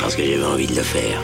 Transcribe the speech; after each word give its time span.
Parce 0.00 0.14
que 0.16 0.22
j'avais 0.22 0.44
envie 0.44 0.66
de 0.66 0.74
le 0.76 0.82
faire. 0.82 1.22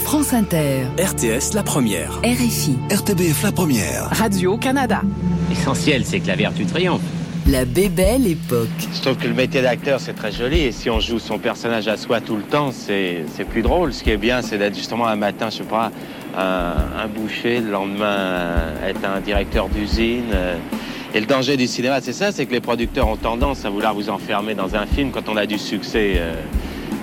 France 0.00 0.32
Inter, 0.32 0.84
RTS 0.98 1.54
La 1.54 1.62
Première. 1.62 2.12
RFI, 2.24 2.76
RTBF 2.90 3.42
La 3.42 3.52
Première. 3.52 4.04
Radio-Canada. 4.10 5.02
L'essentiel, 5.50 6.04
c'est 6.04 6.20
que 6.20 6.26
la 6.28 6.36
vertu 6.36 6.64
triomphe. 6.66 7.02
La 7.46 7.64
Bébelle 7.64 8.26
Époque. 8.26 8.68
Je 8.94 9.00
trouve 9.00 9.16
que 9.16 9.26
le 9.26 9.34
métier 9.34 9.62
d'acteur, 9.62 10.00
c'est 10.00 10.12
très 10.14 10.32
joli. 10.32 10.60
Et 10.60 10.72
si 10.72 10.90
on 10.90 11.00
joue 11.00 11.18
son 11.18 11.38
personnage 11.38 11.88
à 11.88 11.96
soi 11.96 12.20
tout 12.20 12.36
le 12.36 12.42
temps, 12.42 12.70
c'est 12.72 13.24
c'est 13.34 13.44
plus 13.44 13.62
drôle. 13.62 13.92
Ce 13.94 14.02
qui 14.02 14.10
est 14.10 14.16
bien, 14.18 14.42
c'est 14.42 14.58
d'être 14.58 14.76
justement 14.76 15.06
un 15.06 15.16
matin, 15.16 15.48
je 15.50 15.58
sais 15.58 15.62
pas, 15.64 15.90
un, 16.36 16.74
un 17.02 17.06
boucher, 17.08 17.60
le 17.60 17.70
lendemain, 17.70 18.54
être 18.86 19.00
un 19.04 19.20
directeur 19.20 19.68
d'usine. 19.68 20.24
euh. 20.32 20.56
Et 21.14 21.20
le 21.20 21.26
danger 21.26 21.56
du 21.56 21.66
cinéma, 21.66 22.00
c'est 22.02 22.12
ça, 22.12 22.32
c'est 22.32 22.44
que 22.44 22.52
les 22.52 22.60
producteurs 22.60 23.08
ont 23.08 23.16
tendance 23.16 23.64
à 23.64 23.70
vouloir 23.70 23.94
vous 23.94 24.10
enfermer 24.10 24.54
dans 24.54 24.74
un 24.74 24.84
film 24.84 25.10
quand 25.10 25.26
on 25.30 25.36
a 25.38 25.46
du 25.46 25.56
succès 25.56 26.16
euh, 26.16 26.34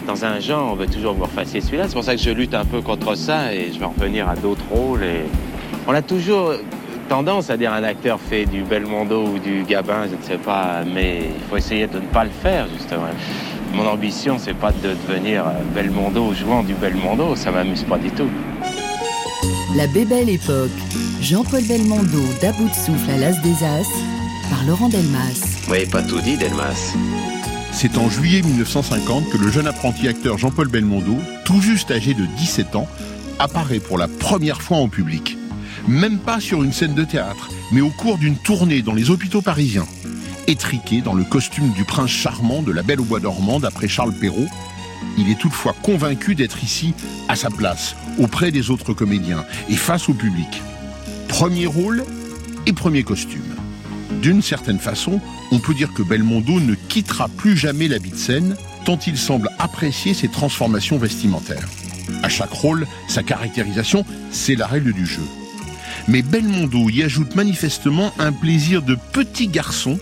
dans 0.05 0.25
un 0.25 0.39
genre. 0.39 0.71
On 0.71 0.75
veut 0.75 0.87
toujours 0.87 1.13
que 1.13 1.19
vous 1.19 1.25
refassiez 1.25 1.61
celui-là. 1.61 1.85
C'est 1.87 1.93
pour 1.93 2.03
ça 2.03 2.15
que 2.15 2.21
je 2.21 2.29
lutte 2.29 2.53
un 2.53 2.65
peu 2.65 2.81
contre 2.81 3.15
ça 3.15 3.53
et 3.53 3.71
je 3.73 3.79
vais 3.79 3.85
en 3.85 3.93
revenir 3.97 4.29
à 4.29 4.35
d'autres 4.35 4.65
rôles. 4.71 5.03
Et 5.03 5.23
on 5.87 5.93
a 5.93 6.01
toujours 6.01 6.53
tendance 7.09 7.49
à 7.49 7.57
dire 7.57 7.73
un 7.73 7.83
acteur 7.83 8.19
fait 8.19 8.45
du 8.45 8.63
Belmondo 8.63 9.25
ou 9.25 9.39
du 9.39 9.63
Gabin, 9.63 10.07
je 10.09 10.15
ne 10.15 10.23
sais 10.23 10.37
pas, 10.37 10.83
mais 10.85 11.29
il 11.35 11.49
faut 11.49 11.57
essayer 11.57 11.87
de 11.87 11.97
ne 11.97 12.05
pas 12.07 12.23
le 12.23 12.31
faire, 12.31 12.67
justement. 12.75 13.07
Mon 13.73 13.87
ambition, 13.87 14.37
c'est 14.39 14.53
pas 14.53 14.71
de 14.71 14.95
devenir 15.07 15.43
Belmondo 15.75 16.33
jouant 16.33 16.63
du 16.63 16.73
Belmondo, 16.73 17.35
ça 17.35 17.51
m'amuse 17.51 17.83
pas 17.83 17.97
du 17.97 18.09
tout. 18.11 18.29
La 19.75 19.87
Bébelle 19.87 20.29
Époque, 20.29 20.71
Jean-Paul 21.21 21.63
Belmondo 21.63 22.21
d'À 22.41 22.53
bout 22.53 22.69
de 22.69 22.73
souffle 22.73 23.11
à 23.11 23.17
l'As 23.17 23.39
des 23.41 23.63
As 23.63 23.87
par 24.49 24.63
Laurent 24.65 24.89
Delmas. 24.89 25.57
Oui, 25.69 25.85
pas 25.85 26.01
tout 26.01 26.21
dit, 26.21 26.37
Delmas. 26.37 26.95
C'est 27.77 27.97
en 27.97 28.09
juillet 28.09 28.41
1950 28.41 29.29
que 29.31 29.37
le 29.37 29.51
jeune 29.51 29.67
apprenti 29.67 30.07
acteur 30.07 30.37
Jean-Paul 30.37 30.69
Belmondo, 30.69 31.17
tout 31.43 31.59
juste 31.59 31.91
âgé 31.91 32.13
de 32.13 32.25
17 32.25 32.77
ans, 32.77 32.87
apparaît 33.37 33.81
pour 33.81 33.97
la 33.97 34.07
première 34.07 34.61
fois 34.61 34.77
en 34.77 34.87
public. 34.87 35.37
Même 35.85 36.19
pas 36.19 36.39
sur 36.39 36.63
une 36.63 36.71
scène 36.71 36.93
de 36.93 37.03
théâtre, 37.03 37.49
mais 37.73 37.81
au 37.81 37.89
cours 37.89 38.17
d'une 38.17 38.37
tournée 38.37 38.81
dans 38.81 38.93
les 38.93 39.09
hôpitaux 39.09 39.41
parisiens. 39.41 39.85
Étriqué 40.47 41.01
dans 41.01 41.13
le 41.13 41.25
costume 41.25 41.69
du 41.71 41.83
prince 41.83 42.11
charmant 42.11 42.61
de 42.61 42.71
La 42.71 42.81
Belle 42.81 43.01
au 43.01 43.03
Bois 43.03 43.19
dormant 43.19 43.59
d'après 43.59 43.89
Charles 43.89 44.13
Perrault, 44.13 44.47
il 45.17 45.29
est 45.29 45.37
toutefois 45.37 45.75
convaincu 45.83 46.33
d'être 46.33 46.63
ici 46.63 46.93
à 47.27 47.35
sa 47.35 47.49
place, 47.49 47.97
auprès 48.17 48.51
des 48.51 48.71
autres 48.71 48.93
comédiens 48.93 49.43
et 49.67 49.75
face 49.75 50.07
au 50.07 50.13
public. 50.13 50.61
Premier 51.27 51.65
rôle 51.65 52.05
et 52.67 52.71
premier 52.71 53.03
costume. 53.03 53.54
D'une 54.25 54.41
certaine 54.41 54.79
façon, 54.79 55.21
on 55.51 55.59
peut 55.59 55.75
dire 55.75 55.93
que 55.93 56.01
Belmondo 56.01 56.59
ne 56.59 56.73
quittera 56.73 57.27
plus 57.27 57.55
jamais 57.55 57.87
l'habit 57.87 58.09
de 58.09 58.15
scène, 58.15 58.55
tant 58.83 58.97
il 59.05 59.19
semble 59.19 59.51
apprécier 59.59 60.15
ses 60.15 60.29
transformations 60.29 60.97
vestimentaires. 60.97 61.67
À 62.23 62.27
chaque 62.27 62.49
rôle, 62.49 62.87
sa 63.07 63.21
caractérisation, 63.21 64.03
c'est 64.31 64.55
la 64.55 64.65
règle 64.65 64.93
du 64.93 65.05
jeu. 65.05 65.21
Mais 66.07 66.23
Belmondo 66.23 66.89
y 66.89 67.03
ajoute 67.03 67.35
manifestement 67.35 68.13
un 68.17 68.31
plaisir 68.31 68.81
de 68.81 68.97
petit 69.13 69.47
garçon, 69.47 69.99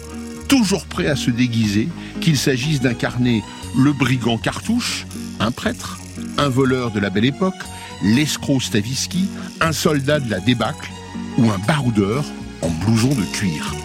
toujours 0.47 0.85
prêt 0.85 1.07
à 1.07 1.17
se 1.17 1.29
déguiser, 1.29 1.89
qu'il 2.21 2.37
s'agisse 2.37 2.79
d'incarner 2.79 3.43
le 3.77 3.91
brigand 3.91 4.37
cartouche, 4.37 5.05
un 5.41 5.51
prêtre, 5.51 5.99
un 6.37 6.47
voleur 6.47 6.91
de 6.91 7.01
la 7.01 7.09
belle 7.09 7.25
époque, 7.25 7.61
l'escroc 8.01 8.61
Stavisky, 8.61 9.25
un 9.59 9.73
soldat 9.73 10.21
de 10.21 10.31
la 10.31 10.39
débâcle 10.39 10.91
ou 11.37 11.51
un 11.51 11.59
baroudeur 11.67 12.23
en 12.61 12.69
blouson 12.69 13.09
de 13.09 13.25
cuir. 13.33 13.75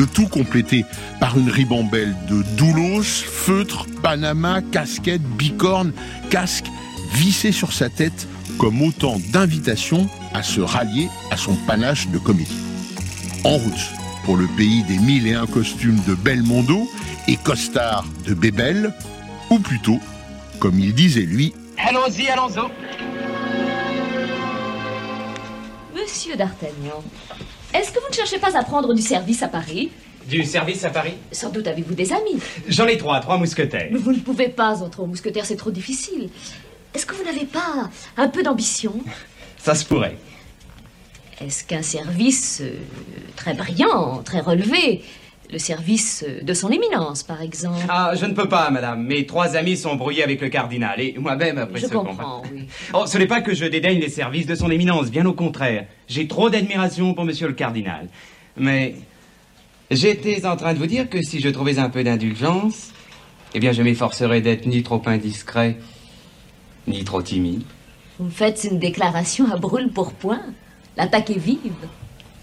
Le 0.00 0.06
tout 0.06 0.28
complété 0.28 0.86
par 1.20 1.36
une 1.36 1.50
ribambelle 1.50 2.16
de 2.26 2.42
doulos, 2.56 3.02
feutres, 3.02 3.84
panama, 4.02 4.62
casquettes, 4.62 5.20
bicornes, 5.20 5.92
casques 6.30 6.70
vissés 7.12 7.52
sur 7.52 7.74
sa 7.74 7.90
tête 7.90 8.26
comme 8.58 8.80
autant 8.80 9.18
d'invitations 9.30 10.08
à 10.32 10.42
se 10.42 10.62
rallier 10.62 11.10
à 11.30 11.36
son 11.36 11.54
panache 11.66 12.08
de 12.08 12.16
comédie. 12.16 12.62
En 13.44 13.58
route 13.58 13.90
pour 14.24 14.38
le 14.38 14.46
pays 14.56 14.84
des 14.84 14.96
mille 14.96 15.26
et 15.26 15.34
un 15.34 15.46
costumes 15.46 16.00
de 16.08 16.14
Belmondo 16.14 16.88
et 17.28 17.36
costards 17.36 18.06
de 18.24 18.32
Bébel, 18.32 18.94
ou 19.50 19.58
plutôt, 19.58 20.00
comme 20.60 20.80
il 20.80 20.94
disait 20.94 21.26
lui, 21.26 21.52
Allons-y, 21.76 22.26
allons-y. 22.28 22.60
Monsieur 25.94 26.36
D'Artagnan, 26.36 27.04
est-ce 27.72 27.92
que 27.92 28.00
vous 28.00 28.08
ne 28.08 28.14
cherchez 28.14 28.38
pas 28.38 28.56
à 28.56 28.64
prendre 28.64 28.92
du 28.94 29.02
service 29.02 29.42
à 29.42 29.48
Paris 29.48 29.90
Du 30.26 30.44
service 30.44 30.84
à 30.84 30.90
Paris 30.90 31.14
Sans 31.30 31.50
doute 31.50 31.66
avez-vous 31.66 31.94
des 31.94 32.12
amis. 32.12 32.40
J'en 32.68 32.86
ai 32.86 32.96
trois, 32.96 33.20
trois 33.20 33.38
mousquetaires. 33.38 33.88
Mais 33.92 33.98
vous 33.98 34.12
ne 34.12 34.18
pouvez 34.18 34.48
pas 34.48 34.82
entrer 34.82 35.02
au 35.02 35.06
mousquetaire, 35.06 35.44
c'est 35.46 35.56
trop 35.56 35.70
difficile. 35.70 36.28
Est-ce 36.94 37.06
que 37.06 37.14
vous 37.14 37.24
n'avez 37.24 37.46
pas 37.46 37.88
un 38.16 38.28
peu 38.28 38.42
d'ambition 38.42 38.94
Ça 39.58 39.74
se 39.74 39.84
pourrait. 39.84 40.16
Est-ce 41.40 41.64
qu'un 41.64 41.82
service 41.82 42.60
euh, 42.60 42.74
très 43.36 43.54
brillant, 43.54 44.22
très 44.24 44.40
relevé, 44.40 45.02
le 45.52 45.58
service 45.58 46.24
euh, 46.28 46.42
de 46.42 46.54
son 46.54 46.70
éminence, 46.70 47.22
par 47.22 47.42
exemple 47.42 47.78
Ah, 47.88 48.12
je 48.14 48.24
ne 48.26 48.34
peux 48.34 48.48
pas, 48.48 48.70
madame. 48.70 49.02
Mes 49.04 49.26
trois 49.26 49.56
amis 49.56 49.76
sont 49.76 49.96
brouillés 49.96 50.22
avec 50.22 50.40
le 50.40 50.48
cardinal 50.48 51.00
et 51.00 51.14
moi-même 51.18 51.58
après 51.58 51.80
Je 51.80 51.86
ce 51.86 51.92
comprends, 51.92 52.40
combat. 52.42 52.48
oui. 52.52 52.66
Oh, 52.94 53.04
ce 53.06 53.18
n'est 53.18 53.26
pas 53.26 53.40
que 53.40 53.54
je 53.54 53.64
dédaigne 53.64 53.98
les 54.00 54.08
services 54.08 54.46
de 54.46 54.54
son 54.54 54.70
éminence, 54.70 55.10
bien 55.10 55.26
au 55.26 55.32
contraire. 55.32 55.86
J'ai 56.08 56.28
trop 56.28 56.50
d'admiration 56.50 57.14
pour 57.14 57.24
monsieur 57.24 57.48
le 57.48 57.54
cardinal. 57.54 58.08
Mais 58.56 58.94
j'étais 59.90 60.46
en 60.46 60.56
train 60.56 60.72
de 60.74 60.78
vous 60.78 60.86
dire 60.86 61.08
que 61.08 61.22
si 61.22 61.40
je 61.40 61.48
trouvais 61.48 61.78
un 61.78 61.88
peu 61.90 62.04
d'indulgence, 62.04 62.90
eh 63.54 63.60
bien 63.60 63.72
je 63.72 63.82
m'efforcerais 63.82 64.40
d'être 64.40 64.66
ni 64.66 64.82
trop 64.82 65.02
indiscret, 65.06 65.76
ni 66.86 67.04
trop 67.04 67.22
timide. 67.22 67.62
Vous 68.18 68.26
me 68.26 68.30
faites 68.30 68.68
une 68.70 68.78
déclaration 68.78 69.50
à 69.52 69.56
brûle 69.56 69.90
pour 69.90 70.12
point. 70.12 70.42
L'attaque 70.96 71.30
est 71.30 71.38
vive. 71.38 71.72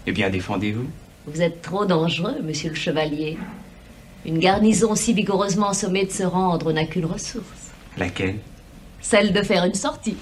Eh 0.06 0.12
bien 0.12 0.28
défendez-vous. 0.28 0.86
Vous 1.32 1.42
êtes 1.42 1.62
trop 1.62 1.84
dangereux, 1.84 2.36
monsieur 2.42 2.70
le 2.70 2.74
chevalier. 2.74 3.36
Une 4.24 4.38
garnison 4.38 4.94
si 4.94 5.12
vigoureusement 5.12 5.72
sommée 5.72 6.04
de 6.06 6.10
se 6.10 6.22
rendre 6.22 6.72
n'a 6.72 6.84
qu'une 6.86 7.04
ressource. 7.04 7.44
Laquelle? 7.96 8.38
Celle 9.00 9.32
de 9.32 9.42
faire 9.42 9.64
une 9.64 9.74
sortie. 9.74 10.16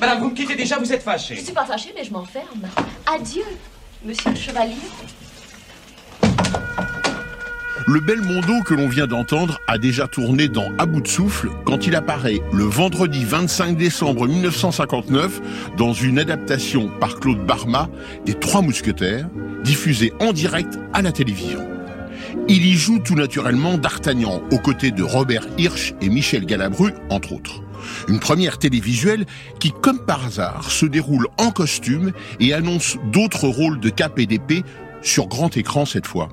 Madame, 0.00 0.20
vous 0.20 0.30
me 0.30 0.34
quittez 0.34 0.54
déjà, 0.54 0.78
vous 0.78 0.92
êtes 0.92 1.00
Je 1.00 1.04
fâchée. 1.04 1.36
suis 1.36 1.52
pas 1.52 1.64
fâchée, 1.64 1.92
mais 1.96 2.04
je 2.04 2.12
m'enferme. 2.12 2.62
Adieu, 3.06 3.44
monsieur 4.04 4.30
le 4.30 4.36
chevalier. 4.36 4.74
Le 7.88 8.00
Belmondo 8.00 8.64
que 8.64 8.74
l'on 8.74 8.88
vient 8.88 9.06
d'entendre 9.06 9.60
a 9.68 9.78
déjà 9.78 10.08
tourné 10.08 10.48
dans 10.48 10.72
À 10.76 10.86
bout 10.86 11.00
de 11.00 11.06
souffle 11.06 11.50
quand 11.64 11.86
il 11.86 11.94
apparaît 11.94 12.40
le 12.52 12.64
vendredi 12.64 13.24
25 13.24 13.76
décembre 13.76 14.26
1959 14.26 15.40
dans 15.76 15.92
une 15.92 16.18
adaptation 16.18 16.90
par 16.98 17.20
Claude 17.20 17.46
Barma 17.46 17.88
des 18.24 18.34
Trois 18.34 18.60
Mousquetaires, 18.60 19.28
diffusée 19.62 20.12
en 20.18 20.32
direct 20.32 20.80
à 20.94 21.00
la 21.00 21.12
télévision. 21.12 21.64
Il 22.48 22.66
y 22.66 22.72
joue 22.72 22.98
tout 22.98 23.14
naturellement 23.14 23.78
D'Artagnan 23.78 24.42
aux 24.50 24.58
côtés 24.58 24.90
de 24.90 25.04
Robert 25.04 25.46
Hirsch 25.56 25.94
et 26.00 26.08
Michel 26.08 26.44
Galabru, 26.44 26.92
entre 27.08 27.34
autres. 27.34 27.62
Une 28.08 28.18
première 28.18 28.58
télévisuelle 28.58 29.26
qui, 29.60 29.70
comme 29.70 30.04
par 30.04 30.26
hasard, 30.26 30.72
se 30.72 30.86
déroule 30.86 31.28
en 31.38 31.52
costume 31.52 32.10
et 32.40 32.52
annonce 32.52 32.96
d'autres 33.12 33.46
rôles 33.46 33.78
de 33.78 33.90
cap 33.90 34.18
et 34.18 34.26
d'épée 34.26 34.64
sur 35.02 35.28
grand 35.28 35.56
écran 35.56 35.86
cette 35.86 36.08
fois. 36.08 36.28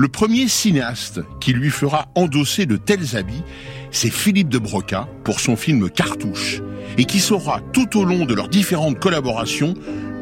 Le 0.00 0.06
premier 0.06 0.46
cinéaste 0.46 1.22
qui 1.40 1.52
lui 1.52 1.70
fera 1.70 2.06
endosser 2.14 2.66
de 2.66 2.76
tels 2.76 3.16
habits, 3.16 3.42
c'est 3.90 4.12
Philippe 4.12 4.48
de 4.48 4.58
Broca 4.58 5.08
pour 5.24 5.40
son 5.40 5.56
film 5.56 5.90
Cartouche, 5.90 6.62
et 6.98 7.04
qui 7.04 7.18
saura 7.18 7.60
tout 7.72 7.98
au 7.98 8.04
long 8.04 8.24
de 8.24 8.32
leurs 8.32 8.48
différentes 8.48 9.00
collaborations 9.00 9.74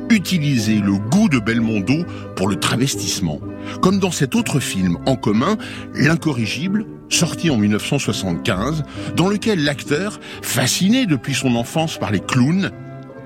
utiliser 0.09 0.77
le 0.77 0.95
goût 0.95 1.29
de 1.29 1.39
Belmondo 1.39 2.07
pour 2.37 2.49
le 2.49 2.57
travestissement, 2.57 3.39
comme 3.83 3.99
dans 3.99 4.11
cet 4.11 4.35
autre 4.35 4.61
film 4.61 4.97
en 5.05 5.17
commun, 5.17 5.59
L'incorrigible, 5.95 6.87
sorti 7.11 7.51
en 7.51 7.59
1975, 7.59 8.83
dans 9.15 9.29
lequel 9.29 9.63
l'acteur, 9.63 10.21
fasciné 10.41 11.05
depuis 11.05 11.35
son 11.35 11.55
enfance 11.55 11.99
par 11.99 12.13
les 12.13 12.21
clowns, 12.21 12.71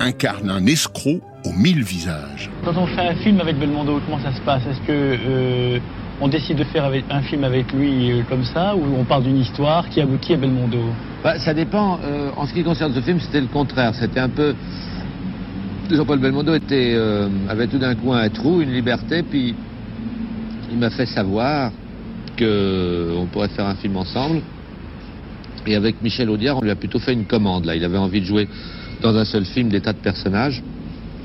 incarne 0.00 0.50
un 0.50 0.66
escroc 0.66 1.20
aux 1.44 1.52
mille 1.52 1.84
visages. 1.84 2.50
Quand 2.64 2.76
on 2.76 2.88
fait 2.88 3.06
un 3.06 3.14
film 3.22 3.40
avec 3.40 3.56
Belmondo, 3.56 4.00
comment 4.04 4.20
ça 4.20 4.34
se 4.34 4.40
passe? 4.40 4.62
Est-ce 4.66 4.80
que 4.80 4.88
euh, 4.90 5.78
on 6.20 6.28
décide 6.28 6.58
de 6.58 6.64
faire 6.64 6.90
un 7.10 7.22
film 7.22 7.44
avec 7.44 7.72
lui 7.72 8.12
euh, 8.12 8.22
comme 8.28 8.44
ça, 8.44 8.76
ou 8.76 8.82
on 8.98 9.04
parle 9.04 9.24
d'une 9.24 9.38
histoire 9.38 9.88
qui 9.88 10.00
aboutit 10.00 10.34
à 10.34 10.36
Belmondo? 10.36 10.78
Bah, 11.24 11.38
Ça 11.38 11.54
dépend. 11.54 11.98
Euh, 12.04 12.30
en 12.36 12.46
ce 12.46 12.52
qui 12.52 12.62
concerne 12.62 12.92
ce 12.94 13.00
film, 13.00 13.18
c'était 13.20 13.40
le 13.40 13.46
contraire. 13.46 13.94
C'était 13.94 14.20
un 14.20 14.28
peu... 14.28 14.54
Jean-Paul 15.90 16.20
Belmondo 16.20 16.54
était, 16.54 16.92
euh, 16.94 17.28
avait 17.48 17.66
tout 17.66 17.78
d'un 17.78 17.94
coup 17.94 18.12
un 18.12 18.28
trou, 18.28 18.60
une 18.60 18.72
liberté, 18.72 19.22
puis 19.22 19.54
il 20.70 20.78
m'a 20.78 20.90
fait 20.90 21.06
savoir 21.06 21.72
qu'on 22.38 23.26
pourrait 23.32 23.48
faire 23.48 23.66
un 23.66 23.74
film 23.74 23.96
ensemble. 23.96 24.40
Et 25.66 25.74
avec 25.74 26.00
Michel 26.00 26.30
Audiard, 26.30 26.58
on 26.58 26.62
lui 26.62 26.70
a 26.70 26.76
plutôt 26.76 27.00
fait 27.00 27.12
une 27.12 27.24
commande. 27.24 27.64
Là, 27.64 27.74
il 27.74 27.84
avait 27.84 27.98
envie 27.98 28.20
de 28.20 28.26
jouer 28.26 28.48
dans 29.02 29.16
un 29.16 29.24
seul 29.24 29.44
film 29.44 29.68
des 29.68 29.80
tas 29.80 29.92
de 29.92 29.98
personnages. 29.98 30.62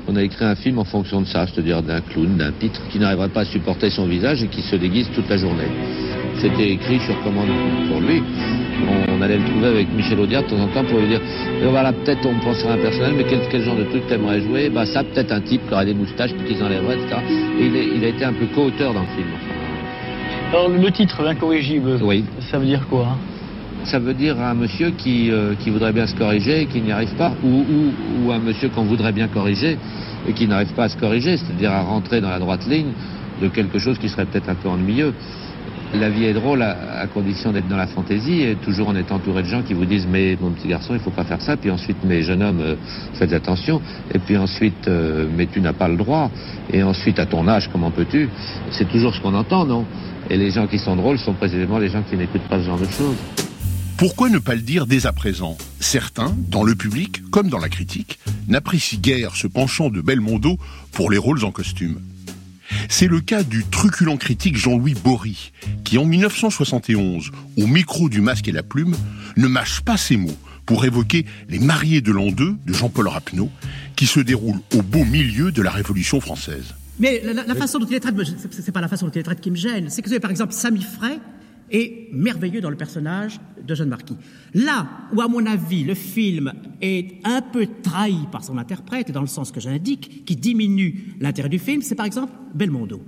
On 0.08 0.14
a 0.14 0.22
écrit 0.22 0.44
un 0.44 0.54
film 0.54 0.78
en 0.78 0.84
fonction 0.84 1.20
de 1.20 1.26
ça, 1.26 1.46
c'est-à-dire 1.46 1.82
d'un 1.82 2.00
clown, 2.00 2.36
d'un 2.36 2.52
pitre 2.52 2.80
qui 2.90 2.98
n'arriverait 3.00 3.28
pas 3.28 3.40
à 3.40 3.44
supporter 3.44 3.90
son 3.90 4.06
visage 4.06 4.42
et 4.42 4.46
qui 4.46 4.62
se 4.62 4.76
déguise 4.76 5.10
toute 5.14 5.28
la 5.28 5.36
journée. 5.36 5.66
C'était 6.38 6.70
écrit 6.70 7.00
sur 7.00 7.20
commande 7.22 7.48
pour 7.88 8.00
lui. 8.00 8.22
On, 9.08 9.20
allait 9.20 9.38
le 9.38 9.44
trouver 9.44 9.66
avec 9.66 9.92
Michel 9.92 10.20
Audiard 10.20 10.44
de 10.44 10.48
temps 10.48 10.60
en 10.60 10.68
temps 10.68 10.84
pour 10.84 11.00
lui 11.00 11.08
dire 11.08 11.20
eh, 11.60 11.66
voilà, 11.66 11.92
peut-être 11.92 12.24
on 12.26 12.38
penserait 12.38 12.70
à 12.70 12.74
un 12.74 12.78
personnage, 12.78 13.14
mais 13.16 13.24
quel, 13.24 13.62
genre 13.62 13.76
de 13.76 13.84
truc 13.84 14.06
t'aimerais 14.06 14.40
jouer? 14.42 14.68
Bah 14.68 14.86
ça, 14.86 15.02
peut-être 15.02 15.32
un 15.32 15.40
type 15.40 15.66
qui 15.66 15.74
aurait 15.74 15.86
des 15.86 15.94
moustaches, 15.94 16.34
petits 16.34 16.62
enlèveraient, 16.62 16.96
etc. 16.96 17.16
Et 17.58 17.96
il, 17.96 18.04
a 18.04 18.08
été 18.08 18.24
un 18.24 18.34
peu 18.34 18.46
co-auteur 18.54 18.92
dans 18.94 19.00
le 19.00 19.06
film. 19.16 19.28
Alors 20.52 20.68
le 20.68 20.90
titre, 20.92 21.22
l'incorrigible, 21.22 21.98
oui. 22.02 22.24
ça 22.50 22.58
veut 22.58 22.66
dire 22.66 22.86
quoi 22.88 23.16
ça 23.86 23.98
veut 23.98 24.14
dire 24.14 24.40
un 24.40 24.54
monsieur 24.54 24.90
qui, 24.90 25.30
euh, 25.30 25.54
qui 25.58 25.70
voudrait 25.70 25.92
bien 25.92 26.06
se 26.06 26.14
corriger 26.14 26.62
et 26.62 26.66
qui 26.66 26.80
n'y 26.80 26.92
arrive 26.92 27.14
pas, 27.14 27.32
ou, 27.44 27.64
ou, 28.24 28.32
un 28.32 28.38
monsieur 28.38 28.68
qu'on 28.68 28.84
voudrait 28.84 29.12
bien 29.12 29.28
corriger 29.28 29.78
et 30.28 30.32
qui 30.32 30.48
n'arrive 30.48 30.72
pas 30.74 30.84
à 30.84 30.88
se 30.88 30.96
corriger, 30.96 31.36
c'est-à-dire 31.36 31.72
à 31.72 31.82
rentrer 31.82 32.20
dans 32.20 32.30
la 32.30 32.38
droite 32.38 32.66
ligne 32.66 32.92
de 33.40 33.48
quelque 33.48 33.78
chose 33.78 33.98
qui 33.98 34.08
serait 34.08 34.26
peut-être 34.26 34.48
un 34.48 34.54
peu 34.54 34.68
ennuyeux. 34.68 35.14
La 35.94 36.10
vie 36.10 36.24
est 36.24 36.32
drôle 36.32 36.62
à, 36.62 37.06
condition 37.14 37.52
d'être 37.52 37.68
dans 37.68 37.76
la 37.76 37.86
fantaisie 37.86 38.42
et 38.42 38.56
toujours 38.56 38.88
en 38.88 38.96
étant 38.96 39.16
entouré 39.16 39.42
de 39.42 39.48
gens 39.48 39.62
qui 39.62 39.72
vous 39.72 39.84
disent 39.84 40.06
mais 40.10 40.36
mon 40.40 40.50
petit 40.50 40.66
garçon 40.66 40.94
il 40.94 41.00
faut 41.00 41.10
pas 41.10 41.24
faire 41.24 41.40
ça. 41.40 41.56
Puis 41.56 41.70
ensuite 41.70 41.98
mais 42.04 42.22
jeune 42.22 42.42
homme 42.42 42.60
euh, 42.60 42.74
faites 43.14 43.32
attention. 43.32 43.80
Et 44.12 44.18
puis 44.18 44.36
ensuite 44.36 44.88
euh, 44.88 45.26
mais 45.36 45.46
tu 45.46 45.60
n'as 45.60 45.72
pas 45.72 45.88
le 45.88 45.96
droit. 45.96 46.30
Et 46.72 46.82
ensuite 46.82 47.20
à 47.20 47.26
ton 47.26 47.46
âge 47.46 47.70
comment 47.70 47.92
peux-tu? 47.92 48.28
C'est 48.70 48.88
toujours 48.88 49.14
ce 49.14 49.20
qu'on 49.20 49.34
entend 49.34 49.64
non? 49.64 49.84
Et 50.28 50.36
les 50.36 50.50
gens 50.50 50.66
qui 50.66 50.78
sont 50.78 50.96
drôles 50.96 51.18
sont 51.18 51.34
précisément 51.34 51.78
les 51.78 51.88
gens 51.88 52.02
qui 52.02 52.16
n'écoutent 52.16 52.48
pas 52.48 52.58
ce 52.58 52.64
genre 52.64 52.80
de 52.80 52.86
choses. 52.86 53.55
Pourquoi 53.98 54.28
ne 54.28 54.38
pas 54.38 54.54
le 54.54 54.60
dire 54.60 54.86
dès 54.86 55.06
à 55.06 55.12
présent? 55.12 55.56
Certains, 55.80 56.36
dans 56.50 56.64
le 56.64 56.74
public 56.74 57.22
comme 57.30 57.48
dans 57.48 57.58
la 57.58 57.70
critique, 57.70 58.18
n'apprécient 58.46 59.00
guère 59.00 59.34
ce 59.34 59.46
penchant 59.46 59.88
de 59.88 60.02
Belmondo 60.02 60.58
pour 60.92 61.10
les 61.10 61.16
rôles 61.16 61.42
en 61.46 61.50
costume. 61.50 62.02
C'est 62.90 63.06
le 63.06 63.20
cas 63.20 63.42
du 63.42 63.64
truculent 63.64 64.18
critique 64.18 64.58
Jean-Louis 64.58 64.92
Bory, 64.92 65.50
qui 65.82 65.96
en 65.96 66.04
1971, 66.04 67.30
au 67.56 67.66
micro 67.66 68.10
du 68.10 68.20
masque 68.20 68.48
et 68.48 68.52
la 68.52 68.62
plume, 68.62 68.94
ne 69.38 69.48
mâche 69.48 69.80
pas 69.80 69.96
ses 69.96 70.18
mots 70.18 70.36
pour 70.66 70.84
évoquer 70.84 71.24
Les 71.48 71.58
mariés 71.58 72.02
de 72.02 72.12
l'an 72.12 72.30
2 72.30 72.56
de 72.66 72.72
Jean-Paul 72.74 73.08
Rapneau, 73.08 73.50
qui 73.94 74.06
se 74.06 74.20
déroule 74.20 74.60
au 74.74 74.82
beau 74.82 75.04
milieu 75.06 75.52
de 75.52 75.62
la 75.62 75.70
Révolution 75.70 76.20
française. 76.20 76.74
Mais 76.98 77.22
la, 77.24 77.54
façon 77.54 77.78
dont 77.78 77.86
il 77.86 77.94
est 77.94 78.00
traité, 78.00 78.22
c'est 78.50 78.72
pas 78.72 78.80
la 78.82 78.88
façon 78.88 79.06
dont 79.06 79.12
il 79.14 79.18
est 79.20 79.22
traité 79.22 79.40
qui 79.40 79.50
me 79.50 79.56
gêne, 79.56 79.88
c'est 79.88 80.02
que 80.02 80.18
par 80.18 80.30
exemple 80.30 80.52
Samy 80.52 80.82
Frey, 80.82 81.18
est 81.70 82.08
merveilleux 82.12 82.60
dans 82.60 82.70
le 82.70 82.76
personnage 82.76 83.40
de 83.66 83.74
Jeanne 83.74 83.88
Marquis. 83.88 84.16
Là 84.54 84.88
où, 85.12 85.20
à 85.20 85.28
mon 85.28 85.44
avis, 85.46 85.84
le 85.84 85.94
film 85.94 86.52
est 86.80 87.16
un 87.24 87.42
peu 87.42 87.66
trahi 87.82 88.26
par 88.30 88.44
son 88.44 88.58
interprète, 88.58 89.10
dans 89.10 89.20
le 89.20 89.26
sens 89.26 89.50
que 89.50 89.60
j'indique, 89.60 90.24
qui 90.24 90.36
diminue 90.36 91.14
l'intérêt 91.20 91.48
du 91.48 91.58
film, 91.58 91.82
c'est 91.82 91.94
par 91.94 92.06
exemple 92.06 92.32
Belmondo. 92.54 93.02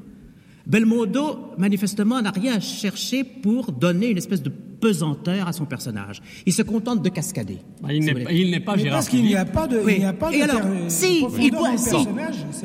Belmondo, 0.67 1.53
manifestement, 1.57 2.21
n'a 2.21 2.31
rien 2.31 2.61
cherché 2.61 3.25
pour 3.25 3.73
donner 3.73 4.11
une 4.11 4.19
espèce 4.19 4.43
de 4.43 4.53
pesanteur 4.81 5.49
à 5.49 5.53
son 5.53 5.65
personnage. 5.65 6.23
Il 6.47 6.53
se 6.53 6.63
contente 6.63 7.03
de 7.03 7.09
cascader. 7.09 7.59
Bah, 7.83 7.93
il 7.93 8.51
n'est 8.51 8.61
pas 8.61 8.77
Gérard 8.77 8.99
Parce 8.99 9.09
qu'il 9.09 9.25
n'y 9.25 9.37
a 9.37 9.45
pas 9.45 9.67
de. 9.67 9.81
Il 9.89 9.99
n'y 9.99 10.05
a 10.05 10.13
pas 10.13 10.33
Et 10.33 10.43
alors, 10.43 10.61
si, 10.89 11.25
il, 11.39 11.51
pourrait, 11.51 11.77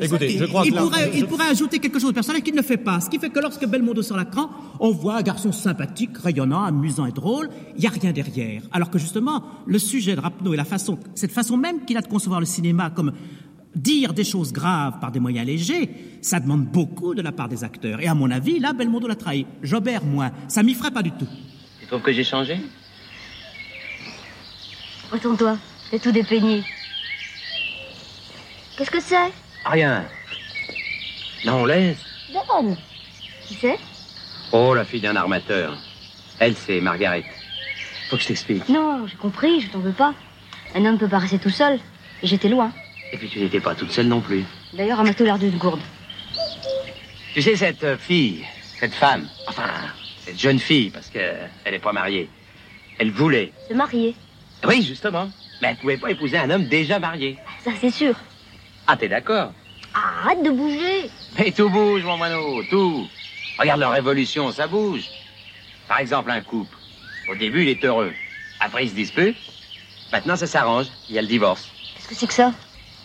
Écoutez, 0.00 0.38
je 0.38 0.44
crois 0.44 0.62
il, 0.64 0.74
pourrait, 0.74 1.10
il 1.14 1.26
pourrait 1.26 1.48
ajouter 1.48 1.78
quelque 1.78 1.98
chose 1.98 2.10
au 2.10 2.12
personnage 2.12 2.42
qu'il 2.42 2.54
ne 2.54 2.62
fait 2.62 2.76
pas. 2.76 3.00
Ce 3.00 3.10
qui 3.10 3.18
fait 3.18 3.30
que 3.30 3.40
lorsque 3.40 3.66
Belmondo 3.66 4.02
sort 4.02 4.18
l'écran, 4.18 4.50
on 4.80 4.90
voit 4.90 5.16
un 5.16 5.22
garçon 5.22 5.52
sympathique, 5.52 6.16
rayonnant, 6.18 6.62
amusant 6.62 7.06
et 7.06 7.12
drôle. 7.12 7.50
Il 7.76 7.80
n'y 7.80 7.86
a 7.86 7.90
rien 7.90 8.12
derrière. 8.12 8.62
Alors 8.72 8.90
que 8.90 8.98
justement, 8.98 9.42
le 9.66 9.78
sujet 9.78 10.14
de 10.14 10.20
Rapneau 10.20 10.54
et 10.54 10.56
la 10.56 10.64
façon, 10.64 10.98
cette 11.14 11.32
façon 11.32 11.56
même 11.56 11.84
qu'il 11.84 11.96
a 11.96 12.00
de 12.00 12.08
concevoir 12.08 12.40
le 12.40 12.46
cinéma 12.46 12.90
comme 12.90 13.12
dire 13.74 14.14
des 14.14 14.24
choses 14.24 14.52
graves 14.52 15.00
par 15.00 15.10
des 15.10 15.20
moyens 15.20 15.46
légers, 15.46 15.90
ça 16.20 16.40
demande 16.40 16.66
beaucoup 16.66 17.14
de 17.14 17.22
la 17.22 17.32
part 17.32 17.48
des 17.48 17.64
acteurs. 17.64 18.00
Et 18.00 18.06
à 18.06 18.14
mon 18.14 18.30
avis, 18.30 18.58
là, 18.58 18.72
Belmondo 18.72 19.08
l'a 19.08 19.16
trahi. 19.16 19.46
Jobert, 19.62 20.04
moins. 20.04 20.30
Ça 20.48 20.62
m'y 20.62 20.74
ferait 20.74 20.92
pas 20.92 21.02
du 21.02 21.10
tout. 21.10 21.28
Trouves 21.94 22.02
que 22.02 22.12
j'ai 22.12 22.24
changé 22.24 22.58
Retourne-toi, 25.12 25.56
t'es 25.92 26.00
tout 26.00 26.10
dépeigné. 26.10 26.64
Qu'est-ce 28.76 28.90
que 28.90 28.98
c'est? 28.98 29.30
Rien. 29.64 30.04
Non, 31.44 31.64
laisse. 31.64 31.98
Donne. 32.32 32.76
Qui 33.46 33.54
c'est? 33.54 33.78
Oh, 34.50 34.74
la 34.74 34.84
fille 34.84 35.02
d'un 35.02 35.14
armateur. 35.14 35.78
Elle, 36.40 36.56
c'est 36.56 36.80
Margaret. 36.80 37.24
Faut 38.10 38.16
que 38.16 38.22
je 38.22 38.26
t'explique. 38.26 38.68
Non, 38.68 39.06
j'ai 39.06 39.14
compris, 39.14 39.60
je 39.60 39.68
t'en 39.68 39.78
veux 39.78 39.92
pas. 39.92 40.14
Un 40.74 40.84
homme 40.86 40.98
peut 40.98 41.06
pas 41.06 41.18
rester 41.18 41.38
tout 41.38 41.48
seul. 41.48 41.78
Et 42.24 42.26
j'étais 42.26 42.48
loin. 42.48 42.72
Et 43.12 43.18
puis 43.18 43.28
tu 43.28 43.38
n'étais 43.38 43.60
pas 43.60 43.76
toute 43.76 43.92
seule 43.92 44.08
non 44.08 44.20
plus. 44.20 44.42
D'ailleurs, 44.72 44.98
elle 44.98 45.06
m'a 45.06 45.14
tout 45.14 45.22
l'air 45.22 45.38
d'une 45.38 45.58
gourde. 45.58 45.80
Tu 47.34 47.40
sais, 47.40 47.54
cette 47.54 47.98
fille, 47.98 48.44
cette 48.80 48.94
femme, 48.94 49.28
enfin, 49.46 49.68
cette 50.24 50.38
jeune 50.38 50.58
fille, 50.58 50.90
parce 50.90 51.08
qu'elle 51.10 51.50
n'est 51.66 51.78
pas 51.78 51.92
mariée, 51.92 52.28
elle 52.98 53.10
voulait. 53.10 53.52
Se 53.68 53.74
marier 53.74 54.14
Oui, 54.66 54.82
justement. 54.82 55.30
Mais 55.60 55.68
elle 55.68 55.76
pouvait 55.76 55.96
pas 55.96 56.10
épouser 56.10 56.38
un 56.38 56.50
homme 56.50 56.66
déjà 56.66 56.98
marié. 56.98 57.36
Ça, 57.62 57.72
c'est 57.80 57.90
sûr. 57.90 58.14
Ah, 58.86 58.96
t'es 58.96 59.08
d'accord? 59.08 59.52
Arrête 59.94 60.42
de 60.42 60.50
bouger 60.50 61.10
Mais 61.38 61.50
tout 61.52 61.68
bouge, 61.68 62.02
mon 62.02 62.16
moineau, 62.16 62.62
tout. 62.64 63.06
Regarde 63.58 63.80
leur 63.80 63.92
révolution, 63.92 64.50
ça 64.50 64.66
bouge. 64.66 65.04
Par 65.86 66.00
exemple, 66.00 66.30
un 66.30 66.40
couple. 66.40 66.76
Au 67.28 67.34
début, 67.34 67.62
il 67.62 67.68
est 67.68 67.84
heureux. 67.84 68.12
Après, 68.60 68.84
il 68.84 68.90
se 68.90 68.94
dispute. 68.94 69.36
Maintenant, 70.12 70.36
ça 70.36 70.46
s'arrange. 70.46 70.86
Il 71.08 71.14
y 71.14 71.18
a 71.18 71.22
le 71.22 71.28
divorce. 71.28 71.70
Qu'est-ce 71.94 72.08
que 72.08 72.14
c'est 72.14 72.26
que 72.26 72.32
ça? 72.34 72.52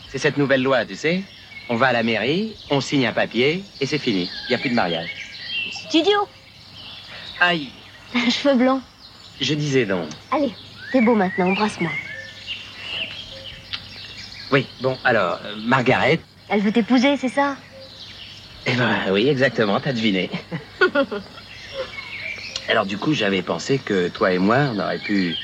C'est 0.10 0.18
cette 0.18 0.38
nouvelle 0.38 0.64
loi, 0.64 0.86
tu 0.86 0.96
sais. 0.96 1.22
On 1.70 1.76
va 1.76 1.88
à 1.88 1.94
la 1.94 2.02
mairie, 2.02 2.56
on 2.72 2.82
signe 2.82 3.06
un 3.06 3.14
papier 3.14 3.64
et 3.80 3.86
c'est 3.86 4.00
fini. 4.00 4.28
Il 4.48 4.50
n'y 4.50 4.56
a 4.56 4.58
plus 4.58 4.72
de 4.72 4.76
mariage. 4.76 5.10
C'est 5.72 6.00
idiot. 6.00 6.28
Aïe. 7.40 7.70
Un 8.14 8.30
cheveu 8.30 8.56
blanc. 8.56 8.82
Je 9.40 9.54
disais 9.54 9.86
donc. 9.86 10.08
Allez, 10.32 10.52
t'es 10.92 11.02
beau 11.02 11.16
maintenant, 11.16 11.50
embrasse-moi. 11.50 11.92
Oui, 14.52 14.66
bon, 14.82 14.98
alors, 15.04 15.40
euh, 15.46 15.56
Margaret. 15.64 16.20
Elle 16.50 16.62
veut 16.62 16.72
t'épouser, 16.72 17.16
c'est 17.18 17.30
ça? 17.30 17.56
Eh 18.66 18.76
ben 18.76 19.12
oui, 19.12 19.28
exactement, 19.28 19.80
t'as 19.80 19.94
deviné. 19.94 20.30
alors 22.68 22.86
du 22.86 22.98
coup, 22.98 23.14
j'avais 23.14 23.42
pensé 23.42 23.78
que 23.78 24.10
toi 24.10 24.34
et 24.34 24.38
moi, 24.38 24.72
on 24.74 24.80
aurait 24.80 24.98
pu... 24.98 25.38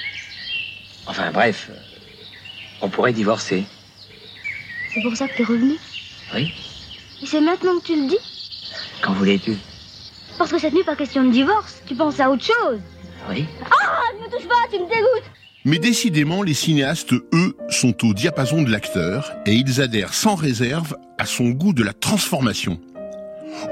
Enfin 1.06 1.32
bref, 1.32 1.70
on 2.82 2.90
pourrait 2.90 3.14
divorcer. 3.14 3.64
C'est 4.90 5.02
pour 5.02 5.16
ça 5.16 5.28
que 5.28 5.38
t'es 5.38 5.44
revenu? 5.44 5.78
Oui. 6.34 6.50
Et 7.22 7.26
c'est 7.26 7.42
maintenant 7.42 7.78
que 7.80 7.86
tu 7.86 7.96
le 7.96 8.08
dis? 8.08 8.18
Quand 9.02 9.14
voulais-tu? 9.14 9.56
Parce 10.38 10.52
que 10.52 10.60
cette 10.60 10.74
nuit, 10.74 10.84
pas 10.84 10.96
question 10.96 11.24
de 11.24 11.32
divorce. 11.32 11.82
Tu 11.86 11.96
penses 11.96 12.20
à 12.20 12.30
autre 12.30 12.44
chose. 12.44 12.80
Oui. 13.30 13.46
Ah 13.64 14.14
Ne 14.18 14.26
me 14.26 14.32
touche 14.32 14.48
pas, 14.48 14.56
tu 14.72 14.80
me 14.80 14.88
dégoûtes 14.88 15.32
Mais 15.64 15.80
décidément, 15.80 16.44
les 16.44 16.54
cinéastes, 16.54 17.14
eux, 17.14 17.58
sont 17.70 18.06
au 18.06 18.14
diapason 18.14 18.62
de 18.62 18.72
l'acteur 18.72 19.32
et 19.46 19.54
ils 19.54 19.82
adhèrent 19.82 20.14
sans 20.14 20.36
réserve 20.36 20.96
à 21.18 21.26
son 21.26 21.50
goût 21.50 21.74
de 21.74 21.84
la 21.84 21.94
transformation. 21.94 22.80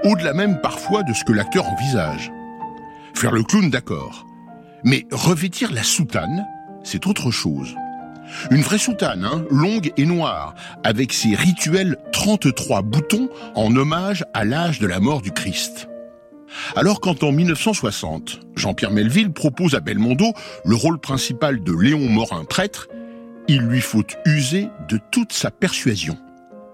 Au-delà 0.05 0.33
même 0.33 0.61
parfois 0.61 1.03
de 1.03 1.13
ce 1.13 1.23
que 1.25 1.33
l'acteur 1.33 1.67
envisage. 1.67 2.31
Faire 3.13 3.31
le 3.31 3.43
clown, 3.43 3.69
d'accord. 3.69 4.25
Mais 4.83 5.05
revêtir 5.11 5.71
la 5.71 5.83
soutane, 5.83 6.45
c'est 6.83 7.05
autre 7.07 7.31
chose. 7.31 7.75
Une 8.51 8.61
vraie 8.61 8.77
soutane, 8.77 9.25
hein, 9.25 9.45
longue 9.51 9.91
et 9.97 10.05
noire, 10.05 10.55
avec 10.83 11.13
ses 11.13 11.35
rituels 11.35 11.97
33 12.13 12.81
boutons 12.81 13.29
en 13.55 13.75
hommage 13.75 14.25
à 14.33 14.45
l'âge 14.45 14.79
de 14.79 14.87
la 14.87 14.99
mort 14.99 15.21
du 15.21 15.31
Christ. 15.31 15.87
Alors 16.75 16.99
quand 16.99 17.23
en 17.23 17.31
1960, 17.31 18.39
Jean-Pierre 18.55 18.91
Melville 18.91 19.31
propose 19.31 19.75
à 19.75 19.79
Belmondo 19.79 20.33
le 20.65 20.75
rôle 20.75 20.99
principal 20.99 21.63
de 21.63 21.73
Léon 21.73 22.09
Morin 22.09 22.45
prêtre, 22.45 22.87
il 23.47 23.61
lui 23.61 23.81
faut 23.81 24.03
user 24.25 24.67
de 24.89 24.99
toute 25.11 25.33
sa 25.33 25.51
persuasion. 25.51 26.17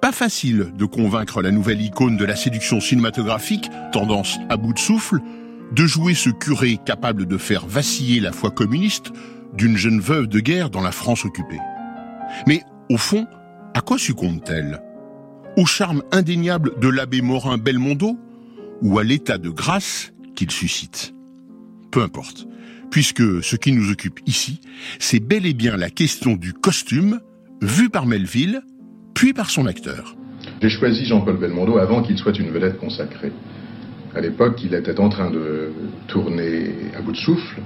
Pas 0.02 0.12
facile 0.12 0.72
de 0.78 0.86
convaincre 0.86 1.42
la 1.42 1.52
nouvelle 1.52 1.82
icône 1.82 2.16
de 2.16 2.26
la 2.26 2.36
séduction 2.36 2.80
cinématographique, 2.80 3.70
tendance 3.92 4.38
à 4.50 4.56
bout 4.56 4.74
de 4.74 4.80
souffle, 4.80 5.20
de 5.72 5.86
jouer 5.86 6.14
ce 6.14 6.30
curé 6.30 6.78
capable 6.86 7.26
de 7.26 7.38
faire 7.38 7.66
vaciller 7.68 8.20
la 8.20 8.32
foi 8.32 8.52
communiste 8.52 9.12
d'une 9.54 9.78
jeune 9.78 10.00
veuve 10.00 10.28
de 10.28 10.40
guerre 10.40 10.70
dans 10.70 10.82
la 10.82 10.92
France 10.92 11.26
occupée. 11.26 11.60
Mais 12.48 12.64
au 12.90 12.98
fond, 12.98 13.28
à 13.74 13.82
quoi 13.82 13.98
succombe-t-elle? 13.98 14.82
Au 15.58 15.66
charme 15.66 16.04
indéniable 16.12 16.80
de 16.80 16.88
l'abbé 16.88 17.22
Morin 17.22 17.58
Belmondo 17.58 18.18
ou 18.82 19.00
à 19.00 19.04
l'état 19.04 19.38
de 19.38 19.50
grâce 19.50 20.12
qu'il 20.36 20.52
suscite. 20.52 21.14
Peu 21.92 22.02
importe, 22.02 22.48
puisque 22.92 23.44
ce 23.44 23.56
qui 23.56 23.72
nous 23.72 23.92
occupe 23.92 24.20
ici, 24.26 24.62
c'est 25.00 25.20
bel 25.20 25.46
et 25.46 25.54
bien 25.54 25.78
la 25.78 25.90
question 25.90 26.36
du 26.36 26.54
costume, 26.54 27.20
vu 27.62 27.90
par 27.90 28.06
Melville, 28.06 28.62
puis 29.14 29.34
par 29.34 29.50
son 29.50 29.66
acteur. 29.66 30.16
J'ai 30.62 30.70
choisi 30.70 31.06
Jean-Paul 31.06 31.38
Belmondo 31.38 31.78
avant 31.78 32.02
qu'il 32.02 32.18
soit 32.18 32.38
une 32.38 32.52
vedette 32.52 32.78
consacrée. 32.78 33.32
À 34.16 34.22
l'époque, 34.22 34.62
il 34.64 34.74
était 34.74 35.00
en 35.00 35.10
train 35.10 35.30
de 35.30 35.72
tourner 36.08 36.72
à 36.98 37.02
bout 37.02 37.12
de 37.12 37.18
souffle. 37.18 37.62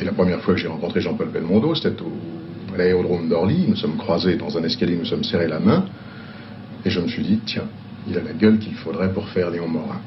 Et 0.00 0.04
la 0.04 0.12
première 0.12 0.40
fois 0.42 0.54
que 0.54 0.60
j'ai 0.60 0.68
rencontré 0.68 1.00
Jean-Paul 1.00 1.30
Belmondo, 1.30 1.74
c'était 1.74 2.02
à 2.74 2.76
l'aérodrome 2.76 3.28
d'Orly. 3.28 3.66
Nous 3.68 3.76
sommes 3.76 3.96
croisés 3.96 4.36
dans 4.36 4.56
un 4.58 4.64
escalier, 4.64 4.96
nous 4.96 5.04
sommes 5.04 5.24
serrés 5.24 5.48
la 5.48 5.60
main. 5.60 5.86
Et 6.84 6.90
je 6.90 7.00
me 7.00 7.08
suis 7.08 7.22
dit, 7.22 7.40
tiens, 7.46 7.68
il 8.08 8.16
a 8.16 8.22
la 8.22 8.32
gueule 8.32 8.58
qu'il 8.58 8.74
faudrait 8.74 9.12
pour 9.12 9.28
faire 9.28 9.50
Léon 9.50 9.68
Morin. 9.68 10.00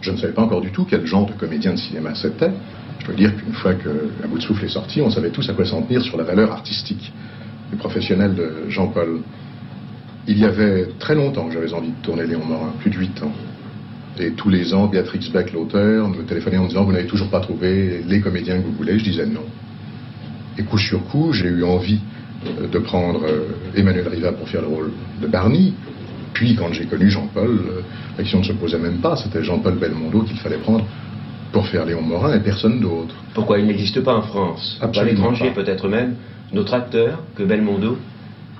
Je 0.00 0.10
ne 0.10 0.16
savais 0.16 0.32
pas 0.32 0.42
encore 0.42 0.60
du 0.60 0.70
tout 0.70 0.84
quel 0.84 1.06
genre 1.06 1.26
de 1.26 1.32
comédien 1.32 1.72
de 1.72 1.78
cinéma 1.78 2.14
c'était. 2.14 2.50
Je 3.00 3.06
peux 3.06 3.14
dire 3.14 3.34
qu'une 3.36 3.52
fois 3.52 3.74
que 3.74 3.88
À 4.22 4.26
bout 4.26 4.38
de 4.38 4.42
souffle 4.42 4.64
est 4.64 4.68
sorti, 4.68 5.00
on 5.00 5.10
savait 5.10 5.30
tous 5.30 5.48
à 5.48 5.54
quoi 5.54 5.64
s'en 5.64 5.82
tenir 5.82 6.02
sur 6.02 6.16
la 6.16 6.24
valeur 6.24 6.52
artistique 6.52 7.12
et 7.72 7.76
professionnelle 7.76 8.34
de 8.34 8.68
Jean-Paul. 8.68 9.20
Il 10.28 10.38
y 10.38 10.44
avait 10.44 10.88
très 10.98 11.14
longtemps 11.14 11.46
que 11.46 11.54
j'avais 11.54 11.72
envie 11.72 11.90
de 11.90 12.02
tourner 12.02 12.26
Léon 12.26 12.44
Morin, 12.44 12.72
plus 12.80 12.90
de 12.90 12.96
huit 12.96 13.22
ans. 13.22 13.32
Et 14.18 14.32
tous 14.32 14.50
les 14.50 14.74
ans, 14.74 14.88
Béatrix 14.88 15.30
Beck, 15.32 15.52
l'auteur, 15.52 16.08
me 16.08 16.22
téléphonait 16.24 16.58
en 16.58 16.66
disant 16.66 16.84
Vous 16.84 16.92
n'avez 16.92 17.06
toujours 17.06 17.30
pas 17.30 17.40
trouvé 17.40 18.02
les 18.06 18.20
comédiens 18.20 18.58
que 18.58 18.66
vous 18.66 18.72
voulez 18.72 18.98
Je 18.98 19.04
disais 19.04 19.26
non. 19.26 19.44
Et 20.58 20.64
coup 20.64 20.78
sur 20.78 21.02
coup, 21.04 21.32
j'ai 21.32 21.48
eu 21.48 21.64
envie 21.64 22.00
euh, 22.46 22.68
de 22.68 22.78
prendre 22.78 23.22
euh, 23.24 23.48
Emmanuel 23.74 24.08
Riva 24.08 24.32
pour 24.32 24.48
faire 24.48 24.60
le 24.60 24.68
rôle 24.68 24.90
de 25.20 25.26
Barney. 25.26 25.72
Puis, 26.32 26.54
quand 26.54 26.72
j'ai 26.72 26.86
connu 26.86 27.10
Jean-Paul, 27.10 27.50
euh, 27.50 27.80
la 28.16 28.22
question 28.22 28.40
ne 28.40 28.44
se 28.44 28.52
posait 28.52 28.78
même 28.78 28.98
pas. 28.98 29.16
C'était 29.16 29.42
Jean-Paul 29.42 29.78
Belmondo 29.78 30.22
qu'il 30.22 30.38
fallait 30.38 30.58
prendre 30.58 30.84
pour 31.52 31.66
faire 31.66 31.84
Léon 31.84 32.02
Morin 32.02 32.34
et 32.34 32.40
personne 32.40 32.80
d'autre. 32.80 33.14
Pourquoi 33.34 33.58
il 33.58 33.66
n'existe 33.66 34.00
pas 34.00 34.16
en 34.16 34.22
France? 34.22 34.80
À 34.80 35.04
l'étranger, 35.04 35.52
peut-être 35.54 35.88
même, 35.88 36.14
d'autres 36.52 36.74
acteurs 36.74 37.22
que 37.36 37.42
Belmondo 37.42 37.98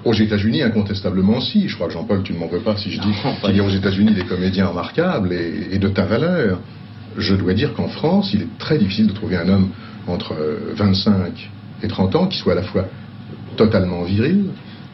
aux 0.05 0.15
États-Unis, 0.15 0.63
incontestablement, 0.63 1.41
si. 1.41 1.69
Je 1.69 1.75
crois 1.77 1.87
que 1.87 1.93
Jean-Paul, 1.93 2.23
tu 2.23 2.33
ne 2.33 2.39
m'en 2.39 2.49
veux 2.49 2.61
pas 2.61 2.77
si 2.77 2.91
je 2.91 3.01
dis 3.01 3.13
qu'il 3.45 3.57
y 3.57 3.61
a 3.61 3.65
aux 3.65 3.69
États-Unis 3.69 4.15
des 4.15 4.25
comédiens 4.25 4.67
remarquables 4.67 5.33
et, 5.33 5.79
de 5.79 5.89
ta 5.89 6.05
valeur. 6.05 6.59
Je 7.17 7.35
dois 7.35 7.55
dire 7.55 7.73
qu'en 7.75 7.89
France, 7.89 8.33
il 8.35 8.43
est 8.43 8.59
très 8.59 8.79
difficile 8.79 9.07
de 9.07 9.13
trouver 9.13 9.37
un 9.37 9.49
homme 9.49 9.69
entre 10.09 10.35
25 10.75 11.51
et 11.83 11.89
30 11.89 12.17
ans 12.17 12.27
qui 12.27 12.39
soit 12.39 12.53
à 12.53 12.57
la 12.57 12.63
fois 12.63 12.87
totalement 13.57 14.03
viril, 14.03 14.47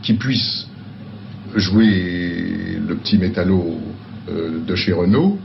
qui 0.02 0.14
puisse 0.14 0.67
jouer 1.54 2.78
le 2.86 2.94
petit 2.96 3.18
métallo 3.18 3.78
euh, 4.28 4.60
de 4.66 4.74
chez 4.74 4.92
Renault, 4.92 5.38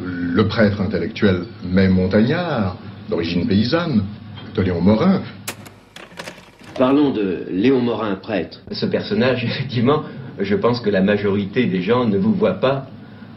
le 0.00 0.46
prêtre 0.46 0.80
intellectuel 0.80 1.44
même 1.64 1.92
montagnard, 1.92 2.76
d'origine 3.08 3.46
paysanne, 3.46 4.04
de 4.54 4.62
Léon 4.62 4.80
Morin, 4.80 5.22
Parlons 6.78 7.10
de 7.10 7.46
Léon 7.50 7.80
Morin, 7.80 8.14
prêtre. 8.14 8.60
Ce 8.70 8.86
personnage, 8.86 9.44
effectivement, 9.44 10.04
je 10.38 10.54
pense 10.54 10.80
que 10.80 10.90
la 10.90 11.00
majorité 11.00 11.66
des 11.66 11.82
gens 11.82 12.06
ne 12.06 12.16
vous 12.16 12.32
voient 12.32 12.60
pas 12.60 12.86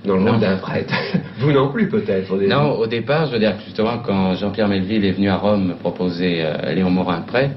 dans 0.05 0.15
le 0.15 0.29
rôle 0.29 0.39
d'un 0.39 0.57
prêtre. 0.57 0.93
vous 1.39 1.51
non 1.51 1.69
plus, 1.69 1.89
peut-être. 1.89 2.36
Non, 2.48 2.74
au 2.77 2.86
départ, 2.86 3.25
je 3.27 3.33
veux 3.33 3.39
dire, 3.39 3.55
justement, 3.65 3.98
quand 4.05 4.36
Jean-Pierre 4.36 4.67
Melville 4.67 5.05
est 5.05 5.12
venu 5.12 5.29
à 5.29 5.38
Rome 5.38 5.69
me 5.69 5.74
proposer 5.74 6.43
euh, 6.43 6.74
Léon 6.74 6.91
Morin 6.91 7.21
prêtre, 7.21 7.55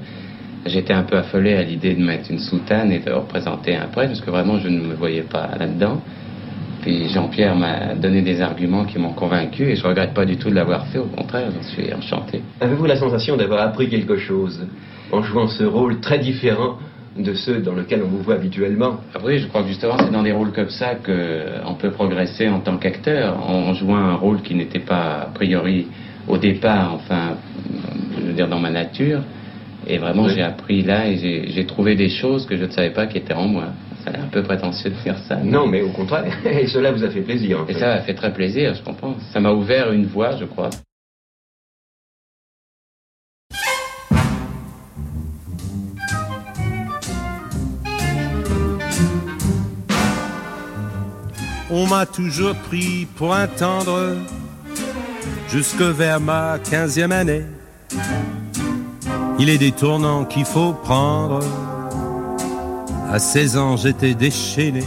j'étais 0.65 0.93
un 0.93 1.03
peu 1.03 1.17
affolé 1.17 1.53
à 1.55 1.63
l'idée 1.63 1.93
de 1.93 2.03
mettre 2.03 2.31
une 2.31 2.39
soutane 2.39 2.91
et 2.91 2.99
de 2.99 3.11
représenter 3.11 3.75
un 3.75 3.87
prêtre, 3.87 4.09
parce 4.09 4.21
que 4.21 4.31
vraiment, 4.31 4.59
je 4.59 4.67
ne 4.67 4.79
me 4.79 4.93
voyais 4.95 5.23
pas 5.23 5.49
là-dedans. 5.59 6.01
Puis 6.81 7.09
Jean-Pierre 7.09 7.55
m'a 7.55 7.95
donné 7.95 8.21
des 8.21 8.41
arguments 8.41 8.85
qui 8.85 8.99
m'ont 8.99 9.13
convaincu 9.13 9.63
et 9.63 9.75
je 9.75 9.83
regrette 9.87 10.13
pas 10.13 10.25
du 10.25 10.37
tout 10.37 10.49
de 10.49 10.55
l'avoir 10.55 10.85
fait, 10.87 10.99
au 10.99 11.05
contraire, 11.05 11.49
j'en 11.51 11.63
suis 11.63 11.91
enchanté. 11.93 12.41
Avez-vous 12.61 12.85
la 12.85 12.95
sensation 12.95 13.37
d'avoir 13.37 13.61
appris 13.61 13.89
quelque 13.89 14.17
chose 14.17 14.67
en 15.11 15.23
jouant 15.23 15.47
ce 15.47 15.63
rôle 15.63 15.99
très 15.99 16.19
différent 16.19 16.77
de 17.17 17.33
ceux 17.33 17.59
dans 17.59 17.73
lesquels 17.73 18.03
on 18.03 18.07
vous 18.07 18.21
voit 18.21 18.35
habituellement? 18.35 18.97
Ah 19.15 19.19
oui, 19.23 19.39
je 19.39 19.47
crois 19.47 19.63
que 19.63 19.69
justement 19.69 19.97
c'est 19.97 20.11
dans 20.11 20.21
des 20.21 20.33
rôles 20.33 20.51
comme 20.51 20.69
ça 20.69 20.95
qu'on 20.95 21.73
peut 21.73 21.91
progresser 21.91 22.49
en 22.49 22.59
tant 22.59 22.77
qu'acteur, 22.77 23.37
en 23.49 23.73
jouant 23.73 23.97
un 23.97 24.15
rôle 24.15 24.41
qui 24.41 24.53
n'était 24.53 24.79
pas 24.79 25.21
a 25.21 25.25
priori 25.33 25.87
au 26.27 26.37
départ, 26.37 26.93
enfin, 26.93 27.37
je 28.19 28.27
veux 28.27 28.33
dire 28.33 28.47
dans 28.47 28.59
ma 28.59 28.69
nature. 28.69 29.21
Et 29.87 29.97
vraiment 29.97 30.27
j'ai 30.27 30.41
appris 30.41 30.81
là 30.81 31.07
et 31.07 31.49
j'ai 31.49 31.65
trouvé 31.65 31.95
des 31.95 32.09
choses 32.09 32.45
que 32.45 32.57
je 32.57 32.65
ne 32.65 32.71
savais 32.71 32.91
pas 32.91 33.05
qui 33.07 33.17
étaient 33.17 33.33
en 33.33 33.47
moi. 33.47 33.65
Ça 34.03 34.11
a 34.11 34.21
un 34.21 34.27
peu 34.27 34.43
prétentieux 34.43 34.89
de 34.89 34.95
faire 34.95 35.17
ça. 35.27 35.37
Non, 35.37 35.67
mais 35.67 35.81
au 35.81 35.89
contraire. 35.89 36.25
Et 36.45 36.67
cela 36.67 36.91
vous 36.91 37.03
a 37.03 37.09
fait 37.09 37.21
plaisir. 37.21 37.65
et 37.67 37.73
ça 37.73 37.87
m'a 37.87 38.01
fait 38.01 38.13
très 38.13 38.31
plaisir, 38.33 38.73
je 38.75 38.83
comprends. 38.83 39.15
Ça 39.31 39.39
m'a 39.39 39.51
ouvert 39.51 39.91
une 39.91 40.05
voie, 40.05 40.35
je 40.37 40.45
crois. 40.45 40.69
On 51.71 51.87
m'a 51.87 52.05
toujours 52.05 52.55
pris 52.55 53.07
pour 53.17 53.33
un 53.33 53.47
tendre 53.47 54.15
jusque 55.49 55.81
vers 55.81 56.19
ma 56.19 56.59
quinzième 56.59 57.11
année. 57.11 57.41
Il 59.37 59.49
est 59.49 59.57
des 59.57 59.71
tournants 59.71 60.25
qu'il 60.25 60.45
faut 60.45 60.73
prendre. 60.73 61.39
À 63.11 63.19
16 63.19 63.57
ans, 63.57 63.77
j'étais 63.77 64.13
déchaîné. 64.13 64.83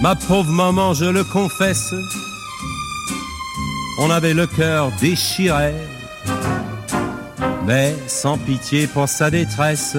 Ma 0.00 0.14
pauvre 0.14 0.50
maman, 0.50 0.94
je 0.94 1.04
le 1.04 1.24
confesse, 1.24 1.92
on 3.98 4.10
avait 4.10 4.32
le 4.32 4.46
cœur 4.46 4.90
déchiré, 5.00 5.74
mais 7.66 7.94
sans 8.06 8.38
pitié 8.38 8.86
pour 8.86 9.08
sa 9.08 9.30
détresse. 9.30 9.96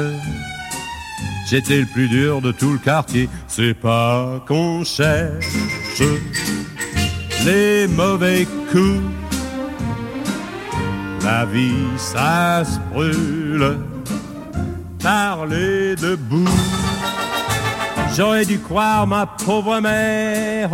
J'étais 1.48 1.82
le 1.82 1.86
plus 1.86 2.08
dur 2.08 2.42
de 2.42 2.52
tout 2.52 2.72
le 2.72 2.80
quartier. 2.80 3.30
C'est 3.48 3.74
pas 3.74 4.44
qu'on 4.48 4.84
cherche 4.84 5.46
les 7.46 7.88
mauvais 7.88 8.48
coups. 8.72 9.21
La 11.24 11.46
vie, 11.46 11.86
ça 11.98 12.64
se 12.66 12.80
brûle. 12.94 13.78
Parler 15.02 15.96
debout. 15.96 16.50
J'aurais 18.16 18.46
dû 18.46 18.60
croire 18.60 19.08
ma 19.08 19.26
pauvre 19.26 19.80
mère 19.80 20.72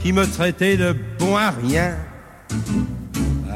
qui 0.00 0.12
me 0.12 0.26
traitait 0.26 0.76
de 0.76 0.94
bon 1.18 1.36
à 1.36 1.50
rien. 1.50 1.94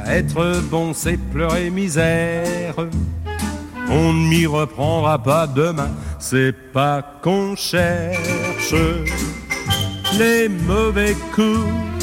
Être 0.06 0.60
bon, 0.70 0.92
c'est 0.94 1.16
pleurer 1.16 1.70
misère 1.70 2.76
on 3.90 4.12
ne 4.12 4.28
m'y 4.28 4.46
reprendra 4.46 5.22
pas 5.22 5.46
demain. 5.46 5.90
C'est 6.18 6.52
pas 6.72 7.02
qu'on 7.22 7.54
cherche 7.54 8.74
les 10.18 10.48
mauvais 10.48 11.14
coups. 11.34 11.93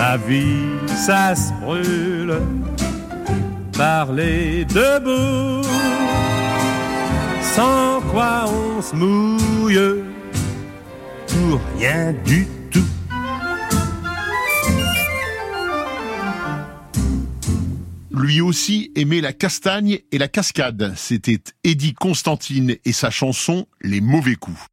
La 0.00 0.16
vie, 0.16 0.78
ça 0.86 1.34
se 1.36 1.52
brûle. 1.60 2.40
Parler 3.76 4.64
debout, 4.64 5.62
sans 7.42 8.00
quoi 8.10 8.46
on 8.48 8.80
se 8.80 8.96
mouille 8.96 10.02
pour 11.26 11.60
rien 11.76 12.14
du 12.24 12.46
tout. 12.70 12.80
lui 18.12 18.40
aussi 18.40 18.92
aimait 18.96 19.20
la 19.20 19.34
castagne 19.34 19.98
et 20.12 20.18
la 20.18 20.28
cascade. 20.28 20.94
C'était 20.96 21.40
Eddie 21.62 21.94
Constantine 21.94 22.76
et 22.86 22.92
sa 22.92 23.10
chanson 23.10 23.66
Les 23.82 24.00
mauvais 24.00 24.36
coups. 24.36 24.69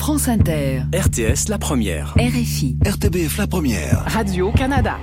France 0.00 0.28
Inter. 0.28 0.84
RTS 0.94 1.50
la 1.50 1.58
première. 1.58 2.14
RFI. 2.16 2.78
RTBF 2.86 3.36
la 3.36 3.46
première. 3.46 4.02
Radio 4.06 4.50
Canada. 4.50 4.96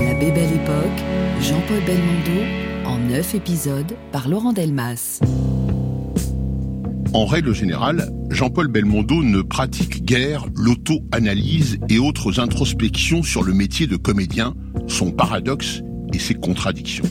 La 0.00 0.14
Bébelle 0.14 0.54
Époque, 0.54 1.04
Jean-Paul 1.42 1.84
Belmondo, 1.84 2.86
en 2.86 2.96
neuf 2.96 3.34
épisodes 3.34 3.92
par 4.10 4.26
Laurent 4.26 4.54
Delmas. 4.54 5.20
En 7.12 7.26
règle 7.26 7.54
générale, 7.54 8.10
Jean-Paul 8.30 8.68
Belmondo 8.68 9.22
ne 9.22 9.42
pratique 9.42 10.02
guère 10.02 10.46
l'auto-analyse 10.54 11.78
et 11.90 11.98
autres 11.98 12.40
introspections 12.40 13.22
sur 13.22 13.42
le 13.42 13.52
métier 13.52 13.86
de 13.86 13.96
comédien, 13.96 14.54
son 14.88 15.10
paradoxe 15.10 15.82
et 16.14 16.18
ses 16.18 16.34
contradictions. 16.34 17.04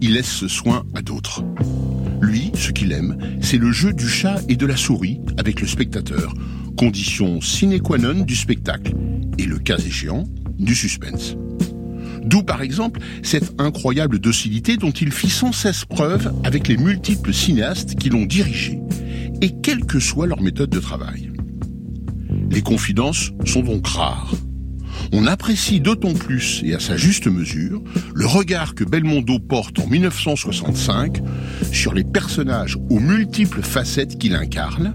Il 0.00 0.14
laisse 0.14 0.32
ce 0.32 0.48
soin 0.48 0.84
à 0.94 1.02
d'autres. 1.02 1.44
Ce 2.60 2.72
qu'il 2.72 2.92
aime, 2.92 3.16
c'est 3.40 3.56
le 3.56 3.72
jeu 3.72 3.94
du 3.94 4.06
chat 4.06 4.38
et 4.50 4.54
de 4.54 4.66
la 4.66 4.76
souris 4.76 5.18
avec 5.38 5.62
le 5.62 5.66
spectateur, 5.66 6.34
condition 6.76 7.40
sine 7.40 7.80
qua 7.80 7.96
non 7.96 8.20
du 8.20 8.36
spectacle, 8.36 8.92
et 9.38 9.46
le 9.46 9.58
cas 9.58 9.78
échéant, 9.78 10.24
du 10.58 10.74
suspense. 10.74 11.36
D'où 12.22 12.42
par 12.42 12.60
exemple 12.60 13.00
cette 13.22 13.58
incroyable 13.58 14.18
docilité 14.18 14.76
dont 14.76 14.90
il 14.90 15.10
fit 15.10 15.30
sans 15.30 15.52
cesse 15.52 15.86
preuve 15.86 16.34
avec 16.44 16.68
les 16.68 16.76
multiples 16.76 17.32
cinéastes 17.32 17.94
qui 17.94 18.10
l'ont 18.10 18.26
dirigé 18.26 18.78
et 19.40 19.52
quelle 19.62 19.86
que 19.86 19.98
soit 19.98 20.26
leur 20.26 20.42
méthode 20.42 20.68
de 20.68 20.80
travail. 20.80 21.32
Les 22.50 22.60
confidences 22.60 23.30
sont 23.46 23.62
donc 23.62 23.86
rares. 23.86 24.34
On 25.12 25.26
apprécie 25.26 25.80
d'autant 25.80 26.14
plus, 26.14 26.62
et 26.64 26.74
à 26.74 26.78
sa 26.78 26.96
juste 26.96 27.26
mesure, 27.26 27.82
le 28.14 28.26
regard 28.26 28.76
que 28.76 28.84
Belmondo 28.84 29.40
porte 29.40 29.80
en 29.80 29.86
1965 29.88 31.18
sur 31.72 31.94
les 31.94 32.04
personnages 32.04 32.76
aux 32.90 33.00
multiples 33.00 33.62
facettes 33.62 34.18
qu'il 34.18 34.36
incarne, 34.36 34.94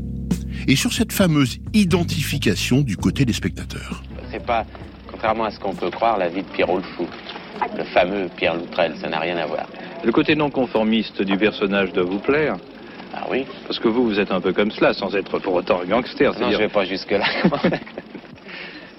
et 0.68 0.78
sur 0.78 0.94
cette 0.94 1.12
fameuse 1.12 1.60
identification 1.74 2.82
du 2.82 2.96
côté 2.96 3.26
des 3.26 3.34
spectateurs. 3.34 4.04
C'est 4.32 4.46
pas, 4.46 4.66
contrairement 5.12 5.44
à 5.44 5.52
ce 5.52 5.60
qu'on 5.60 5.76
peut 5.76 5.92
croire, 5.92 6.18
la 6.18 6.30
vie 6.30 6.44
de 6.44 6.48
Pierrot 6.48 6.78
le 6.78 6.84
Fou. 6.96 7.08
Le 7.78 7.84
fameux 7.86 8.30
Pierre 8.36 8.56
Loutrel, 8.56 8.96
ça 9.02 9.10
n'a 9.10 9.20
rien 9.20 9.38
à 9.38 9.46
voir. 9.46 9.68
Le 10.04 10.12
côté 10.12 10.36
non 10.36 10.50
conformiste 10.50 11.22
du 11.22 11.38
personnage 11.38 11.92
doit 11.94 12.04
vous 12.04 12.20
plaire 12.20 12.56
Ah 13.14 13.26
oui 13.30 13.46
Parce 13.68 13.80
que 13.80 13.88
vous, 13.88 14.06
vous 14.06 14.20
êtes 14.20 14.32
un 14.32 14.42
peu 14.42 14.54
comme 14.54 14.72
cela, 14.72 14.94
sans 14.94 15.14
être 15.16 15.40
pour 15.40 15.54
autant 15.54 15.82
un 15.82 15.86
gangster. 15.86 16.38
Non, 16.40 16.52
je 16.52 16.58
vais 16.58 16.70
pas 16.70 16.86
jusque-là. 16.86 17.26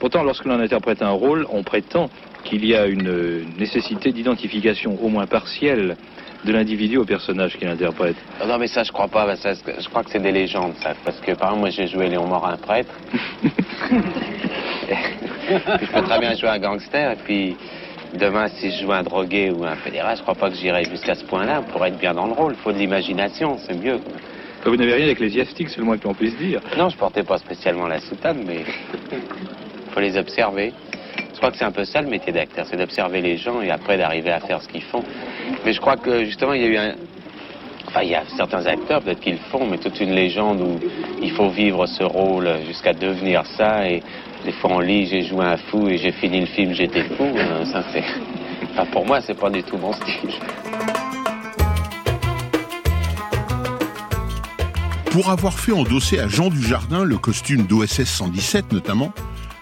Pourtant, 0.00 0.22
lorsque 0.22 0.44
l'on 0.44 0.60
interprète 0.60 1.02
un 1.02 1.10
rôle, 1.10 1.46
on 1.50 1.62
prétend 1.62 2.10
qu'il 2.44 2.64
y 2.64 2.74
a 2.74 2.86
une 2.86 3.44
nécessité 3.58 4.12
d'identification, 4.12 4.98
au 5.02 5.08
moins 5.08 5.26
partielle, 5.26 5.96
de 6.44 6.52
l'individu 6.52 6.96
au 6.98 7.04
personnage 7.04 7.56
qu'il 7.56 7.66
interprète. 7.66 8.16
Ah 8.40 8.46
Non, 8.46 8.58
mais 8.58 8.68
ça, 8.68 8.82
je 8.84 8.92
crois 8.92 9.08
pas. 9.08 9.34
ça, 9.36 9.54
je 9.54 9.88
crois 9.88 10.04
que 10.04 10.10
c'est 10.10 10.22
des 10.22 10.32
légendes, 10.32 10.74
ça. 10.82 10.94
Parce 11.04 11.18
que, 11.20 11.32
par 11.32 11.48
exemple, 11.48 11.60
moi, 11.60 11.70
j'ai 11.70 11.88
joué 11.88 12.08
Léon 12.08 12.26
Morin, 12.26 12.56
prêtre. 12.56 12.94
Puis 14.86 15.86
je 15.86 15.92
peux 15.92 16.02
très 16.02 16.18
bien 16.20 16.34
jouer 16.34 16.50
un 16.50 16.58
gangster. 16.58 17.12
Et 17.12 17.16
puis, 17.16 17.56
demain, 18.14 18.48
si 18.48 18.70
je 18.70 18.82
joue 18.82 18.92
un 18.92 19.02
drogué 19.02 19.50
ou 19.50 19.64
un 19.64 19.76
fédéral, 19.76 20.16
je 20.16 20.22
crois 20.22 20.34
pas 20.34 20.50
que 20.50 20.56
j'irai 20.56 20.84
jusqu'à 20.84 21.14
ce 21.14 21.24
point-là 21.24 21.62
pour 21.72 21.84
être 21.84 21.98
bien 21.98 22.14
dans 22.14 22.26
le 22.26 22.32
rôle. 22.32 22.52
Il 22.52 22.62
faut 22.62 22.72
de 22.72 22.78
l'imagination, 22.78 23.56
c'est 23.58 23.74
mieux. 23.74 23.98
Vous 24.64 24.76
n'avez 24.76 24.94
rien 24.94 25.06
d'ecclésiastique, 25.06 25.68
c'est 25.68 25.78
le 25.78 25.84
moins 25.84 25.96
que 25.96 26.04
l'on 26.04 26.14
puisse 26.14 26.36
dire. 26.38 26.60
Non, 26.76 26.88
je 26.88 26.96
portais 26.96 27.22
pas 27.22 27.38
spécialement 27.38 27.86
la 27.86 28.00
soutane, 28.00 28.42
mais 28.44 28.64
faut 29.96 30.02
les 30.02 30.18
observer. 30.18 30.74
Je 31.32 31.38
crois 31.38 31.50
que 31.50 31.56
c'est 31.56 31.64
un 31.64 31.72
peu 31.72 31.86
ça 31.86 32.02
le 32.02 32.08
métier 32.08 32.30
d'acteur, 32.30 32.66
c'est 32.68 32.76
d'observer 32.76 33.22
les 33.22 33.38
gens 33.38 33.62
et 33.62 33.70
après 33.70 33.96
d'arriver 33.96 34.30
à 34.30 34.40
faire 34.40 34.60
ce 34.60 34.68
qu'ils 34.68 34.82
font. 34.82 35.02
Mais 35.64 35.72
je 35.72 35.80
crois 35.80 35.96
que 35.96 36.26
justement, 36.26 36.52
il 36.52 36.60
y 36.60 36.64
a 36.64 36.68
eu 36.68 36.76
un. 36.76 36.94
Enfin, 37.88 38.02
il 38.02 38.10
y 38.10 38.14
a 38.14 38.24
certains 38.36 38.66
acteurs, 38.66 39.00
peut-être 39.00 39.20
qu'ils 39.20 39.34
le 39.34 39.50
font, 39.50 39.66
mais 39.66 39.78
toute 39.78 39.98
une 40.00 40.12
légende 40.12 40.60
où 40.60 40.78
il 41.22 41.30
faut 41.30 41.48
vivre 41.48 41.86
ce 41.86 42.02
rôle 42.04 42.46
jusqu'à 42.66 42.92
devenir 42.92 43.46
ça. 43.56 43.88
Et 43.88 44.02
des 44.44 44.52
fois, 44.52 44.72
on 44.74 44.80
lit, 44.80 45.06
j'ai 45.06 45.22
joué 45.22 45.46
un 45.46 45.56
fou 45.56 45.88
et 45.88 45.96
j'ai 45.96 46.12
fini 46.12 46.40
le 46.40 46.46
film, 46.46 46.74
j'étais 46.74 47.04
fou. 47.04 47.24
Euh, 47.24 47.64
Ça, 47.64 47.82
c'est. 47.92 48.04
Pour 48.92 49.06
moi, 49.06 49.22
c'est 49.22 49.38
pas 49.38 49.48
du 49.48 49.62
tout 49.62 49.78
mon 49.78 49.94
style. 49.94 50.30
Pour 55.10 55.30
avoir 55.30 55.58
fait 55.58 55.72
endosser 55.72 56.18
à 56.18 56.28
Jean 56.28 56.50
Dujardin 56.50 57.02
le 57.04 57.16
costume 57.16 57.62
d'OSS 57.62 58.04
117 58.04 58.72
notamment, 58.72 59.12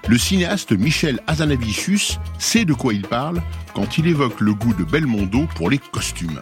le 0.08 0.18
cinéaste 0.18 0.72
Michel 0.72 1.20
Hazanavicius 1.26 2.18
sait 2.38 2.64
de 2.64 2.74
quoi 2.74 2.92
il 2.92 3.02
parle 3.02 3.42
quand 3.74 3.98
il 3.98 4.06
évoque 4.06 4.40
le 4.40 4.54
goût 4.54 4.74
de 4.74 4.84
Belmondo 4.84 5.46
pour 5.56 5.70
les 5.70 5.78
costumes. 5.78 6.40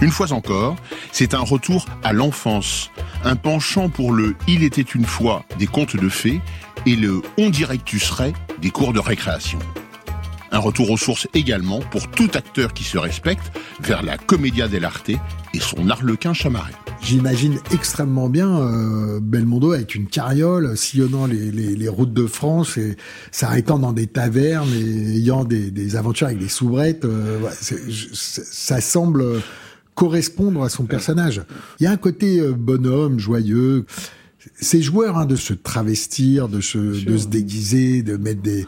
Une 0.00 0.10
fois 0.10 0.32
encore, 0.32 0.76
c'est 1.10 1.34
un 1.34 1.40
retour 1.40 1.86
à 2.04 2.12
l'enfance, 2.12 2.90
un 3.24 3.34
penchant 3.34 3.88
pour 3.88 4.12
le 4.12 4.36
Il 4.46 4.62
était 4.62 4.82
une 4.82 5.04
fois 5.04 5.44
des 5.58 5.66
contes 5.66 5.96
de 5.96 6.08
fées 6.08 6.40
et 6.86 6.94
le 6.94 7.20
On 7.36 7.50
dirait 7.50 7.78
que 7.78 7.84
tu 7.84 7.98
serais 7.98 8.32
des 8.60 8.70
cours 8.70 8.92
de 8.92 9.00
récréation. 9.00 9.58
Un 10.50 10.58
retour 10.58 10.90
aux 10.90 10.96
sources 10.96 11.28
également 11.34 11.80
pour 11.80 12.10
tout 12.10 12.30
acteur 12.34 12.72
qui 12.72 12.82
se 12.84 12.96
respecte 12.98 13.52
vers 13.80 14.02
la 14.02 14.16
commedia 14.16 14.66
dell'arte 14.66 15.10
et 15.10 15.60
son 15.60 15.90
arlequin 15.90 16.32
chamarré. 16.32 16.72
J'imagine 17.02 17.58
extrêmement 17.72 18.28
bien 18.28 18.58
euh, 18.58 19.20
Belmondo 19.22 19.72
avec 19.72 19.94
une 19.94 20.06
carriole 20.06 20.76
sillonnant 20.76 21.26
les, 21.26 21.50
les- 21.50 21.76
les 21.76 21.88
routes 21.88 22.12
de 22.14 22.26
France 22.26 22.76
et 22.78 22.96
s'arrêtant 23.30 23.78
dans 23.78 23.92
des 23.92 24.06
tavernes 24.06 24.72
et 24.72 25.16
ayant 25.16 25.44
des, 25.44 25.70
des 25.70 25.96
aventures 25.96 26.26
avec 26.28 26.38
des 26.38 26.48
soubrettes. 26.48 27.04
euh, 27.04 27.38
ça 27.60 28.80
semble 28.80 29.24
correspondre 29.94 30.62
à 30.62 30.68
son 30.68 30.84
personnage. 30.84 31.42
Il 31.80 31.84
y 31.84 31.86
a 31.86 31.90
un 31.90 31.96
côté 31.96 32.40
euh, 32.40 32.52
bonhomme, 32.52 33.18
joyeux. 33.18 33.84
C'est 34.60 34.80
joueur 34.82 35.18
hein, 35.18 35.26
de 35.26 35.34
se 35.36 35.52
travestir, 35.52 36.48
de 36.48 36.60
se, 36.60 36.78
de 36.78 37.16
se 37.18 37.26
déguiser, 37.26 38.02
de 38.02 38.16
mettre 38.16 38.40
des 38.40 38.66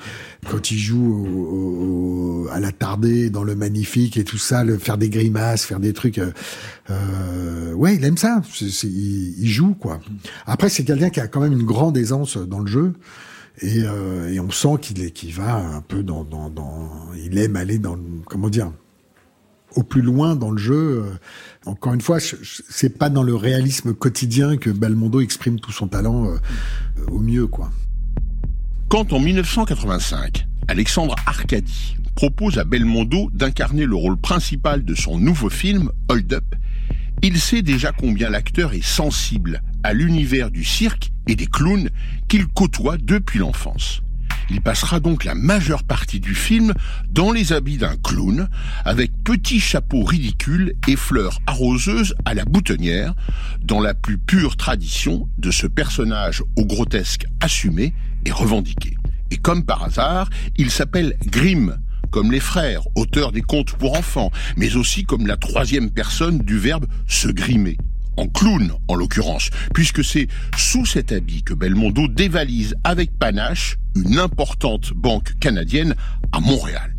quand 0.51 0.71
il 0.73 0.79
joue 0.79 1.15
au- 1.15 2.45
au- 2.45 2.49
à 2.51 2.59
la 2.59 2.73
tardée 2.73 3.31
dans 3.31 3.45
le 3.45 3.55
magnifique 3.55 4.17
et 4.17 4.25
tout 4.25 4.37
ça, 4.39 4.65
le 4.65 4.79
faire 4.79 4.99
des 4.99 5.09
grimaces, 5.09 5.65
faire 5.65 5.79
des 5.81 5.93
trucs. 5.93 6.19
euh, 6.19 6.33
euh, 6.91 7.73
ouais, 7.75 7.95
il 7.97 8.05
aime 8.05 8.17
ça. 8.17 8.43
Il, 8.61 9.35
il 9.39 9.49
joue 9.49 9.75
quoi. 9.75 10.01
Après, 10.47 10.69
c'est 10.69 10.85
quelqu'un 10.85 11.11
qui 11.11 11.21
a 11.21 11.29
quand 11.29 11.41
même 11.41 11.53
une 11.53 11.63
grande 11.65 11.97
aisance 11.97 12.37
dans 12.37 12.59
le 12.61 12.67
jeu. 12.67 12.93
Et, 13.63 13.83
euh, 13.85 14.29
et 14.33 14.41
on 14.41 14.51
sent 14.51 14.77
qu'il 14.81 15.03
est, 15.03 15.11
qu'il 15.11 15.35
va 15.35 15.57
un 15.57 15.83
peu 15.83 16.03
dans, 16.03 16.25
dans, 16.25 16.49
dans, 16.51 16.91
il 17.25 17.37
aime 17.39 17.57
aller 17.57 17.79
dans, 17.79 17.95
le- 17.95 18.03
comment 18.27 18.49
dire, 18.49 18.73
au 19.77 19.83
plus 19.83 20.03
loin 20.03 20.37
dans 20.37 20.51
le 20.51 20.59
jeu. 20.59 21.05
Euh, 21.05 21.13
Encore 21.67 21.95
une 21.95 22.01
fois, 22.01 22.19
c'est 22.21 22.99
pas 22.99 23.11
dans 23.11 23.23
le 23.23 23.35
réalisme 23.35 23.95
quotidien 23.95 24.57
que 24.57 24.71
Belmondo 24.71 25.21
exprime 25.21 25.61
tout 25.61 25.73
son 25.73 25.89
talent 25.89 26.27
euh, 26.27 26.37
au 27.09 27.19
mieux. 27.19 27.49
Quand 28.89 29.13
en 29.13 29.21
1985, 29.21 30.47
Alexandre 30.69 31.15
Arcadi 31.27 31.97
propose 32.15 32.59
à 32.59 32.65
Belmondo 32.65 33.31
d'incarner 33.33 33.87
le 33.87 33.95
rôle 33.95 34.17
principal 34.17 34.85
de 34.85 34.95
son 34.95 35.19
nouveau 35.19 35.49
film, 35.49 35.91
Hold 36.09 36.33
Up, 36.33 36.45
il 37.23 37.39
sait 37.39 37.63
déjà 37.63 37.93
combien 37.93 38.31
l'acteur 38.31 38.73
est 38.73 38.85
sensible 38.85 39.63
à 39.83 39.93
l'univers 39.93 40.51
du 40.51 40.65
cirque 40.65 41.13
et 41.27 41.37
des 41.37 41.47
clowns 41.47 41.91
qu'il 42.29 42.47
côtoie 42.47 42.97
depuis 42.97 43.39
l'enfance. 43.39 44.03
Il 44.51 44.61
passera 44.61 44.99
donc 44.99 45.25
la 45.25 45.37
majeure 45.37 45.85
partie 45.85 46.19
du 46.19 46.35
film 46.35 46.75
dans 47.09 47.31
les 47.31 47.53
habits 47.53 47.79
d'un 47.79 47.97
clown, 47.97 48.49
avec 48.85 49.13
petit 49.23 49.61
chapeau 49.61 50.03
ridicule 50.03 50.75
et 50.89 50.97
fleurs 50.97 51.39
arroseuses 51.47 52.15
à 52.25 52.35
la 52.35 52.45
boutonnière, 52.45 53.15
dans 53.63 53.81
la 53.81 53.95
plus 53.95 54.19
pure 54.19 54.57
tradition 54.57 55.29
de 55.39 55.53
ce 55.53 55.69
personnage 55.69 56.43
au 56.57 56.65
grotesque 56.65 57.27
assumé 57.41 57.95
et 58.25 58.33
revendiqué. 58.33 58.97
Et 59.31 59.37
comme 59.37 59.65
par 59.65 59.85
hasard, 59.85 60.29
il 60.57 60.71
s'appelle 60.71 61.17
Grimm, 61.27 61.79
comme 62.11 62.33
les 62.33 62.41
frères, 62.41 62.83
auteurs 62.97 63.31
des 63.31 63.43
contes 63.43 63.73
pour 63.75 63.97
enfants, 63.97 64.33
mais 64.57 64.75
aussi 64.75 65.05
comme 65.05 65.29
la 65.29 65.37
troisième 65.37 65.91
personne 65.91 66.39
du 66.39 66.59
verbe 66.59 66.87
se 67.07 67.29
grimer. 67.29 67.79
En 68.21 68.29
clown, 68.29 68.75
en 68.87 68.97
l'occurrence, 68.97 69.49
puisque 69.73 70.05
c'est 70.05 70.29
sous 70.55 70.85
cet 70.85 71.11
habit 71.11 71.43
que 71.43 71.55
Belmondo 71.55 72.07
dévalise 72.07 72.75
avec 72.85 73.19
panache 73.19 73.79
une 73.97 74.19
importante 74.19 74.93
banque 74.93 75.39
canadienne 75.41 75.95
à 76.31 76.41
Montréal. 76.41 76.95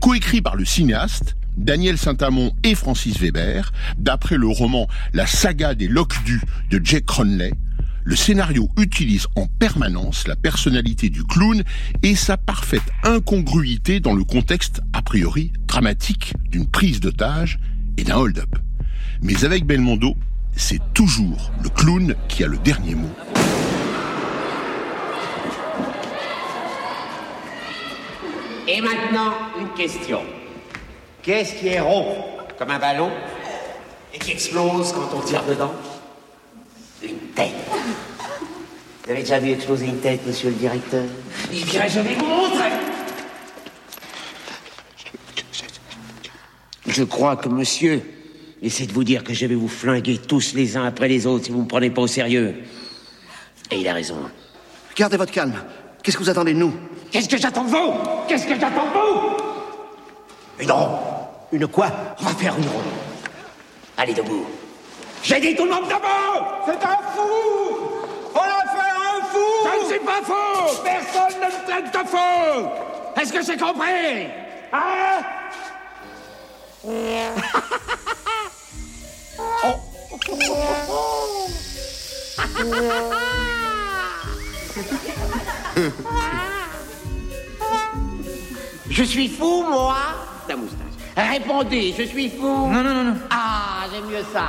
Coécrit 0.00 0.40
par 0.40 0.56
le 0.56 0.64
cinéaste, 0.64 1.36
Daniel 1.58 1.98
Saint-Amand 1.98 2.52
et 2.62 2.74
Francis 2.74 3.18
Weber, 3.18 3.70
d'après 3.98 4.38
le 4.38 4.46
roman 4.48 4.88
La 5.12 5.26
saga 5.26 5.74
des 5.74 5.88
Loques-Du 5.88 6.40
de 6.70 6.80
Jake 6.82 7.04
Cronley, 7.04 7.52
le 8.04 8.16
scénario 8.16 8.70
utilise 8.78 9.26
en 9.36 9.48
permanence 9.48 10.26
la 10.26 10.36
personnalité 10.36 11.10
du 11.10 11.22
clown 11.22 11.62
et 12.02 12.14
sa 12.14 12.38
parfaite 12.38 12.88
incongruité 13.04 14.00
dans 14.00 14.14
le 14.14 14.24
contexte 14.24 14.80
a 14.94 15.02
priori 15.02 15.52
dramatique 15.66 16.32
d'une 16.50 16.66
prise 16.66 17.00
d'otage 17.00 17.58
et 17.98 18.04
d'un 18.04 18.16
hold-up. 18.16 18.56
Mais 19.20 19.44
avec 19.44 19.66
Belmondo, 19.66 20.16
c'est 20.56 20.80
toujours 20.94 21.50
le 21.62 21.68
clown 21.68 22.14
qui 22.28 22.44
a 22.44 22.46
le 22.46 22.58
dernier 22.58 22.94
mot. 22.94 23.10
Et 28.68 28.80
maintenant, 28.80 29.32
une 29.58 29.70
question. 29.74 30.20
Qu'est-ce 31.22 31.54
qui 31.54 31.68
est 31.68 31.80
rond 31.80 32.16
comme 32.58 32.70
un 32.70 32.78
ballon 32.78 33.10
et 34.14 34.18
qui 34.18 34.32
explose 34.32 34.92
quand 34.92 35.16
on 35.16 35.20
tire 35.20 35.44
dedans? 35.44 35.72
Une 37.02 37.18
tête. 37.34 37.50
Vous 39.04 39.10
avez 39.10 39.20
déjà 39.20 39.40
vu 39.40 39.50
exploser 39.50 39.86
une 39.86 39.98
tête, 39.98 40.24
monsieur 40.26 40.50
le 40.50 40.54
directeur? 40.54 41.04
Eh 41.52 41.64
bien, 41.64 41.88
je 41.88 42.00
vais 42.00 42.14
vous 42.14 42.24
montrer. 42.24 42.70
Je 46.86 47.04
crois 47.04 47.36
que 47.36 47.48
monsieur 47.48 48.02
essaie 48.62 48.86
de 48.86 48.92
vous 48.92 49.04
dire 49.04 49.24
que 49.24 49.34
je 49.34 49.46
vais 49.46 49.54
vous 49.54 49.68
flinguer 49.68 50.18
tous 50.18 50.54
les 50.54 50.76
uns 50.76 50.84
après 50.84 51.08
les 51.08 51.26
autres 51.26 51.46
si 51.46 51.50
vous 51.50 51.58
ne 51.58 51.64
me 51.64 51.68
prenez 51.68 51.90
pas 51.90 52.02
au 52.02 52.06
sérieux. 52.06 52.54
Et 53.70 53.80
il 53.80 53.88
a 53.88 53.94
raison. 53.94 54.16
Gardez 54.96 55.16
votre 55.16 55.32
calme. 55.32 55.54
Qu'est-ce 56.02 56.16
que 56.16 56.22
vous 56.22 56.30
attendez 56.30 56.54
de 56.54 56.58
nous? 56.58 56.74
Qu'est-ce 57.10 57.28
que 57.28 57.36
j'attends 57.36 57.64
de 57.64 57.70
vous? 57.70 57.92
Qu'est-ce 58.28 58.46
que 58.46 58.54
j'attends 58.54 58.86
de 58.86 58.92
vous? 58.92 59.36
Une 60.60 60.70
ronde. 60.70 60.98
Une 61.52 61.66
quoi? 61.66 61.90
On 62.20 62.24
va 62.24 62.34
faire 62.34 62.56
une 62.56 62.68
ronde. 62.68 62.82
Allez 63.96 64.14
debout. 64.14 64.46
J'ai 65.22 65.40
dit 65.40 65.54
tout 65.54 65.64
le 65.64 65.70
monde 65.70 65.84
debout 65.84 66.44
C'est 66.66 66.84
un 66.84 66.98
fou 67.14 67.78
On 68.34 68.40
a 68.40 68.64
fait 68.72 68.90
un 68.90 69.24
fou 69.30 69.38
Je 69.64 69.84
ne 69.84 69.88
suis 69.88 70.00
pas 70.00 70.20
fou 70.24 70.82
Personne 70.82 71.40
ne 71.40 71.46
me 71.46 71.50
traite 71.68 71.92
de 71.92 72.08
fou 72.08 73.20
Est-ce 73.20 73.32
que 73.32 73.44
j'ai 73.44 73.56
compris? 73.56 74.26
Hein? 74.72 75.22
Je 88.90 89.02
suis 89.02 89.28
fou, 89.28 89.64
moi 89.68 89.96
Ta 90.46 90.56
moustache. 90.56 90.78
Répondez, 91.16 91.94
je 91.96 92.02
suis 92.04 92.30
fou 92.30 92.46
Non, 92.46 92.82
non, 92.82 92.94
non, 92.94 93.04
non. 93.04 93.14
Ah, 93.30 93.84
j'aime 93.92 94.06
mieux 94.06 94.24
ça. 94.32 94.44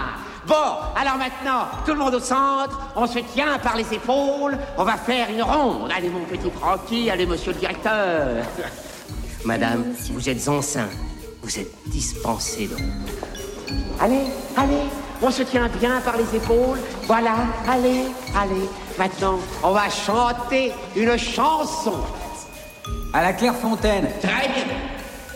Bon, 0.46 0.54
alors 0.96 1.18
maintenant, 1.18 1.68
tout 1.86 1.94
le 1.94 2.00
monde 2.00 2.16
au 2.16 2.20
centre, 2.20 2.92
on 2.96 3.08
se 3.08 3.20
tient 3.20 3.58
par 3.60 3.78
les 3.78 3.94
épaules, 3.94 4.58
on 4.78 4.84
va 4.84 4.98
faire 4.98 5.30
une 5.30 5.42
ronde. 5.42 5.90
Allez, 5.96 6.10
mon 6.10 6.26
petit 6.26 6.52
Francky, 6.52 7.10
allez, 7.10 7.26
monsieur 7.26 7.54
le 7.54 7.60
directeur. 7.60 8.44
Madame, 9.46 9.94
vous 10.12 10.30
êtes 10.30 10.48
enceinte. 10.48 10.92
Vous 11.42 11.60
êtes 11.60 11.72
dispensée 11.88 12.68
donc. 12.68 12.80
Allez, 14.00 14.26
allez, 14.58 14.84
on 15.22 15.32
se 15.32 15.44
tient 15.44 15.70
bien 15.80 16.02
par 16.02 16.18
les 16.18 16.36
épaules. 16.36 16.80
Voilà, 17.08 17.36
allez, 17.70 18.06
allez. 18.36 18.70
Maintenant, 18.98 19.40
on 19.64 19.72
va 19.72 19.90
chanter 19.90 20.72
une 20.96 21.18
chanson. 21.18 21.96
À 23.14 23.22
la 23.24 23.34
Clairefontaine. 23.34 24.10
Très 24.22 24.48
bien. 24.50 24.76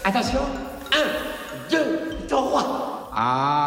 Attention. 0.04 0.42
Un, 0.94 1.72
deux, 1.72 2.18
trois. 2.28 3.10
À 3.16 3.67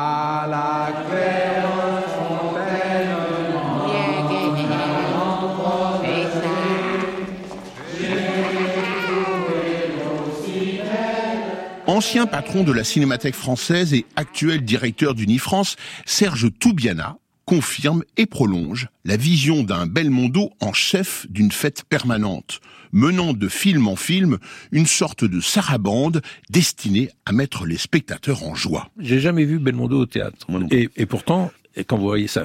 Ancien 12.00 12.26
patron 12.26 12.64
de 12.64 12.72
la 12.72 12.82
Cinémathèque 12.82 13.34
française 13.34 13.92
et 13.92 14.06
actuel 14.16 14.64
directeur 14.64 15.14
d'Unifrance, 15.14 15.76
Serge 16.06 16.48
Toubiana 16.58 17.18
confirme 17.44 18.04
et 18.16 18.24
prolonge 18.24 18.88
la 19.04 19.18
vision 19.18 19.62
d'un 19.62 19.86
Belmondo 19.86 20.50
en 20.60 20.72
chef 20.72 21.26
d'une 21.28 21.52
fête 21.52 21.84
permanente, 21.84 22.60
menant 22.90 23.34
de 23.34 23.48
film 23.48 23.86
en 23.86 23.96
film 23.96 24.38
une 24.72 24.86
sorte 24.86 25.26
de 25.26 25.42
sarabande 25.42 26.22
destinée 26.48 27.10
à 27.26 27.32
mettre 27.32 27.66
les 27.66 27.76
spectateurs 27.76 28.44
en 28.44 28.54
joie. 28.54 28.88
J'ai 28.98 29.20
jamais 29.20 29.44
vu 29.44 29.58
Belmondo 29.58 30.00
au 30.00 30.06
théâtre. 30.06 30.46
Et, 30.70 30.88
et 30.96 31.04
pourtant, 31.04 31.52
et 31.76 31.85
quand 31.85 31.96
vous 31.96 32.06
voyez 32.06 32.26
sa 32.26 32.44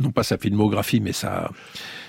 non 0.00 0.12
pas 0.12 0.22
sa 0.22 0.38
filmographie, 0.38 1.00
mais 1.00 1.12
sa, 1.12 1.50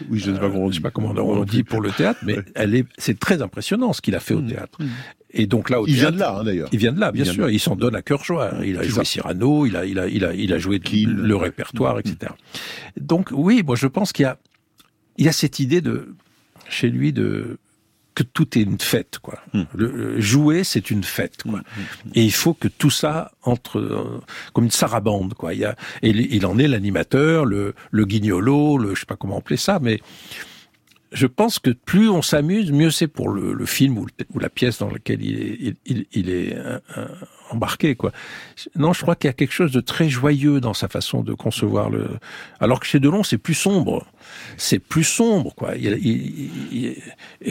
oui, 0.10 0.20
je 0.20 0.30
ne 0.30 0.36
sais 0.36 0.42
pas 0.42 0.50
comment 0.50 0.66
on 0.66 0.70
dit, 0.70 0.80
pas 0.80 0.92
comment 0.92 1.10
on 1.10 1.44
dit 1.44 1.64
pour 1.64 1.82
le 1.82 1.92
théâtre, 1.92 2.20
mais 2.24 2.38
elle 2.54 2.76
est, 2.76 2.86
c'est 2.98 3.18
très 3.20 3.42
impressionnant 3.42 3.94
ce 3.94 4.02
qu'il 4.02 4.16
a 4.16 4.20
fait 4.20 4.36
au 4.36 4.42
théâtre. 4.42 4.78
Et 5.32 5.48
donc 5.48 5.72
là, 5.72 5.82
au 5.82 5.88
il 5.88 5.96
théâtre, 5.96 6.12
vient 6.12 6.12
de 6.12 6.20
là, 6.20 6.38
hein, 6.40 6.44
d'ailleurs. 6.44 6.70
Il 6.72 6.78
vient 6.78 6.94
de 6.94 7.00
là, 7.00 7.12
bien 7.12 7.24
Il 7.24 7.32
sûr. 7.32 7.50
Il 7.50 7.60
s'en 7.60 7.76
donne 7.76 7.96
à 7.96 8.04
cœur 8.04 8.24
joie. 8.24 8.52
Il 8.64 8.78
a 8.78 8.84
joué 8.84 8.92
ça. 8.92 9.04
Cyrano, 9.04 9.66
il 9.66 9.76
a, 9.76 9.86
il 9.86 9.98
a, 9.98 10.08
il 10.08 10.24
a, 10.24 10.34
il 10.36 10.54
a 10.54 10.60
joué 10.60 10.80
le 10.80 11.36
répertoire, 11.36 11.98
etc. 11.98 12.34
Donc 12.96 13.30
oui, 13.32 13.64
moi 13.66 13.76
je 13.76 13.88
pense 13.88 14.14
qu'il 14.14 14.24
y 14.24 14.28
a, 14.28 14.38
il 15.18 15.26
y 15.26 15.30
a 15.30 15.32
cette 15.32 15.60
idée 15.60 15.82
de, 15.82 16.14
chez 16.70 16.90
lui, 16.90 17.12
de 17.12 17.58
que 18.16 18.24
tout 18.24 18.58
est 18.58 18.62
une 18.62 18.80
fête, 18.80 19.20
quoi. 19.22 19.40
Le, 19.54 19.66
le- 19.92 20.22
jouer, 20.22 20.64
c'est 20.64 20.92
une 20.92 21.04
fête, 21.04 21.44
quoi. 21.44 21.62
Et 22.14 22.24
il 22.24 22.32
faut 22.34 22.54
que 22.54 22.68
tout 22.68 22.90
ça 22.92 23.32
entre 23.44 23.80
euh, 23.80 24.22
comme 24.54 24.66
une 24.66 24.72
sarabande, 24.72 25.34
quoi. 25.34 25.54
Il 25.54 25.62
y 25.62 25.66
a, 25.66 25.76
et 26.02 26.10
il, 26.12 26.46
en 26.46 26.58
est 26.60 26.68
l'animateur, 26.68 27.46
le, 27.46 27.74
le 27.92 28.06
guignolo, 28.06 28.78
le, 28.78 28.94
je 28.96 29.00
sais 29.02 29.06
pas 29.06 29.16
comment 29.16 29.38
appeler 29.40 29.58
ça, 29.58 29.80
mais 29.82 30.00
je 31.14 31.28
pense 31.28 31.60
que 31.60 31.70
plus 31.70 32.10
on 32.10 32.22
s'amuse, 32.22 32.72
mieux 32.72 32.92
c'est 32.92 33.08
pour 33.08 33.30
le, 33.30 33.54
le 33.54 33.66
film 33.66 33.98
ou, 33.98 34.08
la 34.40 34.50
pièce 34.50 34.80
dans 34.80 34.90
laquelle 34.90 35.24
il 35.24 35.42
est, 35.42 35.76
il, 35.86 36.06
il- 36.12 36.30
est 36.30 36.56
euh, 36.58 36.80
euh, 36.98 37.08
embarqué. 37.52 37.96
Quoi. 37.96 38.12
Non, 38.76 38.94
je 38.94 39.02
crois 39.02 39.16
qu'il 39.16 39.28
y 39.28 39.30
a 39.30 39.34
quelque 39.34 39.54
chose 39.54 39.72
de 39.72 39.80
très 39.80 40.10
joyeux 40.10 40.60
dans 40.60 40.74
sa 40.74 40.88
façon 40.88 41.22
de 41.22 41.34
concevoir 41.34 41.90
le. 41.90 42.08
Alors 42.60 42.80
que 42.80 42.86
chez 42.88 43.00
Delon, 43.00 43.24
c'est 43.24 43.38
plus 43.38 43.54
sombre. 43.54 44.06
C'est 44.58 44.80
plus 44.80 45.04
sombre, 45.04 45.54
quoi. 45.56 45.76
Et 45.78 46.98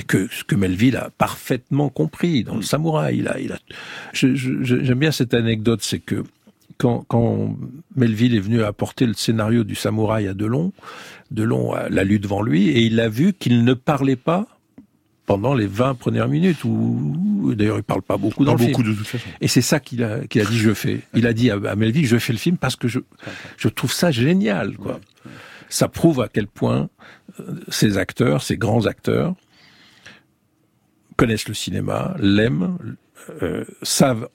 que 0.06 0.28
que 0.46 0.54
Melville 0.56 0.96
a 0.96 1.10
parfaitement 1.16 1.88
compris 1.88 2.44
dans 2.44 2.56
le 2.56 2.62
Samouraï. 2.62 3.18
Il 3.18 3.28
a, 3.28 3.38
il 3.40 3.52
a. 3.52 3.58
J'aime 4.12 4.98
bien 4.98 5.12
cette 5.12 5.34
anecdote, 5.34 5.82
c'est 5.82 6.00
que 6.00 6.24
quand, 6.78 7.04
quand 7.08 7.56
Melville 7.96 8.34
est 8.34 8.40
venu 8.40 8.62
apporter 8.62 9.06
le 9.06 9.14
scénario 9.14 9.64
du 9.64 9.74
Samouraï 9.74 10.28
à 10.28 10.34
Delon, 10.34 10.72
Delon 11.30 11.74
l'a 11.88 12.04
lu 12.04 12.18
devant 12.18 12.42
lui 12.42 12.68
et 12.68 12.80
il 12.80 13.00
a 13.00 13.08
vu 13.08 13.32
qu'il 13.32 13.64
ne 13.64 13.74
parlait 13.74 14.16
pas 14.16 14.46
pendant 15.26 15.54
les 15.54 15.66
20 15.66 15.94
premières 15.94 16.28
minutes, 16.28 16.64
ou 16.64 17.54
d'ailleurs 17.54 17.78
il 17.78 17.84
parle 17.84 18.02
pas 18.02 18.16
beaucoup 18.16 18.44
dans 18.44 18.56
Pas 18.56 18.62
le 18.64 18.68
beaucoup 18.70 18.82
film. 18.82 18.92
de 18.94 18.98
toute 18.98 19.06
façon. 19.06 19.28
Et 19.40 19.48
c'est 19.48 19.62
ça 19.62 19.78
qu'il 19.78 20.02
a, 20.02 20.26
qu'il 20.26 20.40
a 20.40 20.44
dit 20.44 20.58
je 20.58 20.74
fais. 20.74 21.00
Il 21.14 21.26
a 21.26 21.32
dit 21.32 21.50
à, 21.50 21.54
à 21.54 21.76
Melville 21.76 22.06
je 22.06 22.18
fais 22.18 22.32
le 22.32 22.38
film 22.38 22.56
parce 22.56 22.76
que 22.76 22.88
je, 22.88 22.98
je 23.56 23.68
trouve 23.68 23.92
ça 23.92 24.10
génial. 24.10 24.76
Quoi. 24.76 25.00
Ça 25.68 25.88
prouve 25.88 26.20
à 26.20 26.28
quel 26.28 26.48
point 26.48 26.90
euh, 27.40 27.54
ces 27.68 27.98
acteurs, 27.98 28.42
ces 28.42 28.56
grands 28.56 28.86
acteurs, 28.86 29.34
connaissent 31.16 31.48
le 31.48 31.54
cinéma, 31.54 32.16
l'aiment, 32.18 32.76
euh, 33.42 33.64
savent 33.82 34.28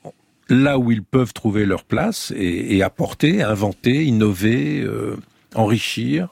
là 0.49 0.77
où 0.77 0.91
ils 0.91 1.03
peuvent 1.03 1.33
trouver 1.33 1.65
leur 1.65 1.83
place 1.83 2.31
et, 2.35 2.75
et 2.77 2.83
apporter, 2.83 3.41
inventer, 3.43 4.05
innover, 4.05 4.81
euh, 4.81 5.15
enrichir. 5.55 6.29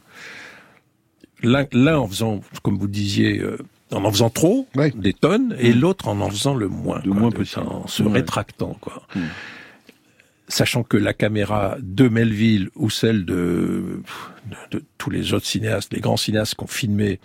L'un 1.44 1.66
l'un 1.74 1.98
en 2.00 2.08
faisant, 2.08 2.42
comme 2.64 2.78
vous 2.78 2.86
le 2.86 2.92
disiez, 2.92 3.40
euh, 3.40 3.58
en 3.92 4.04
en 4.06 4.12
faisant 4.12 4.30
trop, 4.30 4.68
des 4.96 5.14
tonnes, 5.14 5.56
et 5.60 5.74
l'autre 5.74 6.08
en 6.08 6.20
en 6.22 6.30
faisant 6.30 6.56
le 6.56 6.68
moins, 6.70 7.02
quoi, 7.02 7.30
de- 7.30 7.60
en 7.60 7.88
se 7.88 8.04
Ouais. 8.04 8.14
rétractant. 8.14 8.76
Quoi. 8.82 9.04
Sachant 10.48 10.84
que 10.84 10.98
la 10.98 11.14
caméra 11.14 11.76
de 11.82 12.08
Melville 12.08 12.70
ou 12.76 12.90
celle 12.90 13.26
de, 13.26 14.02
de, 14.72 14.78
de 14.78 14.84
tous 14.98 15.10
les 15.10 15.34
autres 15.34 15.46
cinéastes, 15.48 15.92
les 15.94 16.02
grands 16.02 16.18
cinéastes 16.18 16.56
qui 16.56 16.64
ont 16.64 16.68
filmé 16.68 17.20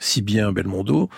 si 0.00 0.20
bien 0.20 0.52
Belmondo, 0.52 1.08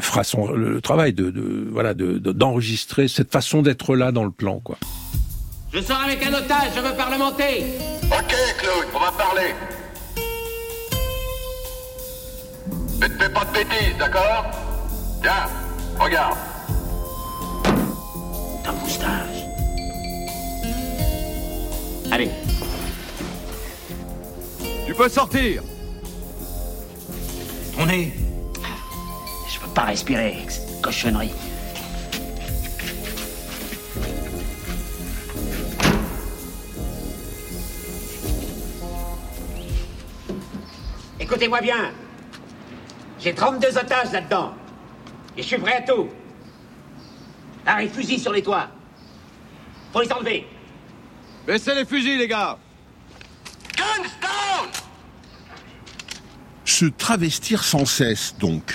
fera 0.00 0.24
son, 0.24 0.50
le 0.52 0.80
travail 0.80 1.12
de, 1.12 1.30
de 1.30 1.68
voilà 1.70 1.94
de- 1.94 2.18
de- 2.18 2.32
d'enregistrer 2.32 3.08
cette 3.08 3.30
façon 3.32 3.62
d'être 3.62 3.94
là 3.96 4.12
dans 4.12 4.24
le 4.24 4.30
plan 4.30 4.60
quoi. 4.60 4.76
Je 5.72 5.80
sors 5.80 6.00
avec 6.00 6.24
un 6.24 6.32
otage, 6.34 6.70
je 6.76 6.80
veux 6.80 6.94
parlementer. 6.94 7.64
Ok, 8.04 8.34
Claude, 8.58 8.86
on 8.94 8.98
va 9.00 9.12
parler. 9.12 9.54
Mais 13.00 13.08
ne 13.08 13.14
fais 13.14 13.28
pas 13.28 13.44
de 13.44 13.52
bêtises, 13.52 13.96
d'accord? 13.98 14.44
Bien, 15.20 15.46
regarde. 15.98 16.36
Ta 18.62 18.72
moustache. 18.72 19.42
Allez. 22.12 22.30
Tu 24.86 24.94
peux 24.94 25.08
sortir. 25.08 25.62
On 27.78 27.88
est. 27.88 28.12
Pas 29.74 29.82
respirer, 29.82 30.46
cochonnerie. 30.82 31.32
Écoutez-moi 41.18 41.60
bien. 41.60 41.90
J'ai 43.18 43.34
32 43.34 43.78
otages 43.78 44.12
là-dedans. 44.12 44.54
Et 45.36 45.42
je 45.42 45.46
suis 45.48 45.58
prêt 45.58 45.78
à 45.78 45.82
tout. 45.82 46.08
Arrête, 47.66 47.92
fusil 47.92 48.18
sur 48.18 48.32
les 48.32 48.42
toits. 48.42 48.68
Faut 49.92 50.02
les 50.02 50.12
enlever. 50.12 50.46
Baissez 51.46 51.74
les 51.74 51.84
fusils, 51.84 52.18
les 52.18 52.28
gars. 52.28 52.58
Se 56.64 56.86
travestir 56.86 57.62
sans 57.62 57.84
cesse, 57.84 58.34
donc, 58.38 58.74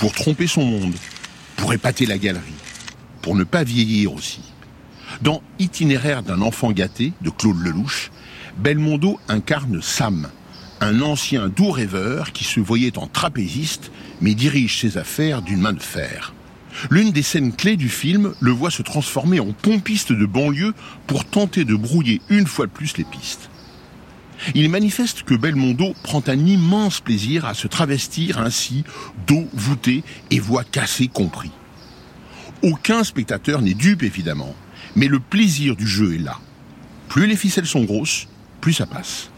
pour 0.00 0.12
tromper 0.12 0.46
son 0.46 0.64
monde, 0.64 0.94
pour 1.56 1.74
épater 1.74 2.06
la 2.06 2.16
galerie, 2.16 2.54
pour 3.20 3.36
ne 3.36 3.44
pas 3.44 3.64
vieillir 3.64 4.14
aussi. 4.14 4.40
Dans 5.20 5.42
Itinéraire 5.58 6.22
d'un 6.22 6.40
enfant 6.40 6.72
gâté 6.72 7.12
de 7.20 7.28
Claude 7.28 7.60
Lelouch, 7.60 8.10
Belmondo 8.56 9.20
incarne 9.28 9.82
Sam, 9.82 10.30
un 10.80 11.02
ancien 11.02 11.48
doux 11.48 11.70
rêveur 11.70 12.32
qui 12.32 12.44
se 12.44 12.60
voyait 12.60 12.96
en 12.96 13.08
trapéziste 13.08 13.92
mais 14.22 14.34
dirige 14.34 14.80
ses 14.80 14.96
affaires 14.96 15.42
d'une 15.42 15.60
main 15.60 15.74
de 15.74 15.82
fer. 15.82 16.32
L'une 16.88 17.12
des 17.12 17.22
scènes 17.22 17.52
clés 17.52 17.76
du 17.76 17.90
film 17.90 18.32
le 18.40 18.52
voit 18.52 18.70
se 18.70 18.80
transformer 18.80 19.38
en 19.38 19.52
pompiste 19.52 20.12
de 20.12 20.24
banlieue 20.24 20.72
pour 21.06 21.26
tenter 21.26 21.66
de 21.66 21.74
brouiller 21.74 22.22
une 22.30 22.46
fois 22.46 22.64
de 22.64 22.72
plus 22.72 22.96
les 22.96 23.04
pistes. 23.04 23.50
Il 24.54 24.68
manifeste 24.70 25.22
que 25.22 25.34
Belmondo 25.34 25.94
prend 26.02 26.22
un 26.26 26.38
immense 26.38 27.00
plaisir 27.00 27.44
à 27.44 27.54
se 27.54 27.68
travestir 27.68 28.38
ainsi, 28.38 28.84
dos 29.26 29.46
voûté 29.52 30.02
et 30.30 30.40
voix 30.40 30.64
cassée 30.64 31.08
compris. 31.08 31.50
Aucun 32.62 33.04
spectateur 33.04 33.62
n'est 33.62 33.74
dupe 33.74 34.02
évidemment, 34.02 34.54
mais 34.96 35.06
le 35.06 35.20
plaisir 35.20 35.76
du 35.76 35.86
jeu 35.86 36.14
est 36.14 36.22
là. 36.22 36.38
Plus 37.08 37.26
les 37.26 37.36
ficelles 37.36 37.66
sont 37.66 37.84
grosses, 37.84 38.28
plus 38.60 38.74
ça 38.74 38.86
passe. 38.86 39.30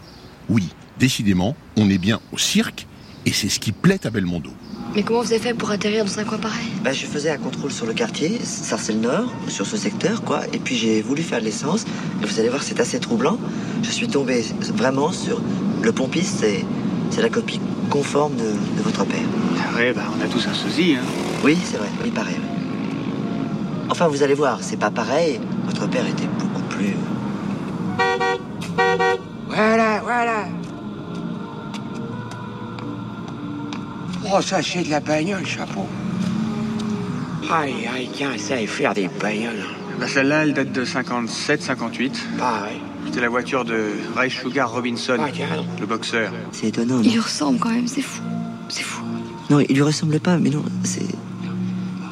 Oui, 0.49 0.69
décidément, 0.99 1.55
on 1.77 1.89
est 1.89 1.97
bien 1.97 2.19
au 2.31 2.37
cirque, 2.37 2.85
et 3.25 3.31
c'est 3.31 3.49
ce 3.49 3.59
qui 3.59 3.71
plaît 3.71 4.05
à 4.05 4.09
Belmondo. 4.09 4.53
Mais 4.95 5.01
comment 5.01 5.21
vous 5.21 5.31
avez 5.31 5.41
fait 5.41 5.53
pour 5.55 5.71
atterrir 5.71 6.05
dans 6.05 6.19
un 6.19 6.23
coin 6.23 6.37
pareil? 6.37 6.67
Bah, 6.83 6.93
je 6.93 7.05
faisais 7.05 7.31
un 7.31 7.37
contrôle 7.37 7.71
sur 7.71 7.85
le 7.87 7.93
quartier, 7.93 8.39
Sarcelles-Nord, 8.43 9.31
sur 9.47 9.65
ce 9.65 9.75
secteur, 9.75 10.23
quoi. 10.23 10.41
Et 10.53 10.59
puis 10.59 10.75
j'ai 10.75 11.01
voulu 11.01 11.23
faire 11.23 11.39
de 11.39 11.45
l'essence. 11.45 11.85
Et 12.21 12.25
vous 12.25 12.39
allez 12.39 12.49
voir, 12.49 12.61
c'est 12.61 12.79
assez 12.79 12.99
troublant. 12.99 13.39
Je 13.81 13.89
suis 13.89 14.07
tombé 14.07 14.45
vraiment 14.75 15.11
sur 15.11 15.41
le 15.81 15.91
pompiste. 15.91 16.39
C'est 16.41 16.63
C'est 17.09 17.21
la 17.21 17.29
copie 17.29 17.59
conforme 17.89 18.35
de, 18.35 18.51
de 18.77 18.81
votre 18.83 19.03
père. 19.05 19.27
Ouais, 19.75 19.93
bah, 19.93 20.03
on 20.15 20.23
a 20.23 20.27
tous 20.27 20.47
un 20.47 20.53
sosie, 20.53 20.95
hein. 20.95 21.05
Oui, 21.43 21.57
c'est 21.63 21.77
vrai, 21.77 21.89
il 22.05 22.11
paraît. 22.11 22.39
Enfin, 23.89 24.07
vous 24.07 24.23
allez 24.23 24.33
voir, 24.35 24.59
c'est 24.61 24.77
pas 24.77 24.91
pareil. 24.91 25.39
Votre 25.65 25.87
père 25.87 26.05
était 26.07 26.29
beaucoup 26.39 26.63
plus. 26.69 26.95
Voilà, 29.47 30.01
voilà. 30.01 30.47
Oh, 34.31 34.41
ça, 34.41 34.61
c'est 34.61 34.83
de 34.83 34.89
la 34.89 34.99
bagnole, 34.99 35.45
chapeau. 35.45 35.87
Aïe, 37.51 37.87
aïe, 37.93 38.09
tiens, 38.13 38.37
ça 38.37 38.59
et 38.59 38.67
faire 38.67 38.93
des 38.93 39.09
bagnoles. 39.21 39.63
Bah, 39.99 40.07
celle-là, 40.07 40.43
elle 40.43 40.53
date 40.53 40.71
de 40.71 40.85
57, 40.85 41.61
58. 41.61 42.27
Bah, 42.37 42.63
ouais. 42.65 42.77
C'était 43.05 43.21
la 43.21 43.29
voiture 43.29 43.65
de 43.65 43.91
Ray 44.15 44.31
Sugar 44.31 44.71
Robinson, 44.71 45.17
Ah, 45.19 45.29
tiens. 45.31 45.47
le 45.79 45.85
boxeur. 45.85 46.31
C'est 46.51 46.67
étonnant. 46.67 47.01
Il 47.01 47.07
non 47.07 47.13
lui 47.13 47.19
ressemble 47.19 47.59
quand 47.59 47.69
même, 47.69 47.87
c'est 47.87 48.01
fou. 48.01 48.21
C'est 48.69 48.83
fou. 48.83 49.03
Non, 49.49 49.59
il 49.59 49.75
lui 49.75 49.81
ressemble 49.81 50.19
pas, 50.19 50.37
mais 50.37 50.49
non, 50.49 50.63
c'est. 50.83 51.05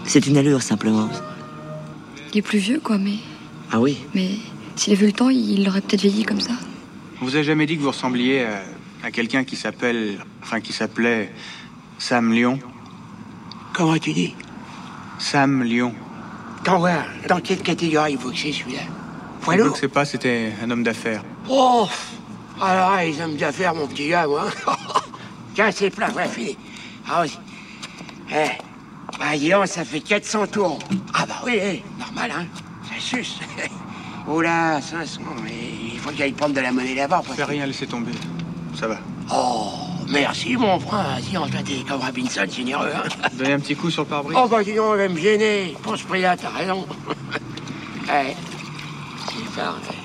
C'est 0.06 0.28
une 0.28 0.38
allure 0.38 0.62
simplement. 0.62 1.10
Il 2.34 2.40
est 2.40 2.42
plus 2.42 2.60
vieux, 2.60 2.82
quoi, 2.84 2.98
mais. 2.98 3.16
Ah 3.72 3.80
oui 3.80 3.98
Mais 4.14 4.32
s'il 4.76 4.92
avait 4.94 5.04
eu 5.06 5.08
le 5.08 5.14
temps, 5.14 5.30
il 5.30 5.68
aurait 5.70 5.80
peut-être 5.82 6.02
vieilli 6.02 6.24
comme 6.26 6.42
ça. 6.42 6.52
On 7.22 7.26
vous 7.26 7.38
a 7.38 7.44
jamais 7.44 7.66
dit 7.66 7.78
que 7.78 7.82
vous 7.82 7.92
ressembliez 7.92 8.44
à, 8.44 8.64
à 9.04 9.12
quelqu'un 9.12 9.46
qui 9.46 9.56
s'appelle, 9.56 10.18
enfin 10.44 10.60
qui 10.60 10.74
s'appelait 10.74 11.32
Sam 12.02 12.32
Lyon 12.34 12.58
Comment 13.74 13.98
tu 14.00 14.12
dis 14.12 14.34
Sam 15.20 15.62
Lyon. 15.62 15.94
T'en 16.64 16.80
vois, 16.80 17.04
dans 17.28 17.40
quelle 17.40 17.62
catégorie 17.62 18.14
il 18.14 18.18
faut 18.18 18.32
que 18.32 18.38
c'est 18.38 18.52
celui-là 18.52 18.82
Poids 19.42 19.56
Je 19.56 19.62
ne 19.64 19.74
sais 19.76 19.88
pas, 19.88 20.04
c'était 20.04 20.52
un 20.64 20.72
homme 20.72 20.82
d'affaires. 20.82 21.24
Oh 21.48 21.88
Alors, 22.60 22.98
les 22.98 23.22
hommes 23.22 23.36
d'affaires, 23.38 23.76
mon 23.76 23.86
petit 23.86 24.10
gars, 24.10 24.26
moi. 24.26 24.46
Tiens, 25.54 25.70
c'est 25.72 25.92
plat, 25.92 26.08
voilà, 26.12 26.28
fini. 26.28 26.58
Ah 27.08 27.22
oui. 27.24 27.38
Eh, 28.32 28.50
bah, 29.20 29.38
dis 29.38 29.50
donc, 29.52 29.68
ça 29.68 29.86
fait 29.86 30.00
400 30.00 30.48
tours. 30.48 30.80
Ah 31.14 31.26
bah 31.28 31.36
oui, 31.46 31.60
eh, 31.62 31.84
normal, 32.00 32.32
hein. 32.36 32.46
Ça 32.90 32.96
suce. 33.00 33.40
oh 34.28 34.42
là, 34.42 34.82
500, 34.82 35.22
mais 35.44 35.52
il 35.94 36.00
faut 36.00 36.10
qu'il 36.10 36.24
aille 36.24 36.32
prendre 36.32 36.56
de 36.56 36.62
la 36.62 36.72
monnaie 36.72 36.96
là-bas. 36.96 37.22
parce 37.24 37.36
Fais 37.38 37.44
que- 37.44 37.48
rien, 37.50 37.66
laissez 37.68 37.86
tomber. 37.86 38.12
Ça 38.80 38.88
va. 38.88 38.98
Oh, 39.32 39.72
merci, 40.12 40.58
mon 40.58 40.80
frère. 40.80 41.18
Si, 41.22 41.38
on 41.38 41.48
t'es 41.48 41.84
comme 41.88 42.02
Robinson, 42.02 42.46
généreux, 42.50 42.92
hein. 42.96 43.28
Donnez 43.34 43.54
un 43.54 43.60
petit 43.60 43.76
coup 43.76 43.90
sur 43.90 44.04
le 44.04 44.10
pare-brise. 44.10 44.38
Oh, 44.40 44.48
bah, 44.48 44.64
donc, 44.64 44.76
on 44.80 44.96
va 44.96 45.08
me 45.08 45.18
gêner. 45.18 45.76
Pour 45.82 45.98
ce 45.98 46.04
prix-là, 46.04 46.38
t'as 46.38 46.50
raison. 46.50 46.86
ouais. 48.08 48.36
C'est 49.28 49.56
parfait. 49.56 49.96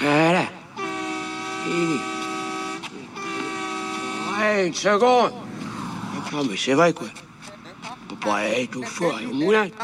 Voilà. 0.00 0.44
Fini. 1.64 1.98
Ouais, 4.38 4.68
une 4.68 4.74
seconde. 4.74 5.32
Non, 6.32 6.44
mais 6.48 6.56
c'est 6.56 6.74
vrai, 6.74 6.92
quoi. 6.92 7.08
On 7.84 8.14
peut 8.14 8.28
pas 8.28 8.44
être 8.44 8.76
au 8.76 8.82
four 8.82 9.18
et 9.20 9.26
au 9.26 9.34
moulin. 9.34 9.68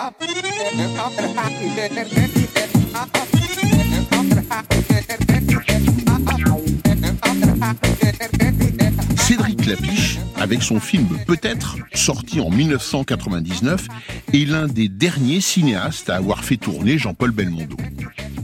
Cédric 9.16 9.62
Clapiche, 9.62 10.18
avec 10.37 10.62
son 10.62 10.81
film 10.81 11.09
Peut-être, 11.27 11.77
sorti 11.94 12.40
en 12.40 12.50
1999, 12.50 13.88
est 14.33 14.48
l'un 14.48 14.66
des 14.66 14.88
derniers 14.88 15.40
cinéastes 15.40 16.11
à 16.11 16.16
avoir 16.16 16.44
fait 16.44 16.57
tourner 16.57 16.98
Jean-Paul 16.98 17.31
Belmondo. 17.31 17.77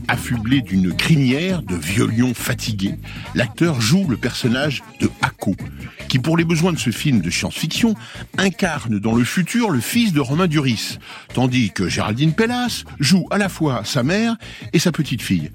Affublé 0.09 0.63
d'une 0.63 0.95
crinière 0.95 1.63
de 1.63 1.77
vieux 1.77 2.07
lion 2.07 2.35
fatigué, 2.35 2.95
l'acteur 3.35 3.81
joue 3.81 4.09
le 4.09 4.17
personnage 4.17 4.83
de 5.01 5.11
Hako, 5.23 5.55
qui 6.09 6.19
pour 6.19 6.37
les 6.37 6.45
besoins 6.45 6.73
de 6.73 6.79
ce 6.79 6.91
film 6.91 7.21
de 7.21 7.31
science-fiction 7.31 7.95
incarne 8.39 8.99
dans 8.99 9.15
le 9.15 9.25
futur 9.25 9.71
le 9.71 9.81
fils 9.81 10.13
de 10.13 10.21
Romain 10.21 10.49
Duris, 10.49 10.99
tandis 11.35 11.71
que 11.71 11.89
Géraldine 11.89 12.33
Pellas 12.33 12.85
joue 12.99 13.27
à 13.31 13.39
la 13.39 13.49
fois 13.49 13.83
sa 13.85 14.03
mère 14.03 14.37
et 14.73 14.79
sa 14.79 14.93
petite 14.93 15.23
fille. 15.23 15.51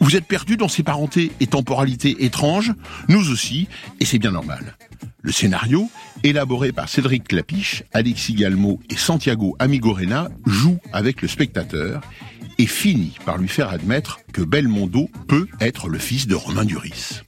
Vous 0.00 0.16
êtes 0.16 0.26
perdu 0.26 0.56
dans 0.56 0.68
ces 0.68 0.82
parentés 0.82 1.32
et 1.40 1.46
temporalités 1.46 2.24
étranges 2.24 2.72
Nous 3.08 3.30
aussi, 3.30 3.68
et 4.00 4.04
c'est 4.04 4.18
bien 4.18 4.32
normal. 4.32 4.76
Le 5.22 5.32
scénario, 5.32 5.90
élaboré 6.22 6.72
par 6.72 6.88
Cédric 6.88 7.28
Clapiche, 7.28 7.84
Alexis 7.92 8.34
Galmo 8.34 8.80
et 8.90 8.96
Santiago 8.96 9.56
Amigorena, 9.58 10.28
joue 10.44 10.78
avec 10.92 11.22
le 11.22 11.28
spectateur 11.28 12.02
et 12.58 12.66
finit 12.66 13.16
par 13.24 13.38
lui 13.38 13.48
faire 13.48 13.70
admettre 13.70 14.20
que 14.32 14.42
Belmondo 14.42 15.08
peut 15.26 15.48
être 15.60 15.88
le 15.88 15.98
fils 15.98 16.26
de 16.26 16.34
Romain 16.34 16.64
Duris. 16.64 17.22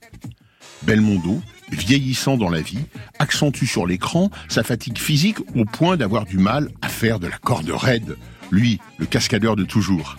Belmondo, 0.83 1.41
vieillissant 1.71 2.37
dans 2.37 2.51
la 2.51 2.61
vie, 2.61 2.85
accentue 3.19 3.65
sur 3.65 3.87
l'écran 3.87 4.31
sa 4.49 4.63
fatigue 4.63 4.99
physique 4.99 5.39
au 5.55 5.65
point 5.65 5.97
d'avoir 5.97 6.27
du 6.27 6.39
mal 6.39 6.71
à 6.83 6.89
faire 6.89 7.19
de 7.19 7.27
la 7.27 7.39
corde 7.39 7.71
raide, 7.71 8.17
lui, 8.51 8.79
le 8.99 9.07
cascadeur 9.07 9.57
de 9.57 9.65
toujours 9.65 10.17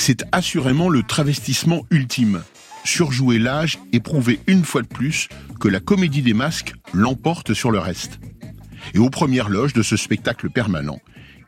c'est 0.00 0.24
assurément 0.32 0.88
le 0.88 1.02
travestissement 1.02 1.84
ultime. 1.90 2.42
Surjouer 2.84 3.38
l'âge 3.38 3.78
et 3.92 4.00
prouver 4.00 4.40
une 4.46 4.64
fois 4.64 4.80
de 4.80 4.86
plus 4.86 5.28
que 5.60 5.68
la 5.68 5.78
comédie 5.78 6.22
des 6.22 6.32
masques 6.32 6.72
l'emporte 6.94 7.52
sur 7.52 7.70
le 7.70 7.78
reste. 7.78 8.18
Et 8.94 8.98
aux 8.98 9.10
premières 9.10 9.50
loges 9.50 9.74
de 9.74 9.82
ce 9.82 9.98
spectacle 9.98 10.48
permanent, 10.48 11.00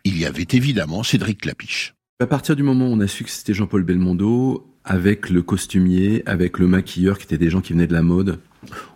il 0.04 0.18
y 0.18 0.26
avait 0.26 0.46
évidemment 0.52 1.02
Cédric 1.02 1.40
Clapiche. 1.40 1.94
À 2.20 2.26
partir 2.26 2.54
du 2.54 2.62
moment 2.62 2.88
où 2.88 2.92
on 2.92 3.00
a 3.00 3.08
su 3.08 3.24
que 3.24 3.30
c'était 3.30 3.54
Jean-Paul 3.54 3.84
Belmondo, 3.84 4.66
avec 4.84 5.30
le 5.30 5.42
costumier, 5.42 6.22
avec 6.26 6.58
le 6.58 6.66
maquilleur, 6.66 7.18
qui 7.18 7.24
étaient 7.24 7.38
des 7.38 7.50
gens 7.50 7.62
qui 7.62 7.72
venaient 7.72 7.86
de 7.86 7.94
la 7.94 8.02
mode, 8.02 8.38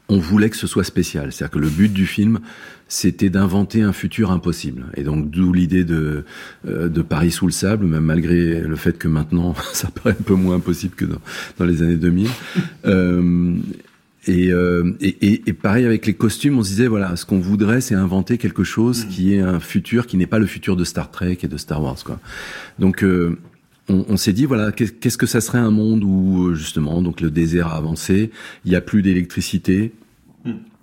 on 0.08 0.18
voulait 0.18 0.50
que 0.50 0.56
ce 0.56 0.66
soit 0.66 0.84
spécial. 0.84 1.32
C'est-à-dire 1.32 1.52
que 1.52 1.58
le 1.58 1.70
but 1.70 1.92
du 1.92 2.06
film, 2.06 2.40
c'était 2.88 3.30
d'inventer 3.30 3.82
un 3.82 3.92
futur 3.92 4.30
impossible. 4.30 4.86
Et 4.96 5.02
donc 5.02 5.30
d'où 5.30 5.52
l'idée 5.52 5.84
de, 5.84 6.24
euh, 6.68 6.88
de 6.88 7.02
Paris 7.02 7.30
sous 7.30 7.46
le 7.46 7.52
sable, 7.52 7.86
même 7.86 8.04
malgré 8.04 8.60
le 8.60 8.76
fait 8.76 8.96
que 8.98 9.08
maintenant 9.08 9.54
ça 9.72 9.88
paraît 9.88 10.16
un 10.18 10.22
peu 10.22 10.34
moins 10.34 10.56
impossible 10.56 10.94
que 10.94 11.04
dans, 11.04 11.20
dans 11.58 11.64
les 11.64 11.82
années 11.82 11.96
2000. 11.96 12.28
euh, 12.86 13.56
et, 14.28 14.52
euh, 14.52 14.92
et, 15.00 15.16
et, 15.20 15.42
et, 15.46 15.52
pareil 15.52 15.84
avec 15.84 16.04
les 16.04 16.14
costumes, 16.14 16.58
on 16.58 16.62
se 16.64 16.70
disait 16.70 16.88
voilà, 16.88 17.14
ce 17.14 17.24
qu'on 17.24 17.38
voudrait, 17.38 17.80
c'est 17.80 17.94
inventer 17.94 18.38
quelque 18.38 18.64
chose 18.64 19.04
qui 19.04 19.34
est 19.34 19.40
un 19.40 19.60
futur 19.60 20.06
qui 20.08 20.16
n'est 20.16 20.26
pas 20.26 20.40
le 20.40 20.46
futur 20.46 20.74
de 20.74 20.82
Star 20.82 21.12
Trek 21.12 21.38
et 21.42 21.48
de 21.48 21.56
Star 21.56 21.80
Wars, 21.80 22.02
quoi. 22.04 22.18
Donc 22.80 23.04
euh, 23.04 23.38
on, 23.88 24.04
on 24.08 24.16
s'est 24.16 24.32
dit 24.32 24.44
voilà 24.44 24.72
qu'est-ce 24.72 25.16
que 25.16 25.26
ça 25.26 25.40
serait 25.40 25.58
un 25.58 25.70
monde 25.70 26.02
où 26.02 26.54
justement 26.54 27.02
donc 27.02 27.20
le 27.20 27.30
désert 27.30 27.68
a 27.68 27.76
avancé, 27.76 28.32
il 28.64 28.72
y 28.72 28.74
a 28.74 28.80
plus 28.80 29.02
d'électricité, 29.02 29.92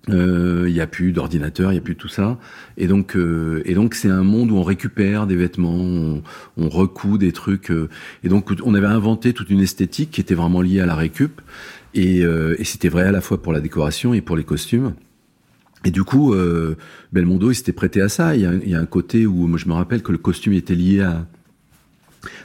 euh, 0.10 0.66
il 0.68 0.74
y 0.74 0.82
a 0.82 0.88
plus 0.88 1.14
d'ordinateur, 1.14 1.72
il 1.72 1.76
y 1.76 1.78
a 1.78 1.82
plus 1.82 1.96
tout 1.96 2.10
ça, 2.10 2.38
et 2.78 2.88
donc 2.88 3.16
euh, 3.16 3.62
et 3.66 3.74
donc 3.74 3.96
c'est 3.96 4.10
un 4.10 4.24
monde 4.24 4.52
où 4.52 4.58
on 4.58 4.64
récupère 4.64 5.28
des 5.28 5.36
vêtements, 5.36 5.74
on, 5.74 6.22
on 6.58 6.70
recoud 6.70 7.20
des 7.22 7.32
trucs, 7.32 7.72
euh, 7.72 7.90
et 8.24 8.30
donc 8.30 8.50
on 8.66 8.74
avait 8.74 8.88
inventé 8.88 9.34
toute 9.34 9.50
une 9.50 9.62
esthétique 9.62 10.12
qui 10.12 10.20
était 10.20 10.36
vraiment 10.36 10.62
liée 10.62 10.82
à 10.82 10.86
la 10.86 10.96
récup, 10.96 11.42
et, 11.94 12.24
euh, 12.24 12.56
et 12.60 12.64
c'était 12.64 12.90
vrai 12.90 13.04
à 13.04 13.12
la 13.12 13.22
fois 13.22 13.42
pour 13.42 13.54
la 13.54 13.62
décoration 13.62 14.14
et 14.14 14.22
pour 14.22 14.36
les 14.36 14.44
costumes. 14.44 14.94
Et 15.86 15.92
du 15.92 16.04
coup, 16.04 16.34
euh, 16.34 16.78
Belmondo, 17.12 17.52
il 17.52 17.56
s'était 17.56 17.74
prêté 17.74 18.02
à 18.02 18.08
ça. 18.08 18.36
Il 18.36 18.42
y, 18.42 18.76
a, 18.76 18.80
un 18.80 18.86
côté 18.86 19.28
où 19.28 19.58
je 19.58 19.68
me 19.68 19.74
rappelle 19.74 20.02
que 20.02 20.14
le 20.14 20.18
costume 20.18 20.54
était 20.54 20.76
lié 20.76 21.02
à, 21.02 21.28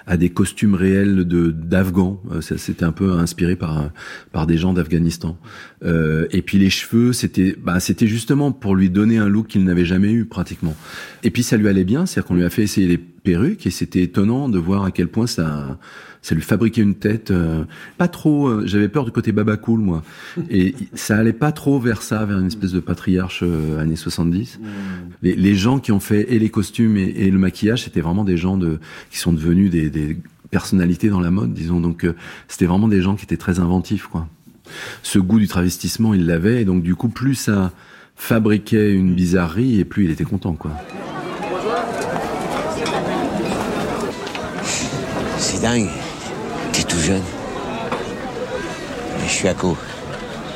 à 0.06 0.16
des 0.16 0.30
costumes 0.30 0.74
réels 0.74 1.24
de 1.24 1.50
d'Afghans. 1.50 2.22
Euh, 2.32 2.40
C'était 2.40 2.84
un 2.84 2.92
peu 2.92 3.12
inspiré 3.12 3.56
par 3.56 3.90
par 4.32 4.46
des 4.46 4.56
gens 4.56 4.72
d'Afghanistan. 4.72 5.38
Euh, 5.84 6.26
et 6.30 6.42
puis 6.42 6.58
les 6.58 6.70
cheveux, 6.70 7.12
c'était 7.12 7.56
bah 7.62 7.80
c'était 7.80 8.06
justement 8.06 8.52
pour 8.52 8.74
lui 8.74 8.90
donner 8.90 9.18
un 9.18 9.28
look 9.28 9.48
qu'il 9.48 9.64
n'avait 9.64 9.84
jamais 9.84 10.12
eu 10.12 10.24
pratiquement. 10.24 10.76
Et 11.22 11.30
puis 11.30 11.42
ça 11.42 11.56
lui 11.56 11.68
allait 11.68 11.84
bien, 11.84 12.06
c'est-à-dire 12.06 12.28
qu'on 12.28 12.34
lui 12.34 12.44
a 12.44 12.50
fait 12.50 12.62
essayer 12.62 12.86
les 12.86 12.98
perruques 12.98 13.66
et 13.66 13.70
c'était 13.70 14.02
étonnant 14.02 14.48
de 14.48 14.58
voir 14.58 14.84
à 14.84 14.90
quel 14.90 15.08
point 15.08 15.26
ça 15.26 15.78
ça 16.28 16.34
lui 16.34 16.42
fabriquait 16.42 16.82
une 16.82 16.94
tête 16.94 17.30
euh, 17.30 17.64
pas 17.96 18.08
trop 18.08 18.48
euh, 18.48 18.62
j'avais 18.66 18.88
peur 18.88 19.04
du 19.04 19.12
côté 19.12 19.32
baba 19.32 19.56
cool 19.56 19.80
moi. 19.80 20.02
Et 20.50 20.74
ça 20.94 21.16
allait 21.16 21.32
pas 21.32 21.52
trop 21.52 21.78
vers 21.80 22.02
ça 22.02 22.24
vers 22.26 22.38
une 22.38 22.48
espèce 22.48 22.72
de 22.72 22.80
patriarche 22.80 23.42
euh, 23.42 23.80
années 23.80 23.96
70 23.96 24.60
les, 25.22 25.34
les 25.34 25.54
gens 25.54 25.78
qui 25.78 25.90
ont 25.92 26.00
fait 26.00 26.32
et 26.32 26.38
les 26.38 26.50
costumes 26.50 26.96
et, 26.96 27.14
et 27.16 27.30
le 27.30 27.38
maquillage 27.38 27.84
c'était 27.84 28.00
vraiment 28.00 28.24
des 28.24 28.36
gens 28.36 28.56
de 28.56 28.78
qui 29.10 29.18
sont 29.18 29.32
devenus 29.32 29.70
des, 29.70 29.88
des 29.88 30.18
personnalités 30.50 31.08
dans 31.08 31.20
la 31.20 31.30
mode 31.30 31.52
disons. 31.52 31.80
Donc 31.80 32.04
euh, 32.04 32.14
c'était 32.48 32.66
vraiment 32.66 32.88
des 32.88 33.02
gens 33.02 33.16
qui 33.16 33.24
étaient 33.24 33.36
très 33.36 33.60
inventifs 33.60 34.06
quoi. 34.06 34.28
Ce 35.02 35.18
goût 35.18 35.38
du 35.38 35.48
travestissement 35.48 36.14
il 36.14 36.26
l'avait. 36.26 36.62
Et 36.62 36.64
donc 36.64 36.82
du 36.82 36.94
coup 36.94 37.08
plus 37.08 37.34
ça 37.34 37.72
fabriquait 38.16 38.92
une 38.92 39.14
bizarrerie 39.14 39.78
et 39.78 39.84
plus 39.84 40.04
il 40.04 40.10
était 40.10 40.24
content 40.24 40.54
quoi. 40.54 40.72
C'est 45.38 45.62
dingue. 45.62 45.88
T'es 46.78 46.84
tout 46.84 47.00
jeune. 47.00 47.24
Mais 49.18 49.26
je 49.26 49.32
suis 49.32 49.48
Ako. 49.48 49.76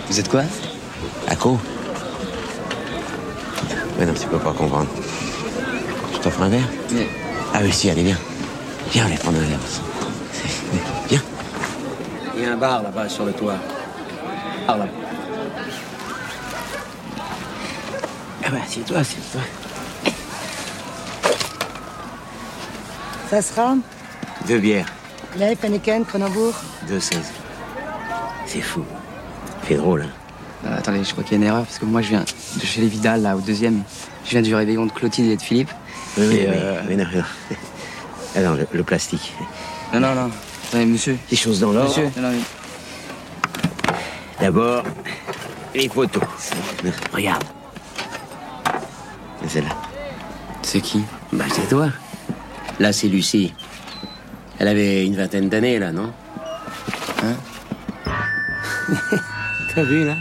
Vous 0.09 0.21
êtes 0.21 0.29
quoi? 0.29 0.43
Ako 1.27 1.59
Mais 3.99 4.07
non, 4.07 4.15
tu 4.15 4.29
peux 4.29 4.39
pas 4.39 4.53
comprendre. 4.53 4.87
Je 6.15 6.19
t'offre 6.19 6.43
un 6.43 6.49
verre? 6.49 6.69
Ah 7.53 7.59
oui, 7.61 7.73
si, 7.73 7.91
allez, 7.91 8.05
viens. 8.05 8.19
Viens, 8.93 9.07
allez 9.07 9.17
prendre 9.17 9.39
un 9.39 9.41
verre. 9.41 9.59
Viens. 11.09 11.23
Il 12.37 12.43
y 12.43 12.47
a 12.47 12.53
un 12.53 12.57
bar 12.57 12.85
là-bas 12.85 13.09
sur 13.09 13.25
le 13.25 13.33
toit. 13.33 13.57
Par 14.65 14.79
là. 14.79 14.87
bah, 18.43 18.59
assieds-toi, 18.65 18.99
assieds-toi. 18.99 19.41
Ça 23.29 23.43
sera 23.43 23.75
Deux 24.47 24.59
bières, 24.61 24.87
Lève, 25.37 25.57
Heineken, 25.63 26.05
Cronenbourg 26.05 26.55
deux 26.89 27.01
seize. 27.01 27.31
C'est 28.47 28.61
fou. 28.61 28.85
C'est 29.67 29.77
drôle, 29.77 30.03
hein 30.03 30.11
Euh, 30.67 30.79
attendez, 30.79 31.03
je 31.03 31.11
crois 31.13 31.25
qu'il 31.25 31.33
y 31.33 31.35
a 31.35 31.39
une 31.45 31.49
erreur, 31.49 31.65
parce 31.65 31.79
que 31.79 31.85
moi 31.87 32.03
je 32.03 32.09
viens 32.11 32.21
de 32.25 32.65
chez 32.65 32.81
les 32.83 32.87
Vidal, 32.89 33.23
là, 33.23 33.35
au 33.37 33.41
deuxième. 33.41 33.83
Je 34.25 34.31
viens 34.31 34.43
du 34.43 34.55
réveillon 34.55 34.87
de 34.87 34.93
Clotilde 34.93 35.31
et 35.31 35.37
de 35.37 35.43
Philippe. 35.43 35.71
Oui, 36.19 36.27
oui, 36.29 36.45
euh, 36.47 36.81
oui, 36.89 36.97
non, 36.97 37.05
non. 37.13 37.23
Ah 38.37 38.41
non, 38.41 38.55
le, 38.55 38.67
le 38.73 38.83
plastique. 38.83 39.33
Non, 39.93 40.01
non, 40.01 40.15
non. 40.15 40.31
Attendez, 40.69 40.87
monsieur. 40.87 41.19
Les 41.31 41.37
choses 41.37 41.61
dans 41.61 41.73
l'ordre. 41.73 41.89
Monsieur, 41.91 42.09
non, 42.17 42.23
non, 42.23 42.31
mais- 42.31 43.95
D'abord, 44.41 44.85
les 45.75 45.89
photos. 45.89 46.23
Regarde. 47.13 47.45
C'est 49.49 49.61
là. 49.61 49.69
C'est 50.63 50.81
qui? 50.81 51.03
Bah, 51.33 51.45
c'est 51.53 51.69
toi. 51.69 51.89
Là, 52.79 52.93
c'est 52.93 53.09
Lucie. 53.09 53.53
Elle 54.63 54.69
avait 54.69 55.05
une 55.05 55.17
vingtaine 55.17 55.49
d'années, 55.49 55.81
là, 55.81 55.91
non? 55.91 56.13
Hein? 57.25 57.35
T'as 59.75 59.83
vu, 59.83 60.05
là? 60.05 60.15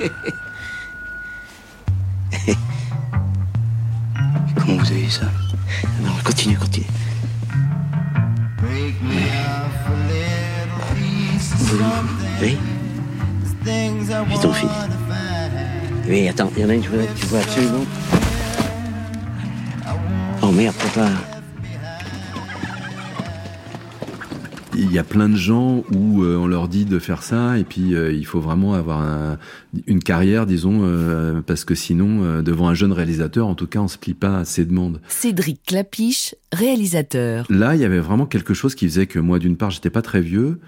Comment 4.56 4.78
vous 4.78 4.90
avez 4.90 5.04
eu 5.04 5.10
ça? 5.10 5.26
Non, 6.02 6.10
continue, 6.24 6.56
continue. 6.56 6.88
Oui. 12.42 12.58
J'ai 13.64 14.38
ton 14.40 14.52
fils. 14.52 14.70
Oui, 16.08 16.28
attends, 16.28 16.50
il 16.56 16.62
y 16.62 16.64
en 16.64 16.70
a 16.70 16.74
une, 16.74 16.82
tu 16.82 16.88
vois, 16.88 17.06
tu 17.14 17.26
vois 17.26 17.38
absolument. 17.38 17.84
Oh 20.42 20.50
merde, 20.50 20.74
papa. 20.74 21.33
Y 24.94 24.98
a 24.98 25.04
plein 25.04 25.28
de 25.28 25.36
gens 25.36 25.84
où 25.94 26.22
euh, 26.22 26.36
on 26.36 26.46
leur 26.46 26.68
dit 26.68 26.84
de 26.84 26.98
faire 26.98 27.22
ça 27.22 27.58
et 27.58 27.64
puis 27.64 27.94
euh, 27.94 28.12
il 28.12 28.24
faut 28.26 28.40
vraiment 28.40 28.74
avoir 28.74 29.00
un- 29.02 29.38
une 29.86 30.02
carrière, 30.02 30.46
disons, 30.46 30.80
euh, 30.84 31.40
parce 31.46 31.64
que 31.64 31.74
sinon, 31.74 32.42
devant 32.42 32.68
un 32.68 32.74
jeune 32.74 32.92
réalisateur, 32.92 33.46
en 33.46 33.54
tout 33.54 33.66
cas, 33.66 33.80
on 33.80 33.88
se 33.88 33.98
plie 33.98 34.14
pas 34.14 34.38
à 34.38 34.44
ses 34.44 34.64
demandes. 34.64 35.00
Cédric 35.08 35.60
Clapiche, 35.66 36.34
réalisateur. 36.52 37.46
Là, 37.50 37.74
il 37.74 37.80
y 37.80 37.84
avait 37.84 37.98
vraiment 37.98 38.26
quelque 38.26 38.54
chose 38.54 38.74
qui 38.74 38.86
faisait 38.88 39.06
que 39.06 39.18
moi, 39.18 39.38
d'une 39.38 39.56
part, 39.56 39.70
j'étais 39.70 39.90
pas 39.90 40.02
très 40.02 40.20
vieux, 40.20 40.58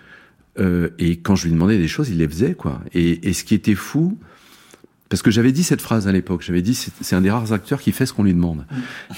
et 0.98 1.18
quand 1.18 1.36
je 1.36 1.44
lui 1.44 1.52
demandais 1.52 1.76
des 1.78 1.86
choses, 1.88 2.08
il 2.08 2.16
les 2.18 2.28
faisait, 2.28 2.54
quoi. 2.54 2.80
Et, 2.94 3.28
et 3.28 3.32
ce 3.34 3.44
qui 3.44 3.54
était 3.54 3.74
fou, 3.74 4.18
parce 5.08 5.22
que 5.22 5.30
j'avais 5.30 5.52
dit 5.52 5.62
cette 5.62 5.80
phrase 5.80 6.08
à 6.08 6.12
l'époque, 6.12 6.42
j'avais 6.42 6.62
dit 6.62 6.74
c'est 6.74 7.14
un 7.14 7.20
des 7.20 7.30
rares 7.30 7.52
acteurs 7.52 7.80
qui 7.80 7.92
fait 7.92 8.06
ce 8.06 8.12
qu'on 8.12 8.24
lui 8.24 8.34
demande. 8.34 8.66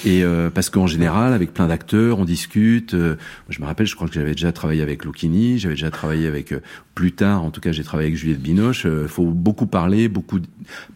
Et 0.05 0.22
euh, 0.22 0.51
parce 0.51 0.68
qu'en 0.68 0.87
général, 0.87 1.33
avec 1.33 1.55
plein 1.55 1.66
d'acteurs, 1.66 2.18
on 2.18 2.24
discute. 2.24 2.94
euh, 2.94 3.16
je 3.48 3.61
me 3.61 3.66
rappelle, 3.66 3.87
je 3.87 3.94
crois 3.94 4.07
que 4.07 4.14
j'avais 4.14 4.33
déjà 4.33 4.53
travaillé 4.53 4.83
avec 4.83 5.05
Lucchini, 5.05 5.59
j'avais 5.59 5.74
déjà 5.74 5.90
travaillé 5.90 6.27
avec 6.27 6.53
euh, 6.53 6.61
plus 6.94 7.12
tard, 7.12 7.42
en 7.44 7.51
tout 7.51 7.61
cas, 7.61 7.72
j'ai 7.72 7.85
travaillé 7.85 8.09
avec 8.09 8.18
Juliette 8.18 8.42
Binoche. 8.42 8.85
Il 8.85 9.09
faut 9.09 9.27
beaucoup 9.27 9.66
parler, 9.66 10.09
beaucoup 10.09 10.40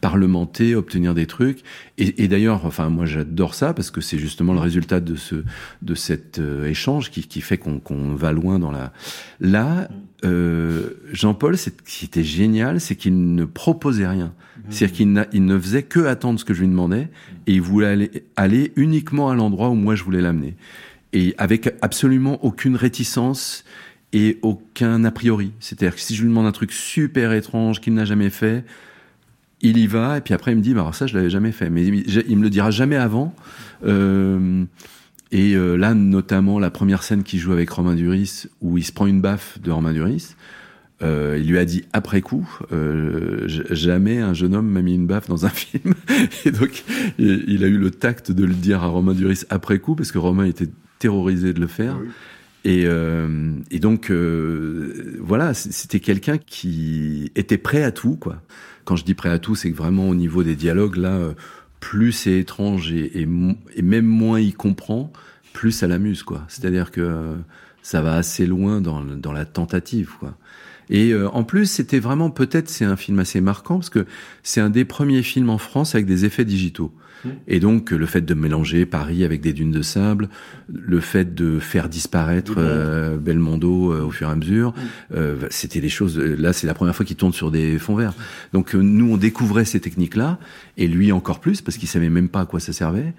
parlementer, 0.00 0.74
obtenir 0.74 1.14
des 1.14 1.26
trucs. 1.26 1.62
Et, 1.98 2.24
et 2.24 2.28
d'ailleurs, 2.28 2.64
enfin, 2.64 2.88
moi, 2.88 3.04
j'adore 3.04 3.54
ça 3.54 3.74
parce 3.74 3.90
que 3.90 4.00
c'est 4.00 4.18
justement 4.18 4.54
le 4.54 4.60
résultat 4.60 5.00
de 5.00 5.14
ce 5.14 5.36
de 5.82 5.94
cet 5.94 6.38
euh, 6.38 6.66
échange 6.66 7.10
qui, 7.10 7.26
qui 7.26 7.40
fait 7.40 7.58
qu'on 7.58 7.80
qu'on 7.80 8.14
va 8.14 8.32
loin 8.32 8.58
dans 8.58 8.70
la. 8.70 8.92
Là, 9.40 9.88
euh, 10.24 10.90
Jean-Paul, 11.12 11.58
ce 11.58 11.70
qui 11.70 12.06
était 12.06 12.24
génial, 12.24 12.80
c'est 12.80 12.96
qu'il 12.96 13.34
ne 13.34 13.44
proposait 13.44 14.06
rien. 14.06 14.32
C'est-à-dire 14.68 14.96
qu'il 14.96 15.26
il 15.32 15.44
ne 15.44 15.58
faisait 15.58 15.82
que 15.82 16.06
attendre 16.06 16.38
ce 16.38 16.44
que 16.44 16.54
je 16.54 16.60
lui 16.60 16.68
demandais 16.68 17.08
et 17.46 17.54
il 17.54 17.60
voulait 17.60 17.88
aller, 17.88 18.10
aller 18.36 18.72
uniquement 18.76 19.28
à 19.28 19.34
l'endroit 19.34 19.68
où 19.70 19.74
moi 19.74 19.96
je 19.96 20.04
voulais 20.04 20.20
l'amener. 20.20 20.54
Et 21.12 21.34
avec 21.36 21.74
absolument 21.82 22.42
aucune 22.44 22.76
réticence 22.76 23.64
et 24.12 24.38
aucun 24.42 25.04
a 25.04 25.10
priori. 25.10 25.52
C'est-à-dire 25.58 25.96
que 25.96 26.00
si 26.00 26.14
je 26.14 26.22
lui 26.22 26.28
demande 26.28 26.46
un 26.46 26.52
truc 26.52 26.72
super 26.72 27.32
étrange 27.32 27.80
qu'il 27.80 27.94
n'a 27.94 28.04
jamais 28.04 28.30
fait, 28.30 28.64
il 29.62 29.78
y 29.78 29.86
va 29.86 30.18
et 30.18 30.20
puis 30.20 30.34
après 30.34 30.52
il 30.52 30.56
me 30.56 30.62
dit 30.62 30.74
bah 30.74 30.80
alors 30.80 30.94
ça 30.94 31.06
je 31.06 31.14
l'avais 31.14 31.30
jamais 31.30 31.52
fait 31.52 31.70
mais 31.70 31.84
il, 31.86 32.24
il 32.28 32.36
me 32.36 32.42
le 32.42 32.50
dira 32.50 32.70
jamais 32.70 32.96
avant 32.96 33.34
Euh, 33.84 34.64
et 35.32 35.56
euh, 35.56 35.74
là 35.74 35.92
notamment 35.94 36.60
la 36.60 36.70
première 36.70 37.02
scène 37.02 37.24
qu'il 37.24 37.40
joue 37.40 37.52
avec 37.52 37.68
Romain 37.70 37.96
Duris 37.96 38.46
où 38.60 38.78
il 38.78 38.84
se 38.84 38.92
prend 38.92 39.06
une 39.06 39.20
baffe 39.20 39.58
de 39.60 39.72
Romain 39.72 39.92
Duris 39.92 40.36
euh, 41.02 41.38
il 41.40 41.48
lui 41.48 41.58
a 41.58 41.64
dit 41.64 41.84
après 41.92 42.20
coup, 42.20 42.48
euh, 42.72 43.48
jamais 43.48 44.20
un 44.20 44.34
jeune 44.34 44.54
homme 44.54 44.68
m'a 44.68 44.82
mis 44.82 44.94
une 44.94 45.06
baffe 45.06 45.28
dans 45.28 45.46
un 45.46 45.48
film. 45.50 45.94
Et 46.44 46.50
donc, 46.50 46.84
il 47.18 47.64
a 47.64 47.66
eu 47.66 47.78
le 47.78 47.90
tact 47.90 48.30
de 48.30 48.44
le 48.44 48.54
dire 48.54 48.82
à 48.82 48.86
Romain 48.86 49.14
Duris 49.14 49.44
après 49.50 49.78
coup, 49.78 49.96
parce 49.96 50.12
que 50.12 50.18
Romain 50.18 50.44
était 50.44 50.68
terrorisé 50.98 51.52
de 51.52 51.60
le 51.60 51.66
faire. 51.66 51.98
Et, 52.64 52.84
euh, 52.86 53.54
et 53.72 53.80
donc, 53.80 54.10
euh, 54.10 55.16
voilà, 55.20 55.52
c'était 55.54 55.98
quelqu'un 55.98 56.38
qui 56.38 57.32
était 57.34 57.58
prêt 57.58 57.82
à 57.82 57.90
tout, 57.90 58.16
quoi. 58.16 58.40
Quand 58.84 58.96
je 58.96 59.04
dis 59.04 59.14
prêt 59.14 59.30
à 59.30 59.38
tout, 59.38 59.54
c'est 59.54 59.70
que 59.70 59.76
vraiment 59.76 60.08
au 60.08 60.14
niveau 60.14 60.42
des 60.42 60.56
dialogues, 60.56 60.96
là, 60.96 61.12
euh, 61.12 61.32
plus 61.80 62.12
c'est 62.12 62.38
étrange 62.38 62.92
et, 62.92 63.26
même 63.26 64.06
moins 64.06 64.40
il 64.40 64.54
comprend, 64.54 65.12
plus 65.52 65.72
ça 65.72 65.86
l'amuse, 65.86 66.22
quoi. 66.22 66.44
C'est-à-dire 66.48 66.90
que 66.90 67.00
euh, 67.00 67.34
ça 67.82 68.02
va 68.02 68.14
assez 68.14 68.46
loin 68.46 68.80
dans, 68.80 69.02
dans 69.04 69.32
la 69.32 69.44
tentative, 69.44 70.10
quoi. 70.18 70.36
Et 70.90 71.12
euh, 71.12 71.28
en 71.30 71.44
plus, 71.44 71.66
c'était 71.66 72.00
vraiment 72.00 72.30
peut-être 72.30 72.68
c'est 72.68 72.84
un 72.84 72.96
film 72.96 73.18
assez 73.18 73.40
marquant 73.40 73.76
parce 73.76 73.90
que 73.90 74.06
c'est 74.42 74.60
un 74.60 74.70
des 74.70 74.84
premiers 74.84 75.22
films 75.22 75.48
en 75.48 75.58
France 75.58 75.94
avec 75.94 76.06
des 76.06 76.24
effets 76.24 76.44
digitaux. 76.44 76.92
Et 77.48 77.60
donc 77.60 77.92
euh, 77.92 77.96
le 77.96 78.06
fait 78.06 78.22
de 78.22 78.34
mélanger 78.34 78.86
Paris 78.86 79.24
avec 79.24 79.40
des 79.40 79.52
dunes 79.52 79.70
de 79.70 79.82
sable, 79.82 80.28
le 80.72 81.00
fait 81.00 81.34
de 81.34 81.58
faire 81.58 81.88
disparaître 81.88 82.54
euh, 82.58 83.16
Belmondo 83.16 83.92
euh, 83.92 84.02
au 84.02 84.10
fur 84.10 84.28
et 84.28 84.32
à 84.32 84.36
mesure, 84.36 84.74
euh, 85.14 85.36
c'était 85.50 85.80
des 85.80 85.88
choses. 85.88 86.18
Là, 86.18 86.52
c'est 86.52 86.66
la 86.66 86.74
première 86.74 86.96
fois 86.96 87.06
qu'il 87.06 87.16
tourne 87.16 87.32
sur 87.32 87.50
des 87.50 87.78
fonds 87.78 87.94
verts. 87.94 88.14
Donc 88.52 88.74
euh, 88.74 88.80
nous, 88.80 89.12
on 89.12 89.16
découvrait 89.16 89.64
ces 89.64 89.80
techniques-là, 89.80 90.38
et 90.76 90.88
lui 90.88 91.12
encore 91.12 91.40
plus 91.40 91.60
parce 91.60 91.76
qu'il 91.76 91.88
savait 91.88 92.10
même 92.10 92.28
pas 92.28 92.40
à 92.40 92.46
quoi 92.46 92.60
ça 92.60 92.72
servait. 92.72 93.14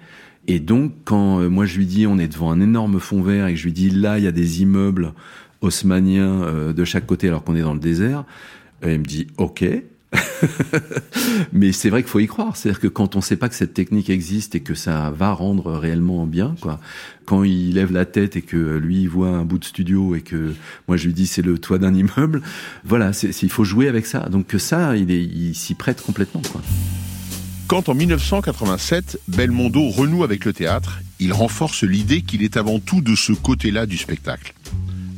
Et 0.46 0.60
donc, 0.60 0.92
quand 1.04 1.40
euh, 1.40 1.48
moi 1.48 1.64
je 1.66 1.78
lui 1.78 1.86
dis, 1.86 2.06
on 2.06 2.18
est 2.18 2.28
devant 2.28 2.50
un 2.50 2.60
énorme 2.60 3.00
fond 3.00 3.22
vert 3.22 3.46
et 3.46 3.54
que 3.54 3.58
je 3.58 3.64
lui 3.64 3.72
dis, 3.72 3.90
là, 3.90 4.18
il 4.18 4.24
y 4.24 4.28
a 4.28 4.32
des 4.32 4.62
immeubles 4.62 5.12
haussmanniens 5.60 6.42
euh, 6.42 6.72
de 6.72 6.84
chaque 6.84 7.06
côté 7.06 7.28
alors 7.28 7.44
qu'on 7.44 7.56
est 7.56 7.62
dans 7.62 7.74
le 7.74 7.80
désert, 7.80 8.24
euh, 8.84 8.92
il 8.92 8.98
me 8.98 9.04
dit, 9.04 9.26
ok. 9.38 9.64
Mais 11.52 11.72
c'est 11.72 11.90
vrai 11.90 12.02
qu'il 12.02 12.10
faut 12.10 12.20
y 12.20 12.26
croire. 12.26 12.56
C'est-à-dire 12.56 12.80
que 12.80 12.88
quand 12.88 13.16
on 13.16 13.20
sait 13.20 13.36
pas 13.36 13.48
que 13.48 13.54
cette 13.54 13.74
technique 13.74 14.10
existe 14.10 14.54
et 14.54 14.60
que 14.60 14.74
ça 14.74 15.10
va 15.10 15.32
rendre 15.32 15.72
réellement 15.72 16.26
bien, 16.26 16.54
quoi. 16.60 16.80
Quand 17.24 17.42
il 17.42 17.74
lève 17.74 17.90
la 17.92 18.04
tête 18.04 18.36
et 18.36 18.42
que 18.42 18.76
lui 18.76 19.02
il 19.02 19.08
voit 19.08 19.30
un 19.30 19.44
bout 19.44 19.58
de 19.58 19.64
studio 19.64 20.14
et 20.14 20.20
que 20.20 20.52
moi 20.88 20.98
je 20.98 21.06
lui 21.06 21.14
dis 21.14 21.26
c'est 21.26 21.40
le 21.40 21.58
toit 21.58 21.78
d'un 21.78 21.94
immeuble, 21.94 22.42
voilà, 22.84 23.12
il 23.22 23.50
faut 23.50 23.64
jouer 23.64 23.88
avec 23.88 24.06
ça. 24.06 24.20
Donc 24.28 24.54
ça, 24.58 24.96
il, 24.96 25.54
s'y 25.54 25.74
prête 25.74 26.02
complètement. 26.02 26.42
Quand 27.66 27.88
en 27.88 27.94
1987, 27.94 29.20
Belmondo 29.28 29.88
renoue 29.88 30.22
avec 30.22 30.44
le 30.44 30.52
théâtre, 30.52 31.00
il 31.18 31.32
renforce 31.32 31.82
l'idée 31.82 32.20
qu'il 32.20 32.42
est 32.42 32.58
avant 32.58 32.78
tout 32.78 33.00
de 33.00 33.14
ce 33.14 33.32
côté-là 33.32 33.86
du 33.86 33.96
spectacle. 33.96 34.54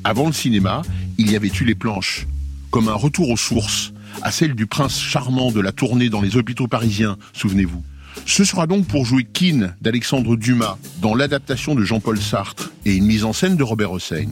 Avant 0.05 0.27
le 0.27 0.33
cinéma, 0.33 0.83
il 1.19 1.31
y 1.33 1.35
avait 1.35 1.51
eu 1.61 1.65
les 1.65 1.75
planches, 1.75 2.29
comme 2.71 2.89
un 2.89 2.95
retour 2.95 3.31
aux 3.31 3.37
sources, 3.37 3.93
à 4.23 4.31
celle 4.31 4.55
du 4.55 4.67
prince 4.67 5.01
charmant 5.01 5.53
de 5.53 5.61
la 5.61 5.73
tournée 5.73 6.09
dans 6.09 6.21
les 6.21 6.37
hôpitaux 6.37 6.69
parisiens, 6.69 7.17
souvenez-vous. 7.33 7.83
Ce 8.25 8.45
sera 8.45 8.67
donc 8.67 8.87
pour 8.87 9.05
jouer 9.05 9.25
Keane 9.25 9.77
d'Alexandre 9.81 10.37
Dumas 10.37 10.79
dans 11.01 11.15
l'adaptation 11.15 11.75
de 11.75 11.85
Jean-Paul 11.85 12.21
Sartre 12.21 12.73
et 12.85 12.95
une 12.95 13.07
mise 13.07 13.25
en 13.25 13.33
scène 13.33 13.57
de 13.57 13.63
Robert 13.63 13.93
Hossein. 13.93 14.29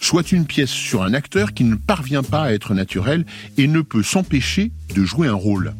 Soit 0.00 0.32
une 0.32 0.46
pièce 0.46 0.70
sur 0.70 1.02
un 1.02 1.14
acteur 1.14 1.52
qui 1.52 1.64
ne 1.64 1.76
parvient 1.76 2.22
pas 2.22 2.44
à 2.44 2.52
être 2.52 2.74
naturel 2.74 3.24
et 3.58 3.66
ne 3.66 3.80
peut 3.80 4.02
s'empêcher 4.02 4.72
de 4.94 5.04
jouer 5.04 5.28
un 5.28 5.34
rôle. 5.34 5.74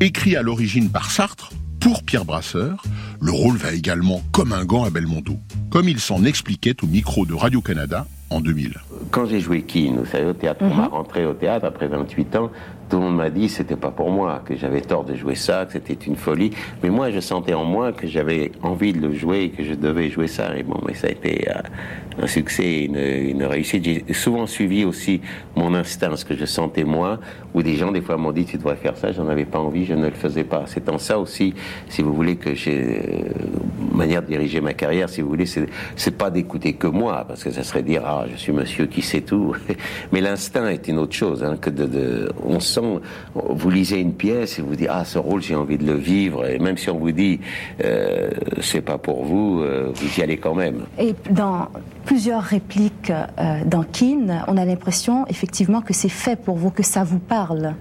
Écrit 0.00 0.36
à 0.36 0.42
l'origine 0.42 0.90
par 0.90 1.10
Sartre, 1.10 1.52
pour 1.80 2.02
Pierre 2.02 2.24
Brasseur, 2.24 2.82
le 3.20 3.30
rôle 3.30 3.56
va 3.56 3.72
également 3.72 4.22
comme 4.32 4.52
un 4.52 4.64
gant 4.64 4.84
à 4.84 4.90
Belmondo, 4.90 5.38
comme 5.70 5.88
il 5.88 6.00
s'en 6.00 6.24
expliquait 6.24 6.76
au 6.82 6.86
micro 6.86 7.26
de 7.26 7.34
Radio-Canada 7.34 8.06
en 8.30 8.40
2000. 8.40 8.74
Quand 9.10 9.26
j'ai 9.26 9.40
joué 9.40 9.62
Keane, 9.62 9.98
vous 9.98 10.06
savez, 10.06 10.26
au 10.26 10.32
théâtre, 10.32 10.60
on 10.62 10.74
m'a 10.74 10.88
rentré 10.88 11.24
au 11.26 11.34
théâtre 11.34 11.64
après 11.64 11.86
28 11.86 12.36
ans, 12.36 12.50
tout 12.88 12.96
le 12.96 13.02
monde 13.02 13.16
m'a 13.16 13.30
dit 13.30 13.46
que 13.46 13.52
c'était 13.52 13.76
pas 13.76 13.90
pour 13.90 14.10
moi, 14.10 14.42
que 14.44 14.56
j'avais 14.56 14.80
tort 14.80 15.04
de 15.04 15.14
jouer 15.14 15.34
ça, 15.34 15.66
que 15.66 15.72
c'était 15.72 15.94
une 15.94 16.16
folie. 16.16 16.50
Mais 16.82 16.90
moi, 16.90 17.10
je 17.10 17.20
sentais 17.20 17.54
en 17.54 17.64
moi 17.64 17.92
que 17.92 18.06
j'avais 18.06 18.52
envie 18.62 18.92
de 18.92 19.00
le 19.00 19.12
jouer 19.14 19.44
et 19.44 19.50
que 19.50 19.64
je 19.64 19.74
devais 19.74 20.10
jouer 20.10 20.28
ça. 20.28 20.56
Et 20.56 20.62
bon, 20.62 20.80
mais 20.86 20.94
ça 20.94 21.08
a 21.08 21.10
été 21.10 21.48
euh, 21.48 22.22
un 22.22 22.26
succès, 22.26 22.84
une, 22.84 22.96
une 22.96 23.44
réussite. 23.44 23.84
J'ai 23.84 24.04
souvent 24.12 24.46
suivi 24.46 24.84
aussi 24.84 25.20
mon 25.56 25.74
instinct, 25.74 26.16
ce 26.16 26.24
que 26.24 26.36
je 26.36 26.44
sentais 26.44 26.84
moi, 26.84 27.18
où 27.54 27.62
des 27.62 27.74
gens, 27.74 27.90
des 27.90 28.02
fois, 28.02 28.16
m'ont 28.16 28.32
dit 28.32 28.44
tu 28.44 28.56
devrais 28.56 28.76
faire 28.76 28.96
ça, 28.96 29.12
j'en 29.12 29.28
avais 29.28 29.44
pas 29.44 29.58
envie, 29.58 29.84
je 29.84 29.94
ne 29.94 30.06
le 30.06 30.12
faisais 30.12 30.44
pas. 30.44 30.64
C'est 30.66 30.88
en 30.88 30.98
ça 30.98 31.18
aussi, 31.18 31.54
si 31.88 32.02
vous 32.02 32.14
voulez, 32.14 32.36
que 32.36 32.54
j'ai 32.54 32.78
euh, 32.78 33.96
manière 33.96 34.22
de 34.22 34.26
diriger 34.28 34.60
ma 34.60 34.74
carrière, 34.74 35.08
si 35.08 35.22
vous 35.22 35.28
voulez, 35.28 35.46
c'est 35.46 36.16
pas 36.16 36.30
d'écouter 36.30 36.74
que 36.74 36.86
moi, 36.86 37.24
parce 37.26 37.42
que 37.42 37.50
ça 37.50 37.62
serait 37.62 37.82
dire 37.82 38.02
ah 38.04 38.26
je 38.30 38.36
suis 38.36 38.52
monsieur 38.52 38.86
qui 38.86 39.02
sait 39.02 39.22
tout. 39.22 39.54
Mais 40.12 40.20
l'instinct 40.20 40.68
est 40.68 40.88
une 40.88 40.98
autre 40.98 41.14
chose, 41.14 41.42
hein, 41.42 41.56
que 41.60 41.70
de, 41.70 42.30
façon, 42.76 43.00
vous 43.34 43.70
lisez 43.70 44.00
une 44.00 44.12
pièce 44.14 44.58
et 44.58 44.62
vous 44.62 44.76
dites 44.76 44.88
ah 44.90 45.04
ce 45.04 45.18
rôle 45.18 45.42
j'ai 45.42 45.54
envie 45.54 45.78
de 45.78 45.84
le 45.86 45.94
vivre 45.94 46.46
et 46.46 46.58
même 46.58 46.76
si 46.76 46.90
on 46.90 46.98
vous 46.98 47.12
dit 47.12 47.40
euh, 47.84 48.30
c'est 48.60 48.80
pas 48.80 48.98
pour 48.98 49.24
vous, 49.24 49.60
euh, 49.62 49.90
vous 49.94 50.18
y 50.18 50.22
allez 50.22 50.36
quand 50.36 50.54
même. 50.54 50.84
Et 50.98 51.14
dans 51.30 51.68
plusieurs 52.04 52.42
répliques 52.42 53.10
euh, 53.10 53.60
dans 53.66 53.82
Keane, 53.82 54.44
on 54.48 54.56
a 54.56 54.64
l'impression 54.64 55.26
effectivement 55.28 55.80
que 55.80 55.92
c'est 55.94 56.08
fait 56.08 56.36
pour 56.36 56.56
vous, 56.56 56.70
que 56.70 56.82
ça 56.82 57.02
vous 57.04 57.18
parle. 57.18 57.74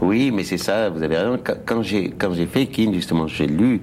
Oui, 0.00 0.32
mais 0.34 0.42
c'est 0.42 0.58
ça, 0.58 0.90
vous 0.90 1.00
avez 1.02 1.16
raison. 1.16 1.38
Quand- 1.64 1.82
j'ai 1.82 2.10
quand 2.10 2.34
j'ai 2.34 2.46
fait 2.46 2.66
Keane, 2.66 2.92
justement, 2.92 3.28
j'ai 3.28 3.46
lu 3.46 3.82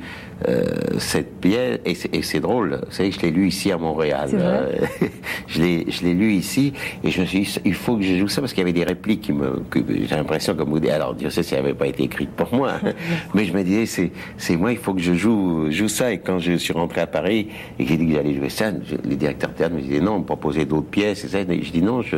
cette 0.97 1.39
pièce 1.41 1.79
et 1.85 1.95
c'est- 2.23 2.39
drôle. 2.39 2.79
Vous 2.87 2.91
savez, 2.93 3.11
je 3.11 3.19
l'ai 3.21 3.31
lu 3.31 3.47
ici 3.47 3.71
à 3.71 3.77
Montréal. 3.77 4.29
Euh, 4.33 4.75
je 5.47 5.61
l'ai 5.61 5.85
je 5.89 6.03
l'ai 6.03 6.13
lu 6.13 6.31
ici 6.33 6.71
et 7.03 7.11
je 7.11 7.19
me 7.21 7.25
suis 7.25 7.41
dit 7.41 7.59
il 7.65 7.73
faut 7.73 7.97
que 7.97 8.03
je 8.03 8.15
joue 8.17 8.27
ça 8.29 8.39
parce 8.41 8.53
qu'il 8.53 8.61
y 8.61 8.63
avait 8.63 8.71
des 8.73 8.85
répliques 8.85 9.21
qui 9.21 9.33
me 9.33 9.59
que 9.69 9.79
j'ai 9.87 10.15
l'impression 10.15 10.55
comme 10.55 10.69
vous 10.69 10.79
dites. 10.79 10.91
Alors 10.91 11.15
Dieu 11.15 11.29
sait 11.29 11.43
si 11.43 11.55
elles 11.55 11.61
n'avaient 11.63 11.73
pas 11.73 11.87
été 11.87 12.03
écrites 12.03 12.29
pour 12.31 12.53
moi, 12.55 12.73
mais 13.33 13.43
je 13.45 13.53
me 13.53 13.63
disais 13.63 13.85
c'est 13.85 14.11
c'est 14.37 14.55
moi 14.55 14.71
il 14.71 14.77
faut 14.77 14.93
que 14.93 15.01
je 15.01 15.13
joue 15.13 15.69
joue 15.71 15.89
ça 15.89 16.11
et 16.13 16.19
quand 16.19 16.39
je 16.39 16.53
suis 16.53 16.73
rentré 16.73 17.01
à 17.01 17.07
Paris 17.07 17.49
et 17.77 17.83
que 17.83 17.89
j'ai 17.89 17.97
dit 17.97 18.07
que 18.07 18.13
j'allais 18.13 18.35
jouer 18.35 18.49
ça, 18.49 18.71
les 19.03 19.15
directeurs 19.17 19.49
de 19.49 19.55
théâtre 19.55 19.75
me 19.75 19.81
disaient 19.81 19.99
non, 19.99 20.13
on 20.13 20.19
me 20.19 20.25
proposait 20.25 20.65
d'autres 20.65 20.87
pièces 20.89 21.25
et 21.25 21.27
ça. 21.27 21.39
Et 21.41 21.61
je 21.61 21.71
dis 21.71 21.81
non, 21.81 22.01
je 22.01 22.17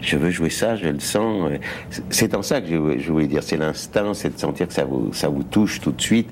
je 0.00 0.16
veux 0.16 0.30
jouer 0.30 0.50
ça, 0.50 0.74
je 0.76 0.88
le 0.88 0.98
sens. 1.00 1.50
C'est- 1.90 2.02
C'est 2.10 2.34
en 2.34 2.42
ça 2.42 2.60
que 2.60 2.66
je, 2.68 2.98
je 2.98 3.12
voulais 3.12 3.26
dire, 3.28 3.42
c'est 3.42 3.56
l'instinct, 3.56 4.14
c'est 4.14 4.34
de 4.34 4.38
sentir 4.40 4.66
que 4.66 4.74
ça 4.74 4.84
vous 4.84 5.12
ça 5.12 5.28
vous 5.28 5.42
touche 5.44 5.80
tout 5.80 5.92
de 5.92 6.00
suite 6.00 6.28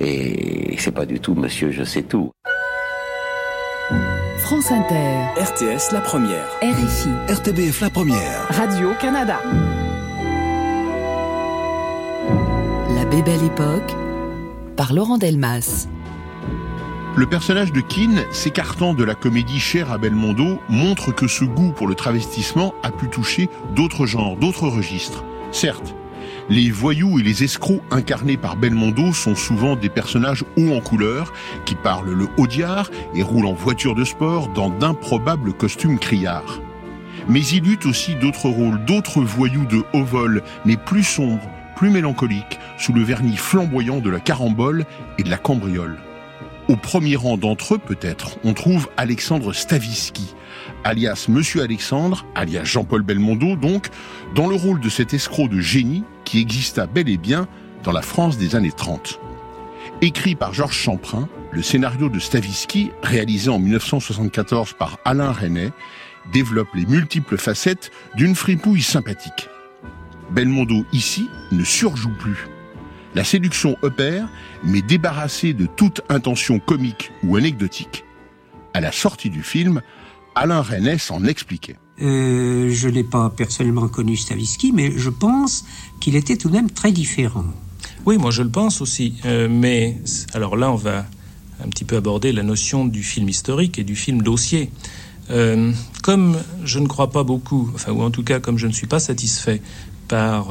et 0.00 0.76
c'est 0.78 0.92
pas 0.92 1.06
du 1.06 1.20
tout 1.20 1.34
Monsieur 1.34 1.70
je 1.70 1.84
sais 1.84 2.02
tout. 2.02 2.30
France 4.44 4.70
Inter, 4.70 5.24
RTS 5.40 5.92
La 5.92 6.02
Première. 6.02 6.46
RFI, 6.62 7.08
RTBF 7.32 7.80
La 7.80 7.88
Première. 7.88 8.46
Radio-Canada. 8.50 9.40
La 12.94 13.04
Bébelle 13.06 13.42
Époque, 13.42 13.94
par 14.76 14.92
Laurent 14.92 15.16
Delmas. 15.16 15.88
Le 17.16 17.24
personnage 17.24 17.72
de 17.72 17.80
Keane, 17.80 18.24
s'écartant 18.32 18.92
de 18.92 19.02
la 19.02 19.14
comédie 19.14 19.60
chère 19.60 19.90
à 19.90 19.96
Belmondo, 19.96 20.58
montre 20.68 21.10
que 21.10 21.26
ce 21.26 21.44
goût 21.44 21.72
pour 21.72 21.86
le 21.86 21.94
travestissement 21.94 22.74
a 22.82 22.90
pu 22.90 23.08
toucher 23.08 23.48
d'autres 23.74 24.04
genres, 24.04 24.36
d'autres 24.36 24.68
registres. 24.68 25.24
Certes, 25.52 25.94
les 26.50 26.70
voyous 26.70 27.18
et 27.18 27.22
les 27.22 27.42
escrocs 27.42 27.82
incarnés 27.90 28.36
par 28.36 28.56
Belmondo 28.56 29.12
sont 29.12 29.34
souvent 29.34 29.76
des 29.76 29.88
personnages 29.88 30.44
hauts 30.56 30.74
en 30.74 30.80
couleur, 30.80 31.32
qui 31.64 31.74
parlent 31.74 32.12
le 32.12 32.28
audiard 32.36 32.90
et 33.14 33.22
roulent 33.22 33.46
en 33.46 33.54
voiture 33.54 33.94
de 33.94 34.04
sport 34.04 34.48
dans 34.48 34.68
d'improbables 34.68 35.54
costumes 35.54 35.98
criards. 35.98 36.60
Mais 37.28 37.40
il 37.46 37.66
eut 37.66 37.78
aussi 37.86 38.14
d'autres 38.16 38.48
rôles, 38.48 38.84
d'autres 38.84 39.22
voyous 39.22 39.64
de 39.64 39.82
haut 39.94 40.04
vol, 40.04 40.42
mais 40.66 40.76
plus 40.76 41.04
sombres, 41.04 41.48
plus 41.76 41.88
mélancoliques, 41.88 42.58
sous 42.78 42.92
le 42.92 43.02
vernis 43.02 43.36
flamboyant 43.36 44.00
de 44.00 44.10
la 44.10 44.20
carambole 44.20 44.84
et 45.18 45.22
de 45.22 45.30
la 45.30 45.38
cambriole. 45.38 45.98
Au 46.68 46.76
premier 46.76 47.16
rang 47.16 47.36
d'entre 47.38 47.74
eux, 47.74 47.78
peut-être, 47.78 48.38
on 48.44 48.52
trouve 48.52 48.88
Alexandre 48.96 49.52
Stavisky, 49.54 50.34
alias 50.82 51.26
Monsieur 51.28 51.62
Alexandre, 51.62 52.26
alias 52.34 52.64
Jean-Paul 52.64 53.02
Belmondo, 53.02 53.56
donc, 53.56 53.88
dans 54.34 54.46
le 54.46 54.54
rôle 54.54 54.80
de 54.80 54.88
cet 54.88 55.14
escroc 55.14 55.48
de 55.48 55.60
génie 55.60 56.04
qui 56.34 56.40
exista 56.40 56.88
bel 56.88 57.08
et 57.08 57.16
bien 57.16 57.46
dans 57.84 57.92
la 57.92 58.02
France 58.02 58.38
des 58.38 58.56
années 58.56 58.72
30. 58.72 59.20
Écrit 60.02 60.34
par 60.34 60.52
Georges 60.52 60.76
Champrin, 60.76 61.28
le 61.52 61.62
scénario 61.62 62.08
de 62.08 62.18
Stavisky, 62.18 62.90
réalisé 63.04 63.50
en 63.50 63.60
1974 63.60 64.72
par 64.72 64.98
Alain 65.04 65.30
Resnais, 65.30 65.70
développe 66.32 66.74
les 66.74 66.86
multiples 66.86 67.38
facettes 67.38 67.92
d'une 68.16 68.34
fripouille 68.34 68.82
sympathique. 68.82 69.48
Belmondo, 70.32 70.84
ici, 70.92 71.28
ne 71.52 71.62
surjoue 71.62 72.16
plus. 72.18 72.48
La 73.14 73.22
séduction 73.22 73.76
opère, 73.82 74.26
mais 74.64 74.82
débarrassée 74.82 75.52
de 75.52 75.66
toute 75.66 76.00
intention 76.08 76.58
comique 76.58 77.12
ou 77.22 77.36
anecdotique. 77.36 78.04
À 78.72 78.80
la 78.80 78.90
sortie 78.90 79.30
du 79.30 79.44
film, 79.44 79.82
Alain 80.34 80.62
Resnais 80.62 80.98
s'en 80.98 81.24
expliquait. 81.26 81.76
Euh, 82.02 82.70
je 82.70 82.88
n'ai 82.88 83.04
pas 83.04 83.30
personnellement 83.30 83.88
connu 83.88 84.16
Stavisky, 84.16 84.72
mais 84.72 84.92
je 84.96 85.10
pense 85.10 85.64
qu'il 86.00 86.16
était 86.16 86.36
tout 86.36 86.48
de 86.48 86.54
même 86.54 86.70
très 86.70 86.90
différent. 86.90 87.44
Oui, 88.04 88.18
moi 88.18 88.30
je 88.30 88.42
le 88.42 88.50
pense 88.50 88.80
aussi. 88.80 89.14
Euh, 89.24 89.48
mais 89.48 89.98
alors 90.32 90.56
là, 90.56 90.72
on 90.72 90.76
va 90.76 91.06
un 91.64 91.68
petit 91.68 91.84
peu 91.84 91.96
aborder 91.96 92.32
la 92.32 92.42
notion 92.42 92.84
du 92.84 93.02
film 93.02 93.28
historique 93.28 93.78
et 93.78 93.84
du 93.84 93.94
film 93.94 94.22
dossier. 94.22 94.70
Euh, 95.30 95.72
comme 96.02 96.36
je 96.64 96.80
ne 96.80 96.86
crois 96.86 97.10
pas 97.10 97.22
beaucoup, 97.22 97.70
enfin, 97.74 97.92
ou 97.92 98.02
en 98.02 98.10
tout 98.10 98.24
cas 98.24 98.40
comme 98.40 98.58
je 98.58 98.66
ne 98.66 98.72
suis 98.72 98.88
pas 98.88 98.98
satisfait 98.98 99.62
par 100.08 100.48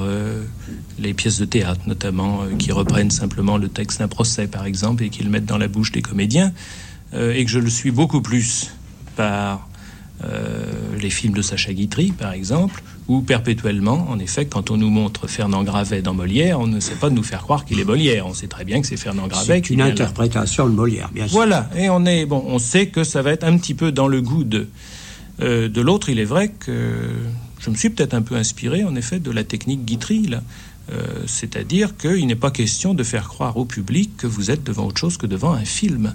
les 0.97 1.13
pièces 1.13 1.37
de 1.37 1.45
théâtre, 1.45 1.81
notamment, 1.85 2.39
qui 2.57 2.71
reprennent 2.71 3.11
simplement 3.11 3.57
le 3.57 3.69
texte 3.69 3.99
d'un 3.99 4.07
procès, 4.07 4.47
par 4.47 4.65
exemple, 4.65 5.03
et 5.03 5.09
qui 5.09 5.23
le 5.23 5.29
mettent 5.29 5.45
dans 5.45 5.59
la 5.59 5.67
bouche 5.67 5.91
des 5.91 6.01
comédiens, 6.01 6.51
et 7.13 7.45
que 7.45 7.51
je 7.51 7.59
le 7.59 7.69
suis 7.69 7.91
beaucoup 7.91 8.19
plus 8.19 8.71
par 9.15 9.69
les 11.01 11.09
films 11.09 11.33
de 11.33 11.41
Sacha 11.41 11.73
Guitry, 11.73 12.11
par 12.11 12.31
exemple, 12.31 12.81
où 13.07 13.21
perpétuellement, 13.21 14.07
en 14.09 14.19
effet, 14.19 14.45
quand 14.45 14.71
on 14.71 14.77
nous 14.77 14.89
montre 14.89 15.27
Fernand 15.27 15.63
Gravet 15.63 16.01
dans 16.01 16.13
Molière, 16.13 16.59
on 16.59 16.67
ne 16.67 16.79
sait 16.79 16.95
pas 16.95 17.09
de 17.09 17.15
nous 17.15 17.23
faire 17.23 17.41
croire 17.41 17.65
qu'il 17.65 17.79
est 17.79 17.83
Molière. 17.83 18.25
On 18.25 18.33
sait 18.33 18.47
très 18.47 18.63
bien 18.63 18.79
que 18.79 18.87
c'est 18.87 18.97
Fernand 18.97 19.27
Gravet 19.27 19.55
C'est 19.55 19.61
qui 19.61 19.73
une 19.73 19.81
interprétation 19.81 20.67
de 20.67 20.73
Molière, 20.73 21.09
bien 21.13 21.27
sûr. 21.27 21.33
Voilà, 21.33 21.69
et 21.75 21.89
on 21.89 22.05
est 22.05 22.25
bon, 22.25 22.43
on 22.47 22.59
sait 22.59 22.87
que 22.87 23.03
ça 23.03 23.21
va 23.21 23.31
être 23.31 23.43
un 23.43 23.57
petit 23.57 23.73
peu 23.73 23.91
dans 23.91 24.07
le 24.07 24.21
goût 24.21 24.43
de 24.43 24.67
euh, 25.41 25.67
de 25.67 25.81
l'autre. 25.81 26.09
Il 26.09 26.19
est 26.19 26.25
vrai 26.25 26.49
que 26.49 27.09
je 27.59 27.69
me 27.69 27.75
suis 27.75 27.89
peut-être 27.89 28.13
un 28.13 28.21
peu 28.21 28.35
inspiré, 28.35 28.83
en 28.83 28.95
effet, 28.95 29.19
de 29.19 29.31
la 29.31 29.43
technique 29.43 29.83
Guitry 29.83 30.27
là. 30.27 30.41
Euh, 30.91 31.23
C'est-à-dire 31.27 31.95
qu'il 31.97 32.27
n'est 32.27 32.35
pas 32.35 32.51
question 32.51 32.93
de 32.93 33.03
faire 33.03 33.27
croire 33.27 33.57
au 33.57 33.65
public 33.65 34.17
que 34.17 34.27
vous 34.27 34.51
êtes 34.51 34.63
devant 34.63 34.85
autre 34.85 34.99
chose 34.99 35.17
que 35.17 35.25
devant 35.25 35.53
un 35.53 35.65
film. 35.65 36.13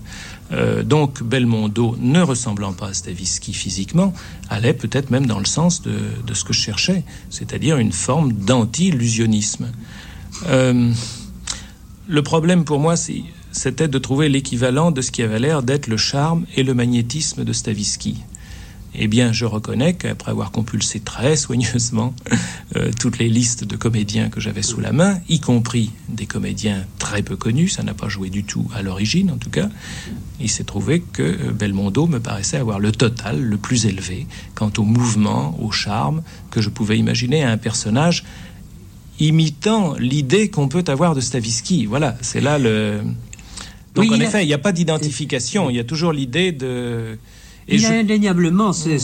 Euh, 0.53 0.83
donc 0.83 1.23
Belmondo, 1.23 1.97
ne 2.01 2.21
ressemblant 2.21 2.73
pas 2.73 2.89
à 2.89 2.95
Stavisky 2.95 3.53
physiquement, 3.53 4.15
allait 4.49 4.73
peut-être 4.73 5.11
même 5.11 5.27
dans 5.27 5.39
le 5.39 5.45
sens 5.45 5.83
de, 5.83 5.93
ce 6.33 6.45
que 6.45 6.53
je 6.53 6.61
cherchais, 6.61 7.05
c'est-à-dire 7.31 7.79
une 7.79 7.93
forme 7.93 8.33
d'anti-illusionnisme. 8.33 9.71
Euh, 10.47 10.93
le 12.07 12.23
problème 12.23 12.65
pour 12.65 12.81
moi, 12.81 12.95
c'était 13.53 13.89
de 13.89 13.99
trouver 13.99 14.29
l'équivalent 14.29 14.91
de 14.91 15.03
ce 15.03 15.11
qui 15.11 15.23
avait 15.23 15.39
l'air 15.39 15.63
d'être 15.63 15.87
le 15.87 15.97
charme 15.97 16.47
et 16.57 16.63
le 16.63 16.75
magnétisme 16.75 17.45
de 17.45 17.53
Stavisky. 17.53 18.17
Eh 18.95 19.07
bien, 19.07 19.32
je 19.32 19.45
reconnais 19.45 19.95
qu'après 19.95 20.30
avoir 20.30 20.51
compulsé 20.51 21.01
très 21.01 21.36
soigneusement 21.36 22.14
euh, 22.76 22.91
toutes 22.99 23.18
les 23.18 23.28
listes 23.28 23.64
de 23.64 23.76
comédiens 23.76 24.28
que 24.28 24.41
j'avais 24.41 24.62
sous 24.62 24.80
la 24.80 24.93
main, 24.93 25.20
y 25.28 25.41
compris 25.41 25.91
des 26.09 26.26
comédiens 26.26 26.84
très 26.99 27.22
peu 27.22 27.36
connus, 27.36 27.68
ça 27.68 27.82
n'a 27.82 27.95
pas 27.95 28.09
joué 28.09 28.30
du 28.30 28.45
tout 28.45 28.68
à 28.74 28.82
l'origine 28.82 29.30
en 29.30 29.36
tout 29.36 29.51
cas, 29.51 29.68
il 30.41 30.49
s'est 30.49 30.64
trouvé 30.64 31.01
que 31.01 31.22
euh, 31.22 31.53
Belmondo 31.53 32.07
me 32.07 32.18
paraissait 32.18 32.57
avoir 32.57 32.78
le 32.78 32.93
total 32.93 33.41
le 33.41 33.57
plus 33.57 33.86
élevé 33.86 34.26
quant 34.55 34.72
au 34.78 34.82
mouvement, 34.82 35.57
au 35.61 35.70
charme 35.70 36.22
que 36.51 36.61
je 36.61 36.68
pouvais 36.68 36.99
imaginer 36.99 37.43
à 37.45 37.51
un 37.51 37.59
personnage 37.59 38.24
imitant 39.20 39.95
l'idée 39.99 40.49
qu'on 40.49 40.68
peut 40.68 40.84
avoir 40.86 41.14
de 41.14 41.20
Stavisky. 41.20 41.86
Voilà, 41.86 42.16
c'est 42.20 42.41
là 42.41 42.59
le. 42.59 43.01
Donc 43.95 44.05
Oui, 44.05 44.14
en 44.14 44.20
effet, 44.20 44.45
il 44.45 44.47
n'y 44.47 44.55
a 44.55 44.59
pas 44.59 44.72
d'identification, 44.72 45.70
il 45.70 45.76
y 45.76 45.80
a 45.80 45.84
toujours 45.84 46.12
l'idée 46.12 46.53
de. 46.53 47.18
Et 47.71 47.75
il 47.75 47.81
je- 47.81 47.87
a 47.87 47.91
indéniablement 47.99 48.73
ce, 48.73 48.97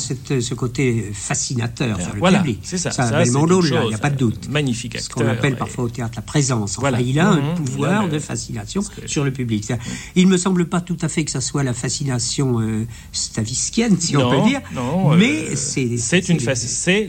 côté 0.54 1.10
fascinateur 1.12 2.00
sur 2.00 2.14
le 2.14 2.18
Voilà, 2.18 2.38
public. 2.38 2.60
c'est 2.62 2.78
ça. 2.78 2.90
Ça, 2.90 3.06
Ça, 3.08 3.18
Belmondo, 3.18 3.60
c'est 3.62 3.68
une 3.68 3.74
là, 3.74 3.80
il 3.80 3.82
chose, 3.82 3.88
n'y 3.90 3.94
a 3.94 3.98
pas 3.98 4.10
de 4.10 4.16
doute. 4.16 4.48
Magnifique 4.48 4.98
Ce 4.98 5.08
qu'on 5.10 5.20
acteur 5.20 5.36
appelle 5.38 5.52
et- 5.52 5.56
parfois 5.56 5.84
au 5.84 5.88
théâtre 5.90 6.14
la 6.16 6.22
présence. 6.22 6.72
Enfin, 6.72 6.80
Voilà. 6.88 7.00
il 7.00 7.18
a 7.20 7.28
un 7.28 7.38
il 7.50 7.54
pouvoir 7.62 8.00
a 8.00 8.04
le- 8.06 8.12
de 8.12 8.18
fascination 8.18 8.80
sur 9.06 9.24
le 9.24 9.32
public. 9.32 9.70
Il 10.16 10.28
me 10.28 10.36
semble 10.38 10.66
pas 10.66 10.80
tout 10.80 10.96
à 11.02 11.08
fait 11.08 11.24
que 11.24 11.30
ça 11.30 11.40
soit 11.42 11.62
la 11.62 11.74
fascination 11.74 12.60
euh, 12.60 12.86
staviskienne, 13.12 13.98
si 14.00 14.16
on 14.16 14.30
peut 14.30 14.48
dire. 14.48 14.60
non, 14.74 15.10
mais 15.14 15.30
euh, 15.50 15.56
c'est 15.56 15.96
c'est 15.98 16.28
une 16.28 16.38
faci- 16.38 16.66
c'est 16.68 17.06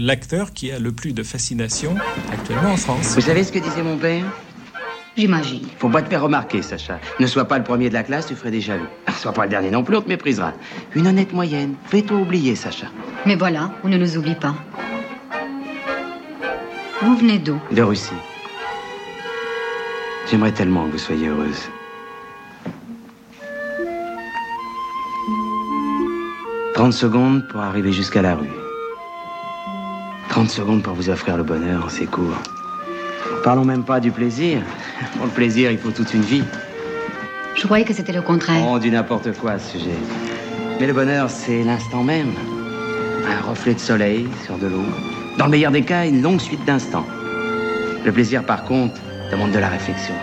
l'acteur 0.00 0.52
qui 0.52 0.70
a 0.70 0.78
le 0.78 0.92
plus 0.92 1.12
de 1.12 1.22
fascination 1.22 1.94
actuellement 2.30 2.72
en 2.72 2.76
France. 2.76 3.14
Vous 3.14 3.20
savez 3.22 3.42
ce 3.44 3.50
que 3.52 3.58
disait 3.58 3.82
mon 3.82 3.98
père? 3.98 4.24
J'imagine. 5.16 5.66
Faut 5.78 5.90
pas 5.90 6.00
te 6.00 6.08
faire 6.08 6.22
remarquer, 6.22 6.62
Sacha. 6.62 6.98
Ne 7.20 7.26
sois 7.26 7.44
pas 7.44 7.58
le 7.58 7.64
premier 7.64 7.88
de 7.88 7.94
la 7.94 8.02
classe, 8.02 8.26
tu 8.26 8.34
ferais 8.34 8.50
des 8.50 8.60
jaloux. 8.62 8.86
Sois 9.18 9.32
pas 9.32 9.44
le 9.44 9.50
dernier 9.50 9.70
non 9.70 9.84
plus, 9.84 9.96
on 9.96 10.02
te 10.02 10.08
méprisera. 10.08 10.52
Une 10.94 11.06
honnête 11.06 11.32
moyenne. 11.32 11.74
Fais-toi 11.86 12.16
oublier, 12.16 12.56
Sacha. 12.56 12.86
Mais 13.26 13.36
voilà, 13.36 13.72
on 13.84 13.88
ne 13.88 13.98
nous 13.98 14.16
oublie 14.16 14.34
pas. 14.34 14.54
Vous 17.02 17.16
venez 17.16 17.38
d'où? 17.38 17.60
De 17.72 17.82
Russie. 17.82 18.14
J'aimerais 20.30 20.52
tellement 20.52 20.86
que 20.86 20.92
vous 20.92 20.98
soyez 20.98 21.28
heureuse. 21.28 21.68
Trente 26.74 26.94
secondes 26.94 27.46
pour 27.48 27.60
arriver 27.60 27.92
jusqu'à 27.92 28.22
la 28.22 28.34
rue. 28.34 28.48
Trente 30.30 30.48
secondes 30.48 30.82
pour 30.82 30.94
vous 30.94 31.10
offrir 31.10 31.36
le 31.36 31.42
bonheur 31.42 31.84
en 31.84 31.88
ces 31.90 32.06
cours. 32.06 32.38
Parlons 33.44 33.64
même 33.64 33.84
pas 33.84 34.00
du 34.00 34.10
plaisir. 34.10 34.62
Pour 35.16 35.26
le 35.26 35.32
plaisir, 35.32 35.70
il 35.70 35.78
faut 35.78 35.90
toute 35.90 36.14
une 36.14 36.22
vie. 36.22 36.44
Je 37.54 37.64
croyais 37.64 37.84
que 37.84 37.92
c'était 37.92 38.12
le 38.12 38.22
contraire. 38.22 38.62
On 38.66 38.78
dit 38.78 38.90
n'importe 38.90 39.32
quoi 39.38 39.52
à 39.52 39.58
ce 39.58 39.78
sujet. 39.78 39.96
Mais 40.80 40.86
le 40.86 40.92
bonheur, 40.92 41.30
c'est 41.30 41.62
l'instant 41.62 42.02
même. 42.02 42.32
Un 43.28 43.40
reflet 43.48 43.74
de 43.74 43.78
soleil 43.78 44.26
sur 44.44 44.58
de 44.58 44.66
l'eau. 44.66 44.84
Dans 45.38 45.44
le 45.46 45.50
meilleur 45.50 45.70
des 45.70 45.82
cas, 45.82 46.06
une 46.06 46.22
longue 46.22 46.40
suite 46.40 46.64
d'instants. 46.64 47.06
Le 48.04 48.10
plaisir, 48.10 48.44
par 48.44 48.64
contre, 48.64 49.00
demande 49.30 49.52
de 49.52 49.58
la 49.58 49.68
réflexion. 49.68 50.14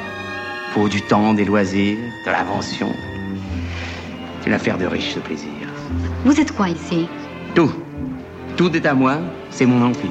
Faut 0.74 0.90
du 0.90 1.02
temps, 1.02 1.34
des 1.34 1.46
loisirs, 1.46 1.98
de 2.26 2.32
l'invention. 2.32 2.90
C'est 4.42 4.48
une 4.48 4.54
affaire 4.54 4.78
de 4.78 4.86
riche, 4.86 5.14
ce 5.14 5.20
plaisir. 5.20 5.50
Vous 6.26 6.40
êtes 6.40 6.52
quoi 6.52 6.70
ici? 6.70 7.08
Tout. 7.56 7.72
Tout 8.58 8.76
est 8.76 8.86
à 8.86 8.94
moi, 8.94 9.18
c'est 9.50 9.66
mon 9.66 9.82
empire. 9.84 10.10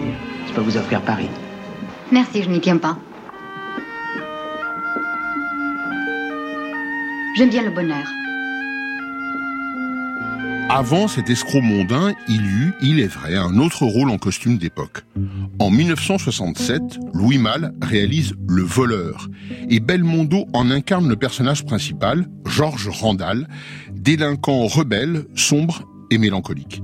Je 0.49 0.53
peux 0.53 0.61
vous 0.63 0.77
offrir 0.77 1.01
Paris. 1.03 1.29
Merci, 2.11 2.43
je 2.43 2.49
n'y 2.49 2.61
tiens 2.61 2.79
pas. 2.79 2.97
J'aime 7.39 7.51
bien 7.51 7.62
le 7.62 7.70
bonheur. 7.70 8.05
Avant 10.68 11.07
cet 11.07 11.30
escroc 11.30 11.61
mondain, 11.61 12.12
il 12.28 12.45
eut, 12.45 12.72
il 12.82 12.99
est 12.99 13.07
vrai, 13.07 13.36
un 13.36 13.59
autre 13.59 13.84
rôle 13.84 14.11
en 14.11 14.18
costume 14.18 14.59
d'époque. 14.59 15.05
En 15.61 15.70
1967, 15.70 16.82
Louis 17.14 17.39
Malle 17.39 17.74
réalise 17.80 18.34
Le 18.49 18.62
Voleur, 18.64 19.28
et 19.70 19.78
Belmondo 19.78 20.47
en 20.53 20.68
incarne 20.72 21.09
le 21.09 21.14
personnage 21.14 21.64
principal, 21.64 22.26
Georges 22.45 22.89
Randall, 22.89 23.47
délinquant 23.93 24.66
rebelle, 24.66 25.26
sombre 25.36 25.84
et 26.11 26.18
mélancolique. 26.18 26.82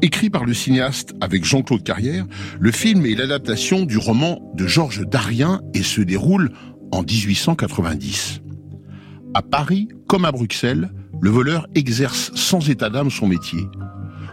Écrit 0.00 0.30
par 0.30 0.46
le 0.46 0.54
cinéaste 0.54 1.12
avec 1.20 1.44
Jean-Claude 1.44 1.84
Carrière, 1.84 2.24
le 2.58 2.72
film 2.72 3.04
est 3.04 3.14
l'adaptation 3.14 3.82
du 3.82 3.98
roman 3.98 4.40
de 4.54 4.66
Georges 4.66 5.06
Darien 5.06 5.60
et 5.74 5.82
se 5.82 6.00
déroule 6.00 6.50
en 6.92 7.02
1890. 7.02 8.42
À 9.34 9.40
Paris, 9.40 9.88
comme 10.08 10.26
à 10.26 10.32
Bruxelles, 10.32 10.90
le 11.22 11.30
voleur 11.30 11.66
exerce 11.74 12.32
sans 12.34 12.68
état 12.68 12.90
d'âme 12.90 13.10
son 13.10 13.26
métier. 13.26 13.60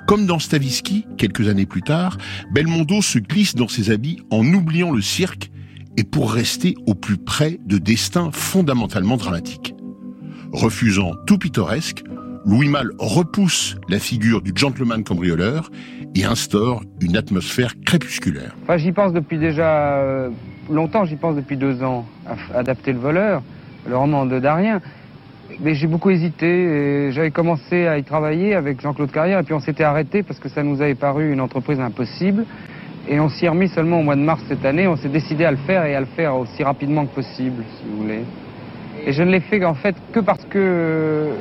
Comme 0.08 0.26
dans 0.26 0.40
Stavisky, 0.40 1.06
quelques 1.18 1.48
années 1.48 1.66
plus 1.66 1.84
tard, 1.84 2.18
Belmondo 2.52 3.02
se 3.02 3.18
glisse 3.18 3.56
dans 3.56 3.70
ses 3.70 3.92
habits 3.92 4.20
en 4.30 4.46
oubliant 4.54 4.92
le 4.92 5.02
cirque 5.02 5.52
et 5.96 6.04
pour 6.04 6.34
rester 6.34 6.76
au 6.86 6.96
plus 6.96 7.18
près 7.18 7.60
de 7.66 7.78
destins 7.78 8.32
fondamentalement 8.34 9.16
dramatiques. 9.16 9.74
Refusant 10.52 11.14
tout 11.28 11.38
pittoresque, 11.38 12.04
Louis 12.46 12.68
Malle 12.68 12.92
repousse 12.98 13.78
la 13.88 14.00
figure 14.00 14.42
du 14.42 14.52
gentleman 14.54 15.04
cambrioleur 15.06 15.70
et 16.16 16.26
instaure 16.26 16.84
une 17.00 17.16
atmosphère 17.16 17.76
crépusculaire. 17.86 18.56
J'y 18.76 18.92
pense 18.92 19.14
depuis 19.14 19.38
déjà 19.38 20.00
euh, 20.00 20.30
longtemps, 20.70 21.06
j'y 21.06 21.16
pense 21.16 21.36
depuis 21.36 21.56
deux 21.56 21.84
ans, 21.84 22.06
à 22.26 22.58
adapter 22.58 22.92
le 22.92 23.00
voleur, 23.00 23.44
le 23.90 23.98
roman 23.98 24.26
de 24.26 24.40
Darien. 24.40 24.80
Mais 25.60 25.74
j'ai 25.74 25.88
beaucoup 25.88 26.12
hésité 26.12 27.12
j'avais 27.12 27.32
commencé 27.32 27.88
à 27.88 27.98
y 27.98 28.04
travailler 28.04 28.54
avec 28.54 28.80
Jean-Claude 28.82 29.12
Carrière 29.12 29.40
et 29.40 29.44
puis 29.44 29.54
on 29.54 29.60
s'était 29.60 29.84
arrêté 29.84 30.24
parce 30.24 30.40
que 30.40 30.48
ça 30.48 30.64
nous 30.64 30.82
avait 30.82 30.96
paru 30.96 31.34
une 31.34 31.42
entreprise 31.42 31.80
impossible. 31.80 32.46
Et 33.08 33.20
on 33.20 33.30
s'y 33.30 33.46
est 33.46 33.50
remis 33.50 33.68
seulement 33.70 34.00
au 34.00 34.04
mois 34.04 34.16
de 34.16 34.22
mars 34.22 34.42
cette 34.48 34.64
année. 34.64 34.88
On 34.88 34.96
s'est 34.96 35.10
décidé 35.10 35.44
à 35.44 35.52
le 35.52 35.58
faire 35.58 35.86
et 35.86 35.96
à 35.96 36.00
le 36.00 36.06
faire 36.06 36.36
aussi 36.36 36.64
rapidement 36.64 37.06
que 37.08 37.16
possible, 37.16 37.64
si 37.78 37.84
vous 37.90 38.04
voulez. 38.04 38.22
Et 39.08 39.12
je 39.12 39.24
ne 39.24 39.32
l'ai 39.32 39.40
fait 39.40 39.64
en 39.66 39.74
fait 39.74 39.96
que 40.14 40.20
parce 40.20 40.44
que 40.46 40.60
euh, 40.60 41.32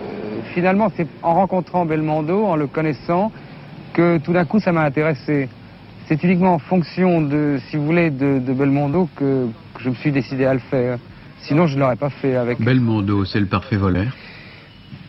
finalement 0.54 0.90
c'est 0.96 1.06
en 1.22 1.34
rencontrant 1.34 1.84
Belmondo, 1.84 2.46
en 2.46 2.56
le 2.56 2.66
connaissant, 2.66 3.30
que 3.92 4.18
tout 4.18 4.32
d'un 4.32 4.46
coup 4.46 4.60
ça 4.60 4.72
m'a 4.72 4.84
intéressé. 4.84 5.48
C'est 6.06 6.22
uniquement 6.24 6.54
en 6.54 6.58
fonction 6.58 7.20
de, 7.20 7.58
si 7.68 7.76
vous 7.76 7.84
voulez, 7.84 8.10
de, 8.10 8.38
de 8.38 8.52
Belmondo 8.54 9.10
que 9.16 9.48
je 9.80 9.90
me 9.90 9.94
suis 9.96 10.12
décidé 10.12 10.46
à 10.46 10.54
le 10.54 10.60
faire. 10.60 10.98
Sinon, 11.42 11.66
je 11.66 11.76
ne 11.76 11.80
l'aurais 11.80 11.96
pas 11.96 12.10
fait 12.10 12.36
avec. 12.36 12.60
Belmondo, 12.60 13.24
c'est 13.24 13.40
le 13.40 13.46
parfait 13.46 13.76
voleur 13.76 14.12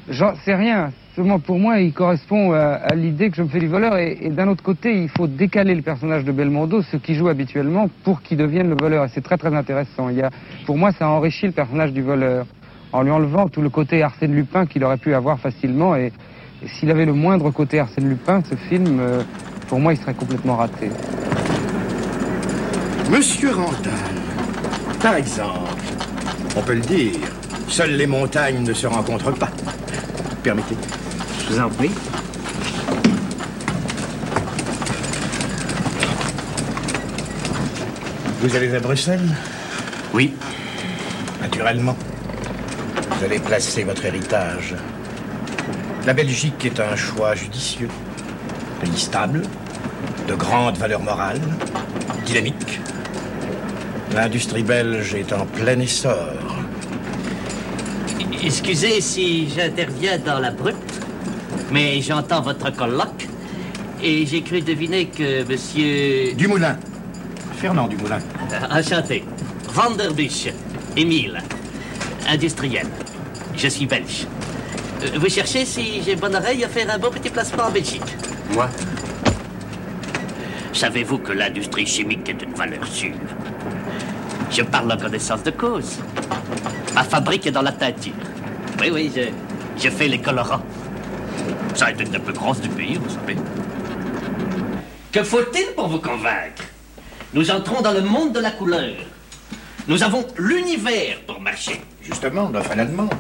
J'en 0.10 0.36
sais 0.36 0.56
rien. 0.56 0.92
Seulement 1.16 1.40
pour 1.40 1.60
moi, 1.60 1.80
il 1.80 1.94
correspond 1.94 2.54
à, 2.54 2.96
l'idée 2.96 3.30
que 3.30 3.36
je 3.36 3.44
me 3.44 3.48
fais 3.48 3.60
du 3.60 3.68
voleur. 3.68 3.98
Et, 3.98 4.30
d'un 4.30 4.48
autre 4.48 4.64
côté, 4.64 5.04
il 5.04 5.10
faut 5.10 5.28
décaler 5.28 5.76
le 5.76 5.82
personnage 5.82 6.24
de 6.24 6.32
Belmondo, 6.32 6.82
ce 6.82 6.98
qui 6.98 7.14
joue 7.14 7.28
habituellement, 7.28 7.90
pour 8.04 8.22
qu'il 8.22 8.38
devienne 8.38 8.70
le 8.70 8.76
voleur. 8.76 9.06
Et 9.06 9.10
c'est 9.10 9.22
très 9.22 9.38
très 9.38 9.54
intéressant. 9.54 10.10
Il 10.10 10.18
y 10.18 10.22
a, 10.22 10.30
pour 10.66 10.78
moi, 10.78 10.92
ça 10.92 11.08
enrichit 11.10 11.46
le 11.46 11.52
personnage 11.52 11.94
du 11.94 12.02
voleur. 12.02 12.46
En 12.92 13.04
lui 13.04 13.12
enlevant 13.12 13.50
tout 13.50 13.62
le 13.62 13.70
côté 13.70 14.02
Arsène 14.02 14.34
Lupin 14.34 14.66
qu'il 14.66 14.84
aurait 14.84 14.98
pu 14.98 15.14
avoir 15.14 15.40
facilement. 15.40 15.96
Et, 15.96 16.12
s'il 16.66 16.90
avait 16.90 17.06
le 17.06 17.14
moindre 17.14 17.52
côté 17.52 17.80
Arsène 17.80 18.10
Lupin, 18.10 18.42
ce 18.50 18.56
film, 18.56 19.00
euh, 19.00 19.22
pour 19.68 19.80
moi, 19.80 19.94
il 19.94 19.98
serait 19.98 20.14
complètement 20.14 20.56
raté. 20.56 20.90
Monsieur 23.12 23.52
Randall, 23.52 23.94
par 25.02 25.16
exemple, 25.16 25.99
on 26.60 26.62
peut 26.62 26.74
le 26.74 26.82
dire, 26.82 27.14
seules 27.70 27.96
les 27.96 28.06
montagnes 28.06 28.64
ne 28.64 28.74
se 28.74 28.86
rencontrent 28.86 29.32
pas. 29.32 29.50
Permettez. 30.44 30.76
Je 31.48 31.54
vous 31.54 31.60
en 31.62 31.70
prie. 31.70 31.92
Vous 38.42 38.56
allez 38.56 38.76
à 38.76 38.80
Bruxelles? 38.82 39.36
Oui. 40.14 40.34
Naturellement. 41.42 41.96
Vous 43.12 43.26
allez 43.26 43.40
placer 43.40 43.86
votre 43.86 44.04
héritage. 44.04 44.76
La 46.06 46.14
Belgique 46.14 46.66
est 46.66 46.80
un 46.82 46.96
choix 46.98 47.36
judicieux. 47.36 47.90
Pays 48.82 49.00
stable, 49.00 49.44
de 50.28 50.36
grande 50.36 50.78
valeur 50.78 51.00
morale, 51.00 51.42
dynamique. 52.26 52.82
L'industrie 54.14 54.64
belge 54.64 55.16
est 55.16 55.32
en 55.32 55.46
plein 55.46 55.80
essor. 55.80 56.39
Excusez 58.42 59.02
si 59.02 59.50
j'interviens 59.50 60.18
dans 60.18 60.40
la 60.40 60.52
brute, 60.52 60.76
mais 61.72 62.02
j'entends 62.02 62.42
votre 62.42 62.74
colloque 62.74 63.28
et 64.02 64.26
j'ai 64.26 64.42
cru 64.42 64.62
deviner 64.62 65.08
que 65.08 65.44
monsieur... 65.44 66.34
Dumoulin. 66.36 66.78
Fernand 67.58 67.88
Dumoulin. 67.88 68.20
Euh, 68.54 68.80
enchanté. 68.80 69.26
Vanderbusch. 69.74 70.48
Émile. 70.96 71.44
Industriel. 72.30 72.88
Je 73.58 73.68
suis 73.68 73.86
belge. 73.86 74.26
Euh, 75.04 75.20
vous 75.20 75.30
cherchez 75.30 75.66
si 75.66 76.02
j'ai 76.02 76.16
bonne 76.16 76.36
oreille 76.36 76.64
à 76.64 76.70
faire 76.70 76.90
un 76.94 76.98
beau 76.98 77.10
petit 77.10 77.30
placement 77.30 77.64
en 77.64 77.72
Belgique 77.72 78.16
Moi 78.54 78.70
Savez-vous 80.72 81.18
que 81.18 81.34
l'industrie 81.34 81.86
chimique 81.86 82.30
est 82.30 82.42
une 82.42 82.54
valeur 82.54 82.88
sûre? 82.88 83.16
Je 84.50 84.62
parle 84.62 84.94
en 84.94 84.98
connaissance 84.98 85.44
de 85.44 85.52
cause. 85.52 85.98
Fabrique 87.10 87.48
est 87.48 87.52
dans 87.52 87.64
la 87.64 87.72
teinture. 87.72 88.14
Oui, 88.80 88.92
oui, 88.94 89.12
je, 89.16 89.22
je 89.82 89.90
fais 89.90 90.08
les 90.08 90.20
colorants. 90.20 90.62
Ça 91.74 91.90
est 91.90 92.00
une 92.00 92.10
des 92.10 92.20
plus 92.20 92.34
grosses 92.34 92.62
du 92.62 92.70
pays, 92.70 92.98
vous 92.98 93.10
savez. 93.10 93.36
Que 95.12 95.24
faut-il 95.24 95.74
pour 95.76 95.88
vous 95.88 96.00
convaincre? 96.00 96.64
Nous 97.34 97.50
entrons 97.50 97.82
dans 97.82 97.94
le 97.94 98.02
monde 98.02 98.34
de 98.34 98.40
la 98.40 98.52
couleur. 98.52 98.94
Nous 99.88 100.04
avons 100.04 100.24
l'univers 100.38 101.20
pour 101.26 101.42
marcher. 101.42 101.82
Justement, 102.04 102.48
notre 102.50 102.76
la 102.76 102.86
demande. 102.86 103.14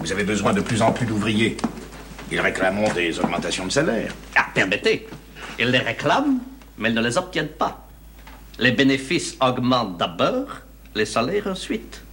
Vous 0.00 0.12
avez 0.12 0.22
besoin 0.22 0.52
de 0.52 0.60
plus 0.60 0.80
en 0.80 0.92
plus 0.92 1.06
d'ouvriers. 1.06 1.56
Ils 2.30 2.40
réclament 2.40 2.88
des 2.94 3.18
augmentations 3.18 3.66
de 3.66 3.72
salaire. 3.72 4.12
Ah, 4.36 4.46
permettez. 4.54 5.08
Ils 5.58 5.66
les 5.68 5.78
réclament, 5.78 6.38
mais 6.78 6.90
ils 6.90 6.94
ne 6.94 7.02
les 7.02 7.18
obtiennent 7.18 7.48
pas. 7.48 7.88
Les 8.60 8.70
bénéfices 8.70 9.36
augmentent 9.40 9.96
d'abord, 9.96 10.46
les 10.94 11.06
salaires 11.06 11.48
ensuite. 11.48 12.03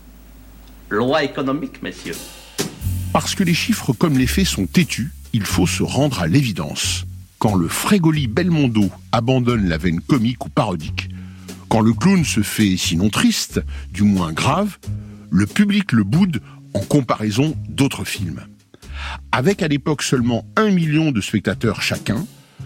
Loi 0.91 1.23
économique, 1.23 1.81
messieurs. 1.81 2.17
Parce 3.13 3.33
que 3.33 3.45
les 3.45 3.53
chiffres 3.53 3.93
comme 3.93 4.17
les 4.17 4.27
faits 4.27 4.45
sont 4.45 4.65
têtus, 4.65 5.11
il 5.31 5.45
faut 5.45 5.65
se 5.65 5.83
rendre 5.83 6.21
à 6.21 6.27
l'évidence. 6.27 7.05
Quand 7.39 7.55
le 7.55 7.69
frégoli 7.69 8.27
Belmondo 8.27 8.89
abandonne 9.13 9.69
la 9.69 9.77
veine 9.77 10.01
comique 10.01 10.45
ou 10.45 10.49
parodique, 10.49 11.09
quand 11.69 11.79
le 11.79 11.93
clown 11.93 12.25
se 12.25 12.41
fait 12.41 12.75
sinon 12.75 13.09
triste, 13.09 13.61
du 13.93 14.03
moins 14.03 14.33
grave, 14.33 14.77
le 15.29 15.45
public 15.45 15.93
le 15.93 16.03
boude 16.03 16.41
en 16.73 16.81
comparaison 16.81 17.55
d'autres 17.69 18.03
films. 18.03 18.41
Avec 19.31 19.63
à 19.63 19.69
l'époque 19.69 20.03
seulement 20.03 20.45
un 20.57 20.71
million 20.71 21.13
de 21.13 21.21
spectateurs 21.21 21.81
chacun, 21.81 22.25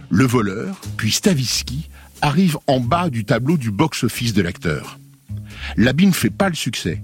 Le 0.10 0.26
Voleur, 0.26 0.82
puis 0.98 1.12
Stavisky, 1.12 1.90
arrivent 2.24 2.58
en 2.66 2.80
bas 2.80 3.12
du 3.12 3.24
tableau 3.24 3.58
du 3.58 3.70
box-office 3.70 4.34
de 4.34 4.42
l'acteur. 4.42 4.98
L'habit 5.78 6.08
ne 6.08 6.12
fait 6.12 6.32
pas 6.32 6.50
le 6.50 6.56
succès, 6.56 7.04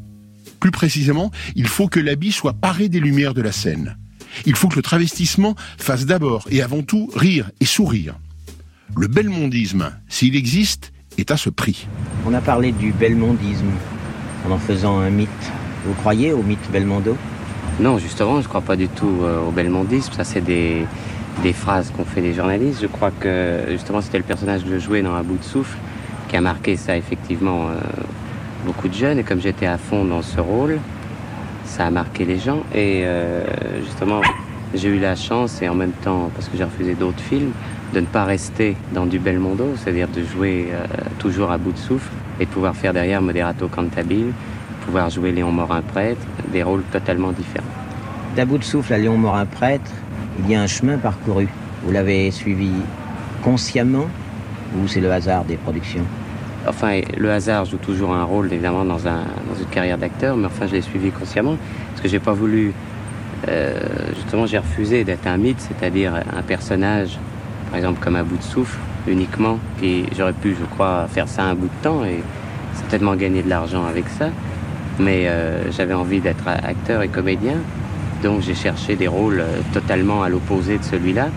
plus 0.62 0.72
précisément, 0.72 1.32
il 1.55 1.68
faut 1.68 1.88
que 1.88 1.99
l'habit 1.99 2.32
soit 2.32 2.53
paré 2.53 2.88
des 2.88 3.01
lumières 3.01 3.34
de 3.34 3.41
la 3.41 3.51
scène. 3.51 3.97
Il 4.45 4.55
faut 4.55 4.70
que 4.70 4.78
le 4.78 4.82
travestissement 4.82 5.55
fasse 5.78 6.05
d'abord 6.05 6.47
et 6.49 6.62
avant 6.62 6.84
tout 6.84 7.09
rire 7.14 7.51
et 7.59 7.66
sourire. 7.66 8.16
Le 8.95 9.07
belmondisme, 9.07 9.91
s'il 10.07 10.36
existe, 10.36 10.93
est 11.18 11.32
à 11.32 11.38
ce 11.38 11.49
prix. 11.49 11.88
On 12.26 12.34
a 12.34 12.41
parlé 12.41 12.72
du 12.72 12.93
belmondisme 12.93 13.72
en 14.47 14.51
en 14.51 14.59
faisant 14.59 14.99
un 14.99 15.09
mythe. 15.09 15.30
Vous 15.86 15.93
croyez 15.95 16.32
au 16.32 16.43
mythe 16.43 16.72
Belmondo? 16.72 17.18
Non, 17.80 17.97
justement, 17.97 18.36
je 18.36 18.43
ne 18.43 18.47
crois 18.47 18.62
pas 18.62 18.76
du 18.76 18.88
tout 18.88 19.20
euh, 19.24 19.47
au 19.47 19.51
belmondisme. 19.51 20.14
Ça, 20.14 20.24
c'est 20.24 20.41
des, 20.41 20.86
phrases 21.53 21.91
qu'ont 21.91 22.05
fait 22.05 22.22
les 22.22 22.34
journalistes. 22.34 22.80
Je 22.82 22.88
crois 22.88 23.12
que 23.12 23.66
justement, 23.70 24.01
c'était 24.01 24.20
le 24.20 24.24
personnage 24.24 24.64
que 24.64 24.70
je 24.70 24.78
jouais 24.78 25.01
dans 25.01 25.16
Un 25.16 25.24
bout 25.24 25.38
de 25.38 25.43
souffle 25.43 25.78
qui 26.30 26.38
a 26.38 26.41
marqué 26.41 26.78
ça 26.78 26.95
effectivement 26.95 27.70
euh, 27.70 27.74
beaucoup 28.66 28.88
de 28.88 28.93
jeunes 28.93 29.20
et 29.20 29.24
comme 29.24 29.41
j'étais 29.41 29.66
à 29.66 29.78
fond 29.78 30.05
dans 30.05 30.22
ce 30.22 30.39
rôle, 30.39 30.80
ça 31.66 31.86
a 31.86 31.89
marqué 31.91 32.26
les 32.26 32.38
gens 32.38 32.59
et 32.74 33.03
euh, 33.05 33.43
justement 33.84 34.22
j'ai 34.74 34.89
eu 34.89 34.99
la 34.99 35.16
chance 35.16 35.62
et 35.62 35.70
en 35.70 35.76
même 35.76 35.91
temps 35.91 36.30
parce 36.36 36.47
que 36.47 36.57
j'ai 36.57 36.64
refusé 36.64 36.93
d'autres 36.93 37.20
films 37.22 37.51
de 37.93 37.99
ne 37.99 38.05
pas 38.05 38.24
rester 38.24 38.76
dans 38.93 39.05
du 39.05 39.20
bel 39.20 39.39
mondo, 39.39 39.66
c'est-à-dire 39.76 40.07
de 40.07 40.24
jouer 40.24 40.70
euh, 40.72 40.86
toujours 41.20 41.51
à 41.51 41.57
bout 41.57 41.74
de 41.74 41.78
souffle 41.78 42.12
et 42.39 42.45
de 42.45 42.49
pouvoir 42.49 42.76
faire 42.76 42.93
derrière 42.93 43.22
Moderato 43.22 43.68
Cantabile, 43.68 44.32
pouvoir 44.86 45.09
jouer 45.09 45.32
Léon 45.32 45.51
Morin 45.51 45.82
prêtre, 45.82 46.22
des 46.51 46.64
rôles 46.64 46.84
totalement 46.91 47.32
différents. 47.32 47.66
D'un 48.36 48.45
bout 48.45 48.57
de 48.57 48.64
souffle 48.64 48.93
à 48.93 48.97
Léon 48.97 49.18
Morin 49.18 49.45
prêtre, 49.45 49.91
il 50.39 50.49
y 50.49 50.55
a 50.55 50.62
un 50.62 50.68
chemin 50.68 50.97
parcouru. 50.97 51.49
Vous 51.84 51.91
l'avez 51.91 52.32
suivi 52.32 52.72
consciemment 53.43 54.07
ou 54.78 54.88
c'est 54.88 55.01
le 55.01 55.12
hasard 55.12 55.43
des 55.43 55.57
productions? 55.57 56.05
Enfin, 56.68 57.01
le 57.18 57.32
hasard 57.32 57.66
joue 57.66 57.78
toujours 57.78 58.14
un 58.14 58.24
rôle, 58.24 58.53
évidemment, 58.53 58.86
dans, 58.86 59.07
un, 59.07 59.24
dans 59.49 59.59
une 59.59 59.70
carrière 59.72 59.97
d'acteur, 59.97 60.38
mais 60.38 60.45
enfin, 60.45 60.68
je 60.68 60.74
l'ai 60.74 60.82
suivi 60.82 61.12
consciemment, 61.12 61.57
parce 61.89 62.01
que 62.01 62.07
j'ai 62.07 62.20
pas 62.20 62.34
voulu... 62.34 62.74
Euh, 63.47 63.80
justement, 64.16 64.45
j'ai 64.45 64.59
refusé 64.59 65.03
d'être 65.03 65.26
un 65.26 65.38
mythe, 65.38 65.59
c'est-à-dire 65.59 66.14
un 66.16 66.41
personnage, 66.43 67.18
par 67.70 67.78
exemple, 67.78 67.99
comme 68.03 68.16
un 68.16 68.24
bout 68.24 68.38
de 68.38 68.43
souffle, 68.43 68.78
uniquement. 69.07 69.57
Et 69.82 70.05
j'aurais 70.16 70.34
pu, 70.34 70.55
je 70.59 70.66
crois, 70.66 71.07
faire 71.07 71.28
ça 71.28 71.43
un 71.43 71.55
bout 71.55 71.68
de 71.68 71.84
temps 71.84 72.05
et 72.05 72.22
certainement 72.76 73.16
gagner 73.16 73.41
de 73.41 73.49
l'argent 73.49 73.86
avec 73.86 74.05
ça. 74.20 74.30
Mais 74.99 75.28
euh, 75.28 75.72
j'avais 75.72 75.95
envie 75.95 76.20
d'être 76.20 76.47
acteur 76.47 77.01
et 77.01 77.07
comédien, 77.07 77.55
donc 78.22 78.41
j'ai 78.41 78.53
cherché 78.53 78.95
des 78.95 79.07
rôles 79.07 79.39
euh, 79.39 79.62
totalement 79.74 80.22
à 80.22 80.30
l'opposé 80.30 80.78
de 80.78 80.84
celui-là. 80.84 81.30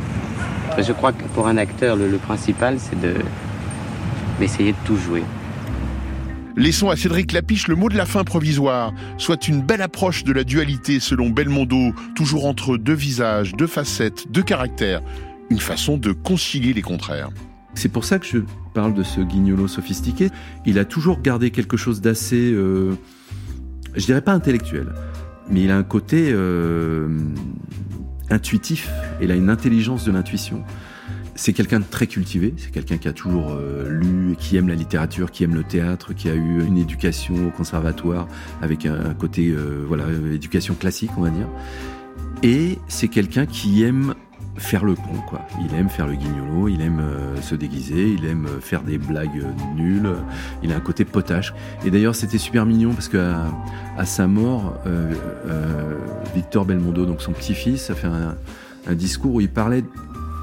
Je 0.76 0.92
crois 0.92 1.12
que 1.12 1.22
pour 1.34 1.46
un 1.46 1.56
acteur, 1.56 1.96
le 1.96 2.18
principal, 2.18 2.76
c'est 2.78 3.00
de 3.00 3.14
d'essayer 4.38 4.72
de 4.72 4.78
tout 4.84 4.96
jouer. 4.96 5.22
Laissons 6.56 6.88
à 6.88 6.96
Cédric 6.96 7.32
Lapiche 7.32 7.66
le 7.66 7.74
mot 7.74 7.88
de 7.88 7.96
la 7.96 8.06
fin 8.06 8.22
provisoire, 8.22 8.92
soit 9.18 9.48
une 9.48 9.60
belle 9.60 9.82
approche 9.82 10.22
de 10.22 10.32
la 10.32 10.44
dualité 10.44 11.00
selon 11.00 11.30
Belmondo, 11.30 11.92
toujours 12.14 12.46
entre 12.46 12.76
deux 12.76 12.94
visages, 12.94 13.54
deux 13.54 13.66
facettes, 13.66 14.30
deux 14.30 14.42
caractères, 14.42 15.02
une 15.50 15.58
façon 15.58 15.96
de 15.96 16.12
concilier 16.12 16.72
les 16.72 16.82
contraires. 16.82 17.30
C'est 17.74 17.88
pour 17.88 18.04
ça 18.04 18.20
que 18.20 18.26
je 18.26 18.38
parle 18.72 18.94
de 18.94 19.02
ce 19.02 19.20
guignolo 19.20 19.66
sophistiqué. 19.66 20.30
Il 20.64 20.78
a 20.78 20.84
toujours 20.84 21.20
gardé 21.20 21.50
quelque 21.50 21.76
chose 21.76 22.00
d'assez, 22.00 22.52
euh, 22.52 22.94
je 23.96 24.04
dirais 24.04 24.20
pas 24.20 24.32
intellectuel, 24.32 24.92
mais 25.50 25.62
il 25.62 25.70
a 25.72 25.76
un 25.76 25.82
côté 25.82 26.30
euh, 26.30 27.08
intuitif. 28.30 28.88
Il 29.20 29.32
a 29.32 29.34
une 29.34 29.50
intelligence 29.50 30.04
de 30.04 30.12
l'intuition. 30.12 30.62
C'est 31.36 31.52
quelqu'un 31.52 31.80
de 31.80 31.84
très 31.84 32.06
cultivé, 32.06 32.54
c'est 32.56 32.70
quelqu'un 32.70 32.96
qui 32.96 33.08
a 33.08 33.12
toujours 33.12 33.56
euh, 33.58 33.88
lu, 33.88 34.36
qui 34.38 34.56
aime 34.56 34.68
la 34.68 34.76
littérature, 34.76 35.32
qui 35.32 35.42
aime 35.42 35.54
le 35.54 35.64
théâtre, 35.64 36.12
qui 36.14 36.28
a 36.28 36.34
eu 36.34 36.64
une 36.64 36.78
éducation 36.78 37.48
au 37.48 37.50
conservatoire 37.50 38.28
avec 38.62 38.86
un, 38.86 39.14
côté, 39.14 39.48
euh, 39.48 39.84
voilà, 39.86 40.04
éducation 40.32 40.74
classique, 40.74 41.10
on 41.16 41.22
va 41.22 41.30
dire. 41.30 41.48
Et 42.44 42.78
c'est 42.86 43.08
quelqu'un 43.08 43.46
qui 43.46 43.82
aime 43.82 44.14
faire 44.58 44.84
le 44.84 44.94
con, 44.94 45.14
quoi. 45.28 45.40
Il 45.60 45.74
aime 45.76 45.88
faire 45.88 46.06
le 46.06 46.14
guignolo, 46.14 46.68
il 46.68 46.80
aime 46.80 47.00
euh, 47.00 47.42
se 47.42 47.56
déguiser, 47.56 48.10
il 48.10 48.24
aime 48.26 48.46
euh, 48.46 48.60
faire 48.60 48.82
des 48.82 48.98
blagues 48.98 49.44
nulles. 49.74 50.12
Il 50.62 50.72
a 50.72 50.76
un 50.76 50.80
côté 50.80 51.04
potache. 51.04 51.52
Et 51.84 51.90
d'ailleurs, 51.90 52.14
c'était 52.14 52.38
super 52.38 52.64
mignon 52.64 52.92
parce 52.92 53.08
que 53.08 53.34
à, 53.96 54.06
sa 54.06 54.28
mort, 54.28 54.78
Victor 56.32 56.64
Belmondo, 56.64 57.06
donc 57.06 57.22
son 57.22 57.32
petit-fils, 57.32 57.90
a 57.90 57.96
fait 57.96 58.08
un 58.86 58.94
discours 58.94 59.34
où 59.34 59.40
il 59.40 59.48
parlait 59.48 59.82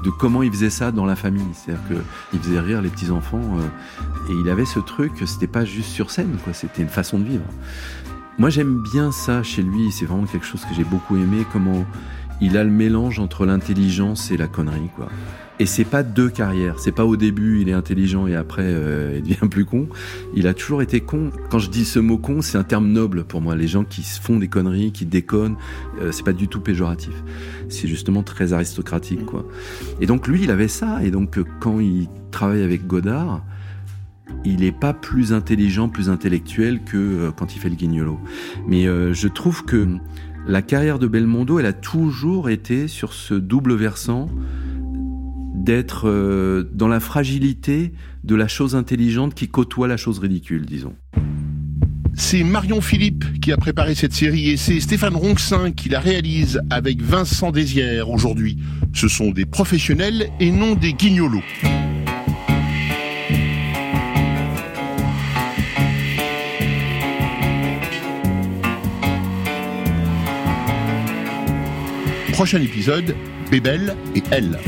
de 0.02 0.10
comment 0.10 0.42
il 0.42 0.50
faisait 0.50 0.70
ça 0.70 0.92
dans 0.92 1.04
la 1.04 1.16
famille. 1.16 1.46
C'est-à-dire 1.52 2.00
qu'il 2.30 2.40
faisait 2.40 2.60
rire 2.60 2.82
les 2.82 2.90
petits-enfants. 2.90 3.40
euh, 3.58 4.30
et 4.30 4.34
il 4.40 4.48
avait 4.48 4.64
ce 4.64 4.78
truc, 4.78 5.12
c'était 5.26 5.46
pas 5.46 5.64
juste 5.64 5.90
sur 5.90 6.10
scène, 6.10 6.36
quoi. 6.44 6.52
C'était 6.52 6.82
une 6.82 6.88
façon 6.88 7.18
de 7.18 7.24
vivre. 7.24 7.44
Moi, 8.38 8.50
j'aime 8.50 8.82
bien 8.92 9.12
ça 9.12 9.42
chez 9.42 9.62
lui. 9.62 9.92
C'est 9.92 10.06
vraiment 10.06 10.24
quelque 10.24 10.46
chose 10.46 10.64
que 10.64 10.74
j'ai 10.74 10.84
beaucoup 10.84 11.16
aimé. 11.16 11.44
Comment 11.52 11.84
il 12.40 12.56
a 12.56 12.64
le 12.64 12.70
mélange 12.70 13.18
entre 13.18 13.46
l'intelligence 13.46 14.30
et 14.30 14.36
la 14.36 14.48
connerie, 14.48 14.90
quoi. 14.96 15.08
Et 15.62 15.66
c'est 15.66 15.84
pas 15.84 16.02
deux 16.02 16.28
carrières. 16.28 16.80
C'est 16.80 16.90
pas 16.90 17.04
au 17.04 17.16
début 17.16 17.60
il 17.60 17.68
est 17.68 17.72
intelligent 17.72 18.26
et 18.26 18.34
après 18.34 18.64
euh, 18.64 19.12
il 19.18 19.22
devient 19.22 19.48
plus 19.48 19.64
con. 19.64 19.86
Il 20.34 20.48
a 20.48 20.54
toujours 20.54 20.82
été 20.82 20.98
con. 21.02 21.30
Quand 21.50 21.60
je 21.60 21.70
dis 21.70 21.84
ce 21.84 22.00
mot 22.00 22.18
con, 22.18 22.42
c'est 22.42 22.58
un 22.58 22.64
terme 22.64 22.88
noble 22.88 23.22
pour 23.22 23.40
moi. 23.40 23.54
Les 23.54 23.68
gens 23.68 23.84
qui 23.84 24.02
se 24.02 24.20
font 24.20 24.40
des 24.40 24.48
conneries, 24.48 24.90
qui 24.90 25.06
déconnent, 25.06 25.54
euh, 26.00 26.10
c'est 26.10 26.24
pas 26.24 26.32
du 26.32 26.48
tout 26.48 26.58
péjoratif. 26.58 27.14
C'est 27.68 27.86
justement 27.86 28.24
très 28.24 28.52
aristocratique, 28.52 29.24
quoi. 29.24 29.46
Et 30.00 30.06
donc 30.06 30.26
lui, 30.26 30.42
il 30.42 30.50
avait 30.50 30.66
ça. 30.66 31.04
Et 31.04 31.12
donc 31.12 31.38
euh, 31.38 31.44
quand 31.60 31.78
il 31.78 32.08
travaille 32.32 32.64
avec 32.64 32.88
Godard, 32.88 33.44
il 34.44 34.64
est 34.64 34.76
pas 34.76 34.92
plus 34.92 35.32
intelligent, 35.32 35.88
plus 35.88 36.10
intellectuel 36.10 36.82
que 36.82 36.96
euh, 36.96 37.30
quand 37.30 37.54
il 37.54 37.60
fait 37.60 37.68
le 37.68 37.76
guignolo. 37.76 38.18
Mais 38.66 38.88
euh, 38.88 39.14
je 39.14 39.28
trouve 39.28 39.64
que 39.64 39.86
la 40.48 40.60
carrière 40.60 40.98
de 40.98 41.06
Belmondo, 41.06 41.60
elle 41.60 41.66
a 41.66 41.72
toujours 41.72 42.50
été 42.50 42.88
sur 42.88 43.12
ce 43.12 43.34
double 43.34 43.76
versant 43.76 44.28
d'être 45.54 46.08
euh, 46.08 46.68
dans 46.72 46.88
la 46.88 47.00
fragilité 47.00 47.92
de 48.24 48.34
la 48.34 48.48
chose 48.48 48.74
intelligente 48.74 49.34
qui 49.34 49.48
côtoie 49.48 49.88
la 49.88 49.96
chose 49.96 50.18
ridicule, 50.18 50.66
disons. 50.66 50.94
C'est 52.14 52.44
Marion 52.44 52.80
Philippe 52.80 53.40
qui 53.40 53.52
a 53.52 53.56
préparé 53.56 53.94
cette 53.94 54.12
série 54.12 54.50
et 54.50 54.56
c'est 54.56 54.80
Stéphane 54.80 55.16
Ronxin 55.16 55.72
qui 55.72 55.88
la 55.88 56.00
réalise 56.00 56.60
avec 56.70 57.00
Vincent 57.00 57.50
Désière 57.50 58.10
aujourd'hui. 58.10 58.58
Ce 58.92 59.08
sont 59.08 59.30
des 59.30 59.46
professionnels 59.46 60.28
et 60.38 60.50
non 60.50 60.74
des 60.74 60.92
guignolos. 60.92 61.42
Prochain 72.32 72.60
épisode, 72.60 73.14
Bébel 73.50 73.94
et 74.14 74.22
elle. 74.30 74.58